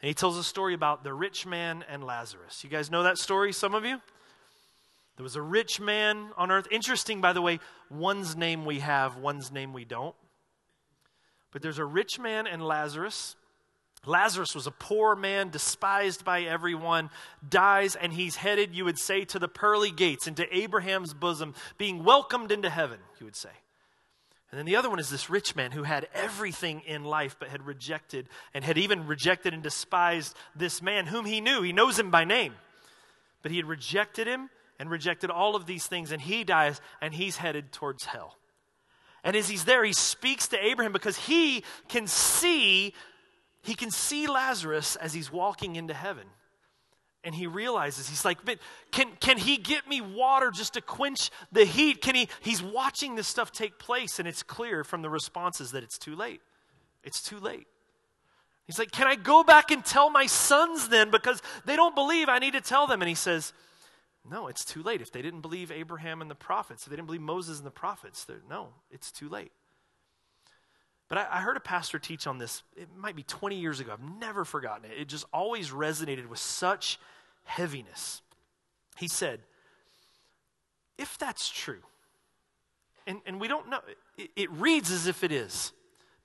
And 0.00 0.08
he 0.08 0.14
tells 0.14 0.38
a 0.38 0.44
story 0.44 0.72
about 0.72 1.02
the 1.02 1.12
rich 1.12 1.46
man 1.46 1.84
and 1.88 2.04
Lazarus. 2.04 2.62
You 2.62 2.70
guys 2.70 2.90
know 2.92 3.02
that 3.02 3.18
story, 3.18 3.52
some 3.52 3.74
of 3.74 3.84
you? 3.84 4.00
There 5.16 5.24
was 5.24 5.36
a 5.36 5.42
rich 5.42 5.80
man 5.80 6.30
on 6.36 6.52
earth. 6.52 6.68
Interesting, 6.70 7.20
by 7.20 7.32
the 7.32 7.42
way, 7.42 7.58
one's 7.90 8.36
name 8.36 8.64
we 8.64 8.80
have, 8.80 9.16
one's 9.16 9.50
name 9.50 9.72
we 9.72 9.84
don't. 9.84 10.14
But 11.52 11.62
there's 11.62 11.78
a 11.78 11.84
rich 11.84 12.18
man 12.20 12.46
and 12.46 12.64
Lazarus. 12.64 13.34
Lazarus 14.06 14.54
was 14.54 14.66
a 14.66 14.70
poor 14.70 15.16
man, 15.16 15.50
despised 15.50 16.24
by 16.24 16.42
everyone, 16.42 17.10
dies, 17.48 17.96
and 17.96 18.12
he's 18.12 18.36
headed, 18.36 18.74
you 18.74 18.84
would 18.84 18.98
say, 18.98 19.24
to 19.26 19.38
the 19.38 19.48
pearly 19.48 19.90
gates, 19.90 20.26
into 20.26 20.46
Abraham's 20.54 21.14
bosom, 21.14 21.54
being 21.78 22.04
welcomed 22.04 22.52
into 22.52 22.70
heaven, 22.70 22.98
you 23.18 23.26
would 23.26 23.36
say. 23.36 23.50
And 24.50 24.58
then 24.60 24.66
the 24.66 24.76
other 24.76 24.88
one 24.88 25.00
is 25.00 25.10
this 25.10 25.28
rich 25.28 25.56
man 25.56 25.72
who 25.72 25.82
had 25.82 26.06
everything 26.14 26.82
in 26.86 27.02
life 27.02 27.34
but 27.40 27.48
had 27.48 27.66
rejected 27.66 28.28
and 28.54 28.62
had 28.62 28.78
even 28.78 29.08
rejected 29.08 29.52
and 29.52 29.64
despised 29.64 30.36
this 30.54 30.80
man 30.80 31.06
whom 31.06 31.24
he 31.24 31.40
knew. 31.40 31.62
He 31.62 31.72
knows 31.72 31.98
him 31.98 32.12
by 32.12 32.24
name. 32.24 32.54
But 33.42 33.50
he 33.50 33.56
had 33.56 33.66
rejected 33.66 34.28
him 34.28 34.50
and 34.78 34.90
rejected 34.90 35.30
all 35.30 35.56
of 35.56 35.66
these 35.66 35.86
things, 35.86 36.12
and 36.12 36.22
he 36.22 36.44
dies 36.44 36.80
and 37.00 37.12
he's 37.12 37.38
headed 37.38 37.72
towards 37.72 38.04
hell. 38.04 38.36
And 39.24 39.34
as 39.34 39.48
he's 39.48 39.64
there, 39.64 39.82
he 39.82 39.92
speaks 39.92 40.48
to 40.48 40.64
Abraham 40.64 40.92
because 40.92 41.16
he 41.16 41.64
can 41.88 42.06
see 42.06 42.94
he 43.64 43.74
can 43.74 43.90
see 43.90 44.26
Lazarus 44.26 44.94
as 44.96 45.14
he's 45.14 45.32
walking 45.32 45.76
into 45.76 45.94
heaven. 45.94 46.26
And 47.24 47.34
he 47.34 47.46
realizes, 47.46 48.06
he's 48.06 48.22
like, 48.22 48.38
can, 48.92 49.08
can 49.18 49.38
he 49.38 49.56
get 49.56 49.88
me 49.88 50.02
water 50.02 50.50
just 50.50 50.74
to 50.74 50.82
quench 50.82 51.30
the 51.50 51.64
heat? 51.64 52.02
Can 52.02 52.14
he? 52.14 52.28
He's 52.40 52.62
watching 52.62 53.14
this 53.14 53.26
stuff 53.26 53.50
take 53.50 53.78
place, 53.78 54.18
and 54.18 54.28
it's 54.28 54.42
clear 54.42 54.84
from 54.84 55.00
the 55.00 55.08
responses 55.08 55.72
that 55.72 55.82
it's 55.82 55.96
too 55.96 56.14
late. 56.14 56.42
It's 57.02 57.22
too 57.22 57.38
late. 57.38 57.66
He's 58.66 58.78
like, 58.78 58.90
Can 58.90 59.06
I 59.06 59.16
go 59.16 59.42
back 59.42 59.70
and 59.70 59.82
tell 59.82 60.10
my 60.10 60.26
sons 60.26 60.90
then? 60.90 61.10
Because 61.10 61.40
they 61.64 61.76
don't 61.76 61.94
believe 61.94 62.28
I 62.28 62.38
need 62.38 62.52
to 62.52 62.60
tell 62.60 62.86
them. 62.86 63.00
And 63.00 63.08
he 63.08 63.14
says, 63.14 63.54
No, 64.30 64.48
it's 64.48 64.62
too 64.66 64.82
late. 64.82 65.00
If 65.00 65.10
they 65.10 65.22
didn't 65.22 65.40
believe 65.40 65.72
Abraham 65.72 66.20
and 66.20 66.30
the 66.30 66.34
prophets, 66.34 66.82
if 66.82 66.90
they 66.90 66.96
didn't 66.96 67.06
believe 67.06 67.22
Moses 67.22 67.56
and 67.56 67.66
the 67.66 67.70
prophets, 67.70 68.26
no, 68.50 68.68
it's 68.90 69.10
too 69.10 69.30
late. 69.30 69.52
But 71.14 71.28
I, 71.30 71.38
I, 71.38 71.40
heard 71.42 71.56
a 71.56 71.60
pastor 71.60 72.00
teach 72.00 72.26
on 72.26 72.38
this, 72.38 72.64
it 72.76 72.88
might 72.96 73.14
be 73.14 73.22
20 73.22 73.54
years 73.54 73.78
ago. 73.78 73.92
I've 73.92 74.18
never 74.18 74.44
forgotten 74.44 74.90
it. 74.90 75.00
It 75.00 75.06
just 75.06 75.24
always 75.32 75.70
resonated 75.70 76.26
with 76.26 76.40
such 76.40 76.98
heaviness. 77.44 78.20
He 78.96 79.06
said, 79.06 79.38
If 80.98 81.16
that's 81.16 81.48
true, 81.48 81.82
and, 83.06 83.20
and 83.26 83.40
we 83.40 83.46
don't 83.46 83.70
know, 83.70 83.78
it, 84.18 84.30
it 84.34 84.50
reads 84.50 84.90
as 84.90 85.06
if 85.06 85.22
it 85.22 85.30
is, 85.30 85.72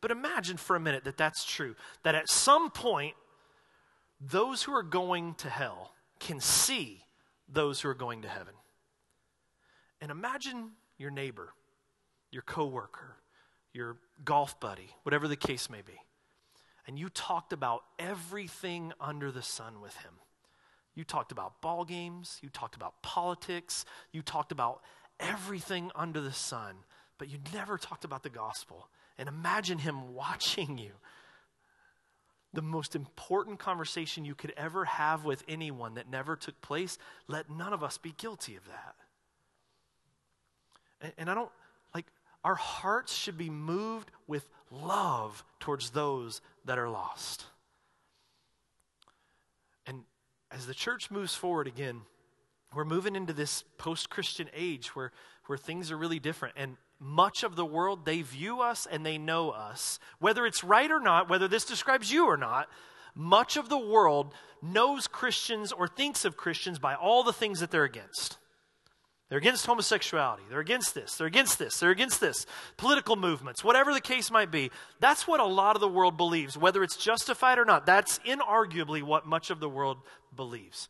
but 0.01 0.09
imagine 0.09 0.57
for 0.57 0.75
a 0.75 0.79
minute 0.79 1.03
that 1.03 1.17
that's 1.17 1.45
true, 1.45 1.75
that 2.01 2.15
at 2.15 2.27
some 2.27 2.71
point, 2.71 3.13
those 4.19 4.63
who 4.63 4.73
are 4.73 4.81
going 4.81 5.35
to 5.35 5.51
hell 5.51 5.93
can 6.19 6.39
see 6.39 7.03
those 7.47 7.79
who 7.79 7.89
are 7.89 7.93
going 7.93 8.23
to 8.23 8.27
heaven. 8.27 8.55
And 10.01 10.09
imagine 10.09 10.71
your 10.97 11.11
neighbor, 11.11 11.53
your 12.31 12.41
coworker, 12.41 13.18
your 13.79 13.95
golf 14.25 14.59
buddy, 14.59 14.89
whatever 15.03 15.27
the 15.27 15.37
case 15.37 15.69
may 15.69 15.81
be, 15.81 15.97
and 16.85 16.99
you 16.99 17.07
talked 17.07 17.53
about 17.53 17.83
everything 17.97 18.91
under 18.99 19.31
the 19.31 19.41
sun 19.41 19.79
with 19.81 19.95
him. 19.97 20.11
You 20.95 21.05
talked 21.05 21.31
about 21.31 21.61
ball 21.61 21.85
games, 21.85 22.39
you 22.43 22.49
talked 22.49 22.75
about 22.75 23.01
politics, 23.01 23.85
you 24.11 24.21
talked 24.21 24.51
about 24.51 24.81
everything 25.17 25.91
under 25.95 26.19
the 26.19 26.33
sun, 26.33 26.75
but 27.17 27.29
you 27.29 27.37
never 27.53 27.77
talked 27.77 28.03
about 28.03 28.23
the 28.23 28.29
gospel. 28.29 28.89
And 29.17 29.29
imagine 29.29 29.77
him 29.77 30.13
watching 30.13 30.77
you. 30.77 30.91
The 32.51 32.61
most 32.61 32.95
important 32.95 33.59
conversation 33.59 34.25
you 34.25 34.35
could 34.35 34.53
ever 34.57 34.83
have 34.83 35.23
with 35.23 35.43
anyone 35.47 35.93
that 35.93 36.09
never 36.09 36.35
took 36.35 36.59
place, 36.59 36.97
let 37.27 37.49
none 37.49 37.71
of 37.71 37.81
us 37.81 37.97
be 37.97 38.13
guilty 38.17 38.57
of 38.57 38.65
that. 38.67 38.95
And, 40.99 41.13
and 41.19 41.29
I 41.29 41.35
don't, 41.35 41.51
our 42.43 42.55
hearts 42.55 43.13
should 43.13 43.37
be 43.37 43.49
moved 43.49 44.11
with 44.27 44.49
love 44.71 45.43
towards 45.59 45.91
those 45.91 46.41
that 46.65 46.77
are 46.77 46.89
lost. 46.89 47.45
And 49.85 50.03
as 50.51 50.67
the 50.67 50.73
church 50.73 51.11
moves 51.11 51.33
forward 51.33 51.67
again, 51.67 52.01
we're 52.73 52.85
moving 52.85 53.15
into 53.15 53.33
this 53.33 53.63
post 53.77 54.09
Christian 54.09 54.49
age 54.55 54.95
where, 54.95 55.11
where 55.47 55.57
things 55.57 55.91
are 55.91 55.97
really 55.97 56.19
different. 56.19 56.55
And 56.57 56.77
much 56.99 57.43
of 57.43 57.55
the 57.55 57.65
world, 57.65 58.05
they 58.05 58.21
view 58.21 58.61
us 58.61 58.87
and 58.89 59.05
they 59.05 59.17
know 59.17 59.49
us. 59.49 59.99
Whether 60.19 60.45
it's 60.45 60.63
right 60.63 60.91
or 60.91 60.99
not, 60.99 61.29
whether 61.29 61.47
this 61.47 61.65
describes 61.65 62.11
you 62.11 62.25
or 62.25 62.37
not, 62.37 62.69
much 63.15 63.57
of 63.57 63.69
the 63.69 63.77
world 63.77 64.33
knows 64.61 65.07
Christians 65.07 65.71
or 65.71 65.87
thinks 65.87 66.25
of 66.25 66.37
Christians 66.37 66.77
by 66.77 66.93
all 66.93 67.23
the 67.23 67.33
things 67.33 67.59
that 67.59 67.71
they're 67.71 67.83
against. 67.83 68.37
They're 69.29 69.37
against 69.37 69.67
homosexuality. 69.67 70.43
They're 70.49 70.59
against 70.59 70.95
this. 70.95 71.15
They're 71.15 71.27
against 71.27 71.59
this. 71.59 71.79
They're 71.79 71.91
against 71.91 72.19
this. 72.19 72.47
Political 72.77 73.15
movements, 73.15 73.63
whatever 73.63 73.93
the 73.93 74.01
case 74.01 74.31
might 74.31 74.49
be. 74.49 74.71
That's 74.99 75.27
what 75.27 75.39
a 75.39 75.45
lot 75.45 75.75
of 75.75 75.81
the 75.81 75.87
world 75.87 76.17
believes. 76.17 76.57
Whether 76.57 76.81
it's 76.83 76.97
justified 76.97 77.59
or 77.59 77.65
not, 77.65 77.85
that's 77.85 78.19
inarguably 78.19 79.03
what 79.03 79.27
much 79.27 79.51
of 79.51 79.59
the 79.59 79.69
world 79.69 79.97
believes. 80.35 80.89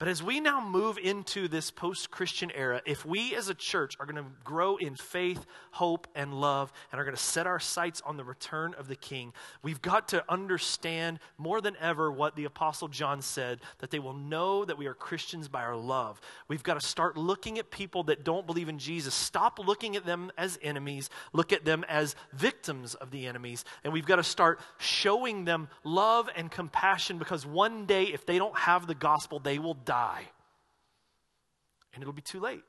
But 0.00 0.08
as 0.08 0.22
we 0.22 0.40
now 0.40 0.60
move 0.60 0.98
into 0.98 1.46
this 1.46 1.70
post 1.70 2.10
Christian 2.10 2.50
era, 2.50 2.82
if 2.84 3.06
we 3.06 3.36
as 3.36 3.48
a 3.48 3.54
church 3.54 3.96
are 4.00 4.06
going 4.06 4.22
to 4.22 4.28
grow 4.42 4.76
in 4.76 4.96
faith, 4.96 5.46
hope, 5.70 6.08
and 6.16 6.34
love, 6.40 6.72
and 6.90 7.00
are 7.00 7.04
going 7.04 7.16
to 7.16 7.22
set 7.22 7.46
our 7.46 7.60
sights 7.60 8.02
on 8.04 8.16
the 8.16 8.24
return 8.24 8.74
of 8.76 8.88
the 8.88 8.96
King, 8.96 9.32
we've 9.62 9.80
got 9.80 10.08
to 10.08 10.24
understand 10.28 11.20
more 11.38 11.60
than 11.60 11.76
ever 11.80 12.10
what 12.10 12.34
the 12.34 12.44
Apostle 12.44 12.88
John 12.88 13.22
said 13.22 13.60
that 13.78 13.92
they 13.92 14.00
will 14.00 14.14
know 14.14 14.64
that 14.64 14.76
we 14.76 14.86
are 14.86 14.94
Christians 14.94 15.46
by 15.46 15.62
our 15.62 15.76
love. 15.76 16.20
We've 16.48 16.64
got 16.64 16.74
to 16.74 16.84
start 16.84 17.16
looking 17.16 17.60
at 17.60 17.70
people 17.70 18.02
that 18.04 18.24
don't 18.24 18.48
believe 18.48 18.68
in 18.68 18.80
Jesus. 18.80 19.14
Stop 19.14 19.60
looking 19.60 19.94
at 19.94 20.04
them 20.04 20.32
as 20.36 20.58
enemies, 20.60 21.08
look 21.32 21.52
at 21.52 21.64
them 21.64 21.84
as 21.88 22.16
victims 22.32 22.96
of 22.96 23.12
the 23.12 23.28
enemies. 23.28 23.64
And 23.84 23.92
we've 23.92 24.06
got 24.06 24.16
to 24.16 24.24
start 24.24 24.58
showing 24.78 25.44
them 25.44 25.68
love 25.84 26.28
and 26.34 26.50
compassion 26.50 27.18
because 27.18 27.46
one 27.46 27.86
day, 27.86 28.04
if 28.04 28.26
they 28.26 28.38
don't 28.38 28.58
have 28.58 28.88
the 28.88 28.94
gospel, 28.96 29.38
they 29.38 29.60
will 29.60 29.74
die. 29.84 30.24
And 31.92 32.02
it'll 32.02 32.12
be 32.12 32.22
too 32.22 32.40
late. 32.40 32.64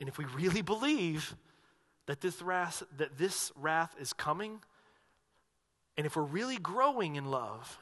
And 0.00 0.08
if 0.08 0.18
we 0.18 0.24
really 0.26 0.62
believe 0.62 1.34
that 2.06 2.20
this 2.20 2.42
wrath, 2.42 2.82
that 2.98 3.16
this 3.16 3.52
wrath 3.56 3.94
is 3.98 4.12
coming, 4.12 4.60
and 5.96 6.06
if 6.06 6.16
we're 6.16 6.22
really 6.22 6.58
growing 6.58 7.16
in 7.16 7.26
love, 7.26 7.78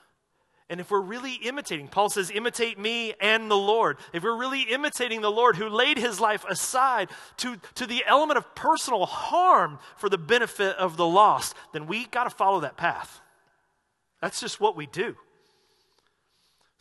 and 0.68 0.80
if 0.80 0.90
we're 0.90 1.00
really 1.00 1.34
imitating, 1.34 1.88
Paul 1.88 2.08
says, 2.08 2.30
imitate 2.30 2.78
me 2.78 3.12
and 3.20 3.50
the 3.50 3.56
Lord. 3.56 3.98
If 4.14 4.22
we're 4.22 4.36
really 4.36 4.62
imitating 4.62 5.20
the 5.20 5.30
Lord 5.30 5.56
who 5.56 5.68
laid 5.68 5.98
his 5.98 6.18
life 6.18 6.46
aside 6.48 7.10
to, 7.38 7.56
to 7.74 7.86
the 7.86 8.02
element 8.06 8.38
of 8.38 8.54
personal 8.54 9.04
harm 9.04 9.78
for 9.96 10.08
the 10.08 10.16
benefit 10.16 10.76
of 10.76 10.96
the 10.96 11.06
lost, 11.06 11.54
then 11.72 11.86
we 11.86 12.06
got 12.06 12.24
to 12.24 12.30
follow 12.30 12.60
that 12.60 12.78
path. 12.78 13.20
That's 14.22 14.40
just 14.40 14.60
what 14.60 14.76
we 14.76 14.86
do. 14.86 15.16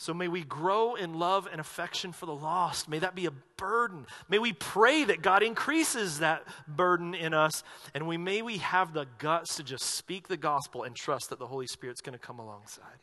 So 0.01 0.15
may 0.15 0.27
we 0.27 0.41
grow 0.41 0.95
in 0.95 1.19
love 1.19 1.47
and 1.51 1.61
affection 1.61 2.11
for 2.11 2.25
the 2.25 2.33
lost. 2.33 2.89
May 2.89 2.97
that 2.97 3.13
be 3.13 3.27
a 3.27 3.31
burden. 3.55 4.07
May 4.27 4.39
we 4.39 4.51
pray 4.51 5.03
that 5.03 5.21
God 5.21 5.43
increases 5.43 6.17
that 6.17 6.41
burden 6.67 7.13
in 7.13 7.35
us. 7.35 7.63
And 7.93 8.07
we 8.07 8.17
may 8.17 8.41
we 8.41 8.57
have 8.57 8.93
the 8.93 9.05
guts 9.19 9.57
to 9.57 9.63
just 9.63 9.83
speak 9.85 10.27
the 10.27 10.37
gospel 10.37 10.81
and 10.81 10.95
trust 10.95 11.29
that 11.29 11.37
the 11.37 11.45
Holy 11.45 11.67
Spirit's 11.67 12.01
going 12.01 12.17
to 12.17 12.19
come 12.19 12.39
alongside. 12.39 12.97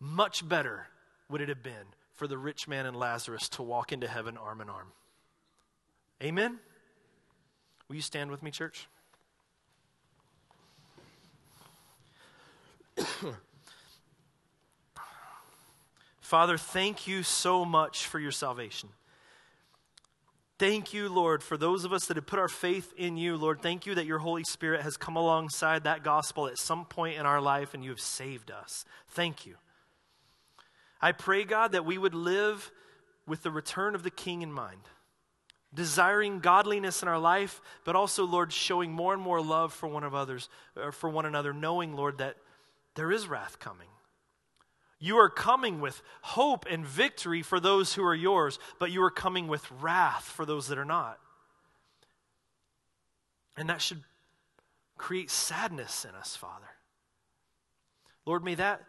Much 0.00 0.48
better 0.48 0.88
would 1.30 1.40
it 1.40 1.48
have 1.48 1.62
been 1.62 1.94
for 2.12 2.26
the 2.26 2.38
rich 2.38 2.66
man 2.66 2.84
and 2.84 2.96
Lazarus 2.96 3.48
to 3.50 3.62
walk 3.62 3.92
into 3.92 4.08
heaven 4.08 4.36
arm 4.36 4.62
in 4.62 4.68
arm. 4.68 4.88
Amen? 6.20 6.58
Will 7.86 7.94
you 7.94 8.02
stand 8.02 8.32
with 8.32 8.42
me, 8.42 8.50
church? 8.50 8.88
Father, 16.32 16.56
thank 16.56 17.06
you 17.06 17.22
so 17.22 17.62
much 17.62 18.06
for 18.06 18.18
your 18.18 18.32
salvation. 18.32 18.88
Thank 20.58 20.94
you, 20.94 21.10
Lord, 21.10 21.42
for 21.42 21.58
those 21.58 21.84
of 21.84 21.92
us 21.92 22.06
that 22.06 22.16
have 22.16 22.24
put 22.24 22.38
our 22.38 22.48
faith 22.48 22.90
in 22.96 23.18
you. 23.18 23.36
Lord, 23.36 23.60
thank 23.60 23.84
you 23.84 23.94
that 23.96 24.06
your 24.06 24.18
Holy 24.18 24.42
Spirit 24.42 24.80
has 24.80 24.96
come 24.96 25.16
alongside 25.16 25.84
that 25.84 26.02
gospel 26.02 26.46
at 26.48 26.56
some 26.56 26.86
point 26.86 27.18
in 27.18 27.26
our 27.26 27.42
life 27.42 27.74
and 27.74 27.84
you 27.84 27.90
have 27.90 28.00
saved 28.00 28.50
us. 28.50 28.86
Thank 29.08 29.44
you. 29.44 29.56
I 31.02 31.12
pray, 31.12 31.44
God, 31.44 31.72
that 31.72 31.84
we 31.84 31.98
would 31.98 32.14
live 32.14 32.72
with 33.26 33.42
the 33.42 33.50
return 33.50 33.94
of 33.94 34.02
the 34.02 34.10
King 34.10 34.40
in 34.40 34.50
mind, 34.50 34.88
desiring 35.74 36.40
godliness 36.40 37.02
in 37.02 37.08
our 37.08 37.18
life, 37.18 37.60
but 37.84 37.94
also, 37.94 38.24
Lord, 38.24 38.54
showing 38.54 38.90
more 38.90 39.12
and 39.12 39.22
more 39.22 39.42
love 39.42 39.74
for 39.74 39.86
one 39.86 40.02
of 40.02 40.14
others, 40.14 40.48
or 40.76 40.92
for 40.92 41.10
one 41.10 41.26
another, 41.26 41.52
knowing, 41.52 41.94
Lord, 41.94 42.16
that 42.16 42.38
there 42.94 43.12
is 43.12 43.28
wrath 43.28 43.58
coming. 43.58 43.88
You 45.04 45.16
are 45.18 45.28
coming 45.28 45.80
with 45.80 46.00
hope 46.20 46.64
and 46.70 46.86
victory 46.86 47.42
for 47.42 47.58
those 47.58 47.94
who 47.94 48.04
are 48.04 48.14
yours, 48.14 48.60
but 48.78 48.92
you 48.92 49.02
are 49.02 49.10
coming 49.10 49.48
with 49.48 49.68
wrath 49.80 50.22
for 50.22 50.46
those 50.46 50.68
that 50.68 50.78
are 50.78 50.84
not. 50.84 51.18
And 53.56 53.68
that 53.68 53.82
should 53.82 54.04
create 54.96 55.28
sadness 55.28 56.06
in 56.08 56.14
us, 56.14 56.36
Father. 56.36 56.68
Lord, 58.26 58.44
may 58.44 58.54
that, 58.54 58.82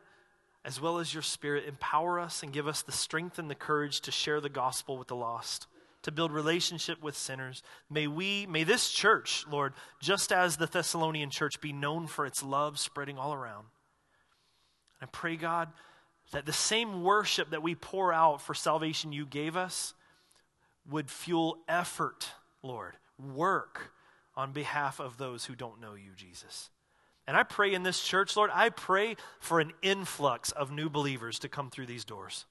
as 0.64 0.80
well 0.80 1.00
as 1.00 1.16
your 1.16 1.24
Spirit, 1.24 1.66
empower 1.68 2.20
us 2.20 2.44
and 2.44 2.54
give 2.54 2.68
us 2.68 2.84
the 2.84 2.92
strength 2.92 3.40
and 3.40 3.50
the 3.50 3.56
courage 3.56 4.02
to 4.02 4.12
share 4.12 4.40
the 4.40 4.50
gospel 4.50 5.00
with 5.00 5.08
the 5.08 5.16
lost, 5.16 5.66
to 6.04 6.12
build 6.12 6.32
relationship 6.32 7.02
with 7.02 7.18
sinners. 7.18 7.64
May 7.90 8.06
we, 8.06 8.46
may 8.46 8.64
this 8.64 8.92
church, 8.92 9.46
Lord, 9.50 9.74
just 10.00 10.32
as 10.32 10.58
the 10.58 10.68
Thessalonian 10.68 11.32
church, 11.32 11.60
be 11.60 11.74
known 11.74 12.06
for 12.06 12.28
its 12.28 12.44
love 12.44 12.78
spreading 12.78 13.18
all 13.18 13.34
around. 13.34 13.66
I 15.02 15.08
pray, 15.08 15.38
God, 15.38 15.70
that 16.32 16.46
the 16.46 16.54
same 16.54 17.04
worship 17.04 17.52
that 17.52 17.64
we 17.64 17.76
pour 17.76 18.12
out 18.14 18.42
for 18.42 18.54
salvation 18.54 19.12
you 19.12 19.26
gave 19.26 19.56
us 19.56 19.94
would 20.90 21.10
fuel 21.10 21.58
effort, 21.68 22.32
Lord, 22.62 22.96
work 23.20 23.92
on 24.36 24.52
behalf 24.52 25.00
of 25.00 25.18
those 25.18 25.46
who 25.46 25.56
don't 25.56 25.80
know 25.80 25.94
you, 25.94 26.12
Jesus. 26.16 26.70
And 27.28 27.38
I 27.38 27.44
pray 27.44 27.74
in 27.74 27.84
this 27.84 28.04
church, 28.04 28.36
Lord, 28.36 28.50
I 28.54 28.70
pray 28.70 29.16
for 29.40 29.60
an 29.60 29.72
influx 29.82 30.52
of 30.52 30.72
new 30.72 30.90
believers 30.90 31.40
to 31.40 31.50
come 31.50 31.70
through 31.70 31.86
these 31.86 32.04
doors. 32.04 32.46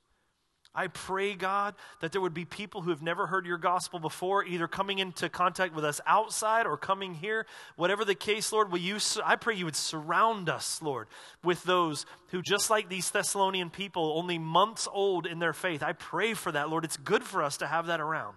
I 0.74 0.86
pray, 0.86 1.34
God, 1.34 1.74
that 2.00 2.12
there 2.12 2.20
would 2.20 2.32
be 2.32 2.46
people 2.46 2.80
who 2.80 2.90
have 2.90 3.02
never 3.02 3.26
heard 3.26 3.44
your 3.44 3.58
gospel 3.58 4.00
before, 4.00 4.42
either 4.42 4.66
coming 4.66 5.00
into 5.00 5.28
contact 5.28 5.74
with 5.74 5.84
us 5.84 6.00
outside 6.06 6.66
or 6.66 6.78
coming 6.78 7.14
here. 7.14 7.44
Whatever 7.76 8.06
the 8.06 8.14
case, 8.14 8.52
Lord, 8.52 8.72
will 8.72 8.78
you, 8.78 8.96
I 9.22 9.36
pray 9.36 9.54
you 9.54 9.66
would 9.66 9.76
surround 9.76 10.48
us, 10.48 10.80
Lord, 10.80 11.08
with 11.44 11.62
those 11.64 12.06
who, 12.28 12.40
just 12.40 12.70
like 12.70 12.88
these 12.88 13.10
Thessalonian 13.10 13.68
people, 13.68 14.14
only 14.16 14.38
months 14.38 14.88
old 14.90 15.26
in 15.26 15.40
their 15.40 15.52
faith. 15.52 15.82
I 15.82 15.92
pray 15.92 16.32
for 16.32 16.50
that, 16.52 16.70
Lord. 16.70 16.86
It's 16.86 16.96
good 16.96 17.22
for 17.22 17.42
us 17.42 17.58
to 17.58 17.66
have 17.66 17.88
that 17.88 18.00
around. 18.00 18.36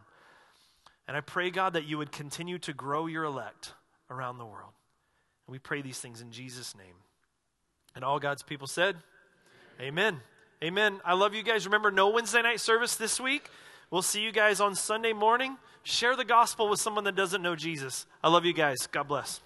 And 1.08 1.16
I 1.16 1.22
pray, 1.22 1.52
God, 1.52 1.74
that 1.74 1.86
you 1.86 1.98
would 1.98 2.12
continue 2.12 2.60
to 2.60 2.74
grow 2.74 3.06
your 3.08 3.24
elect 3.24 3.74
around 4.10 4.40
the 4.40 4.46
world. 4.46 4.74
And 5.48 5.54
we 5.54 5.60
pray 5.60 5.82
these 5.82 6.00
things 6.00 6.20
in 6.20 6.32
Jesus' 6.32 6.76
name. 6.76 6.96
And 7.96 8.04
all 8.04 8.20
God's 8.20 8.44
people 8.44 8.68
said, 8.68 8.98
Amen. 9.80 10.20
Amen. 10.66 11.00
I 11.06 11.14
love 11.14 11.36
you 11.36 11.44
guys. 11.44 11.68
Remember, 11.68 11.92
no 11.92 12.10
Wednesday 12.10 12.42
night 12.42 12.60
service 12.60 12.96
this 12.96 13.20
week. 13.20 13.52
We'll 13.92 14.02
see 14.02 14.22
you 14.22 14.32
guys 14.32 14.60
on 14.60 14.74
Sunday 14.74 15.14
morning. 15.14 15.58
Share 15.84 16.16
the 16.16 16.26
gospel 16.26 16.70
with 16.70 16.80
someone 16.80 17.04
that 17.04 17.16
doesn't 17.16 17.44
know 17.44 17.56
Jesus. 17.56 18.08
I 18.24 18.30
love 18.30 18.46
you 18.46 18.54
guys. 18.54 18.88
God 18.88 19.08
bless. 19.08 19.42